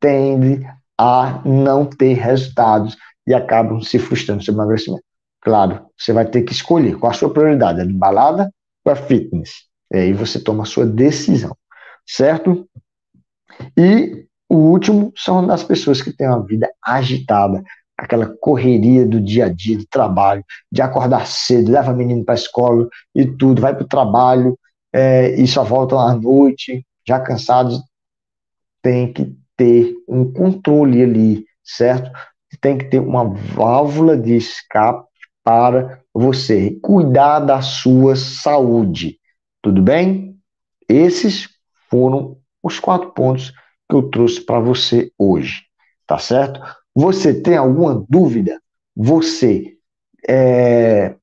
tendem 0.00 0.66
a 0.98 1.42
não 1.44 1.84
ter 1.84 2.14
resultados 2.14 2.96
e 3.26 3.34
acabam 3.34 3.80
se 3.80 3.98
frustrando 3.98 4.42
sobre 4.42 4.60
emagrecimento. 4.60 5.04
Claro, 5.40 5.86
você 5.98 6.12
vai 6.12 6.24
ter 6.24 6.42
que 6.42 6.52
escolher 6.52 6.98
qual 6.98 7.12
a 7.12 7.14
sua 7.14 7.32
prioridade, 7.32 7.80
é 7.80 7.84
de 7.84 7.92
balada 7.92 8.50
ou 8.84 8.92
é 8.92 8.96
fitness. 8.96 9.64
E 9.92 9.98
aí 9.98 10.12
você 10.12 10.40
toma 10.40 10.62
a 10.62 10.66
sua 10.66 10.86
decisão, 10.86 11.56
certo? 12.06 12.66
E 13.76 14.26
o 14.48 14.56
último 14.56 15.12
são 15.16 15.50
as 15.50 15.62
pessoas 15.62 16.00
que 16.00 16.12
têm 16.12 16.28
uma 16.28 16.44
vida 16.44 16.70
agitada, 16.84 17.62
aquela 17.96 18.26
correria 18.40 19.06
do 19.06 19.20
dia 19.20 19.46
a 19.46 19.48
dia, 19.48 19.76
de 19.76 19.86
trabalho, 19.86 20.44
de 20.70 20.82
acordar 20.82 21.26
cedo, 21.26 21.70
leva 21.70 21.92
menino 21.92 22.24
para 22.24 22.34
a 22.34 22.36
escola 22.36 22.88
e 23.14 23.26
tudo, 23.26 23.62
vai 23.62 23.74
para 23.74 23.84
o 23.84 23.88
trabalho 23.88 24.58
é, 24.92 25.34
e 25.40 25.46
só 25.46 25.62
voltam 25.64 25.98
à 25.98 26.14
noite, 26.14 26.84
já 27.06 27.20
cansados. 27.20 27.80
Tem 28.82 29.12
que 29.12 29.36
ter 29.56 29.94
um 30.08 30.32
controle 30.32 31.02
ali, 31.02 31.44
certo? 31.62 32.10
Tem 32.60 32.76
que 32.76 32.86
ter 32.86 32.98
uma 32.98 33.24
válvula 33.24 34.16
de 34.16 34.36
escape 34.36 35.06
para 35.44 36.00
você 36.12 36.78
cuidar 36.82 37.40
da 37.40 37.62
sua 37.62 38.16
saúde. 38.16 39.18
Tudo 39.62 39.80
bem? 39.80 40.36
Esses 40.88 41.48
foram 41.88 42.36
os 42.62 42.78
quatro 42.78 43.10
pontos 43.12 43.52
que 43.88 43.96
eu 43.96 44.10
trouxe 44.10 44.40
para 44.40 44.60
você 44.60 45.10
hoje, 45.18 45.62
tá 46.06 46.18
certo? 46.18 46.60
Você 46.94 47.34
tem 47.40 47.56
alguma 47.56 48.04
dúvida? 48.08 48.60
Você 48.94 49.76
é, 50.28 51.14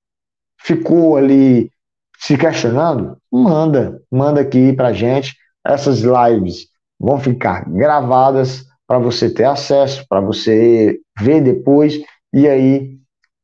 ficou 0.61 1.17
ali 1.17 1.71
se 2.17 2.37
questionando? 2.37 3.17
Manda, 3.31 4.01
manda 4.11 4.41
aqui 4.41 4.73
para 4.73 4.93
gente. 4.93 5.35
Essas 5.65 5.99
lives 5.99 6.67
vão 6.99 7.19
ficar 7.19 7.69
gravadas 7.69 8.65
para 8.87 8.97
você 8.97 9.29
ter 9.29 9.45
acesso, 9.45 10.03
para 10.09 10.19
você 10.19 10.99
ver 11.19 11.41
depois 11.41 12.01
e 12.33 12.47
aí 12.47 12.97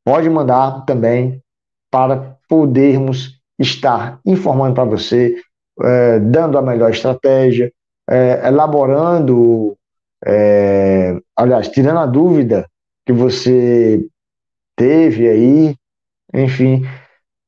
pode 0.04 0.28
mandar 0.28 0.84
também 0.84 1.42
para 1.90 2.36
podermos 2.48 3.40
estar 3.58 4.20
informando 4.24 4.74
para 4.74 4.84
você, 4.84 5.36
é, 5.82 6.18
dando 6.20 6.58
a 6.58 6.62
melhor 6.62 6.90
estratégia, 6.90 7.72
é, 8.08 8.46
elaborando 8.46 9.76
é, 10.24 11.18
aliás, 11.36 11.68
tirando 11.68 11.98
a 11.98 12.06
dúvida 12.06 12.68
que 13.04 13.12
você 13.12 14.04
teve 14.76 15.28
aí, 15.28 15.74
enfim, 16.34 16.84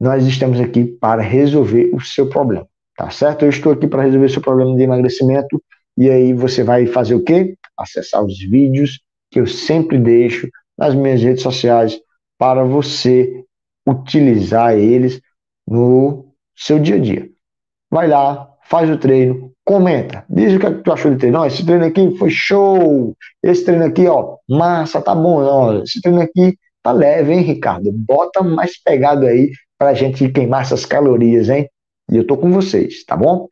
nós 0.00 0.24
estamos 0.26 0.60
aqui 0.60 0.84
para 0.84 1.22
resolver 1.22 1.90
o 1.92 2.00
seu 2.00 2.28
problema, 2.28 2.66
tá 2.96 3.10
certo? 3.10 3.44
Eu 3.44 3.50
estou 3.50 3.72
aqui 3.72 3.86
para 3.86 4.02
resolver 4.02 4.26
o 4.26 4.30
seu 4.30 4.42
problema 4.42 4.76
de 4.76 4.82
emagrecimento 4.82 5.62
e 5.96 6.08
aí 6.08 6.32
você 6.32 6.62
vai 6.62 6.86
fazer 6.86 7.14
o 7.14 7.24
quê? 7.24 7.56
Acessar 7.76 8.24
os 8.24 8.38
vídeos 8.38 9.00
que 9.30 9.40
eu 9.40 9.46
sempre 9.46 9.98
deixo 9.98 10.48
nas 10.76 10.94
minhas 10.94 11.20
redes 11.20 11.42
sociais 11.42 11.98
para 12.38 12.62
você 12.62 13.44
utilizar 13.86 14.74
eles 14.78 15.20
no 15.66 16.32
seu 16.56 16.78
dia 16.78 16.96
a 16.96 17.00
dia. 17.00 17.28
Vai 17.90 18.06
lá, 18.06 18.48
faz 18.62 18.88
o 18.88 18.96
treino, 18.96 19.52
comenta, 19.68 20.24
diz 20.30 20.54
o 20.54 20.58
que, 20.58 20.64
é 20.64 20.70
tu 20.70 20.90
achou 20.90 21.10
do 21.10 21.18
treino. 21.18 21.36
Não, 21.36 21.46
esse 21.46 21.62
treino 21.62 21.84
aqui 21.84 22.16
foi 22.16 22.30
show. 22.30 23.14
Esse 23.42 23.66
treino 23.66 23.84
aqui, 23.84 24.06
ó, 24.06 24.36
massa, 24.48 24.98
tá 25.02 25.14
bom. 25.14 25.42
Não, 25.42 25.82
esse 25.82 26.00
treino 26.00 26.22
aqui 26.22 26.56
tá 26.82 26.90
leve, 26.90 27.34
hein, 27.34 27.42
Ricardo? 27.42 27.92
Bota 27.92 28.42
mais 28.42 28.82
pegado 28.82 29.26
aí 29.26 29.50
pra 29.76 29.92
gente 29.92 30.26
queimar 30.30 30.62
essas 30.62 30.86
calorias, 30.86 31.50
hein? 31.50 31.68
E 32.10 32.16
eu 32.16 32.26
tô 32.26 32.38
com 32.38 32.50
vocês, 32.50 33.04
tá 33.04 33.14
bom? 33.14 33.46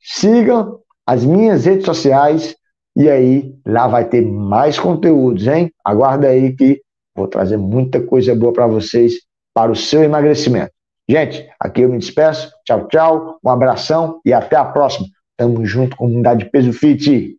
Sigam 0.00 0.78
as 1.04 1.24
minhas 1.24 1.64
redes 1.64 1.84
sociais 1.84 2.54
e 2.94 3.10
aí 3.10 3.52
lá 3.66 3.88
vai 3.88 4.04
ter 4.08 4.22
mais 4.22 4.78
conteúdos, 4.78 5.48
hein? 5.48 5.72
Aguarda 5.84 6.28
aí 6.28 6.54
que 6.54 6.80
vou 7.12 7.26
trazer 7.26 7.56
muita 7.56 8.00
coisa 8.00 8.36
boa 8.36 8.52
para 8.52 8.68
vocês 8.68 9.14
para 9.52 9.72
o 9.72 9.76
seu 9.76 10.04
emagrecimento. 10.04 10.70
Gente, 11.08 11.48
aqui 11.58 11.80
eu 11.80 11.88
me 11.88 11.98
despeço. 11.98 12.52
Tchau, 12.64 12.86
tchau. 12.86 13.38
Um 13.44 13.50
abração 13.50 14.20
e 14.24 14.32
até 14.32 14.54
a 14.54 14.64
próxima. 14.64 15.08
Tamo 15.36 15.64
junto, 15.64 15.96
comunidade 15.96 16.48
Peso 16.50 16.72
Fit. 16.72 17.36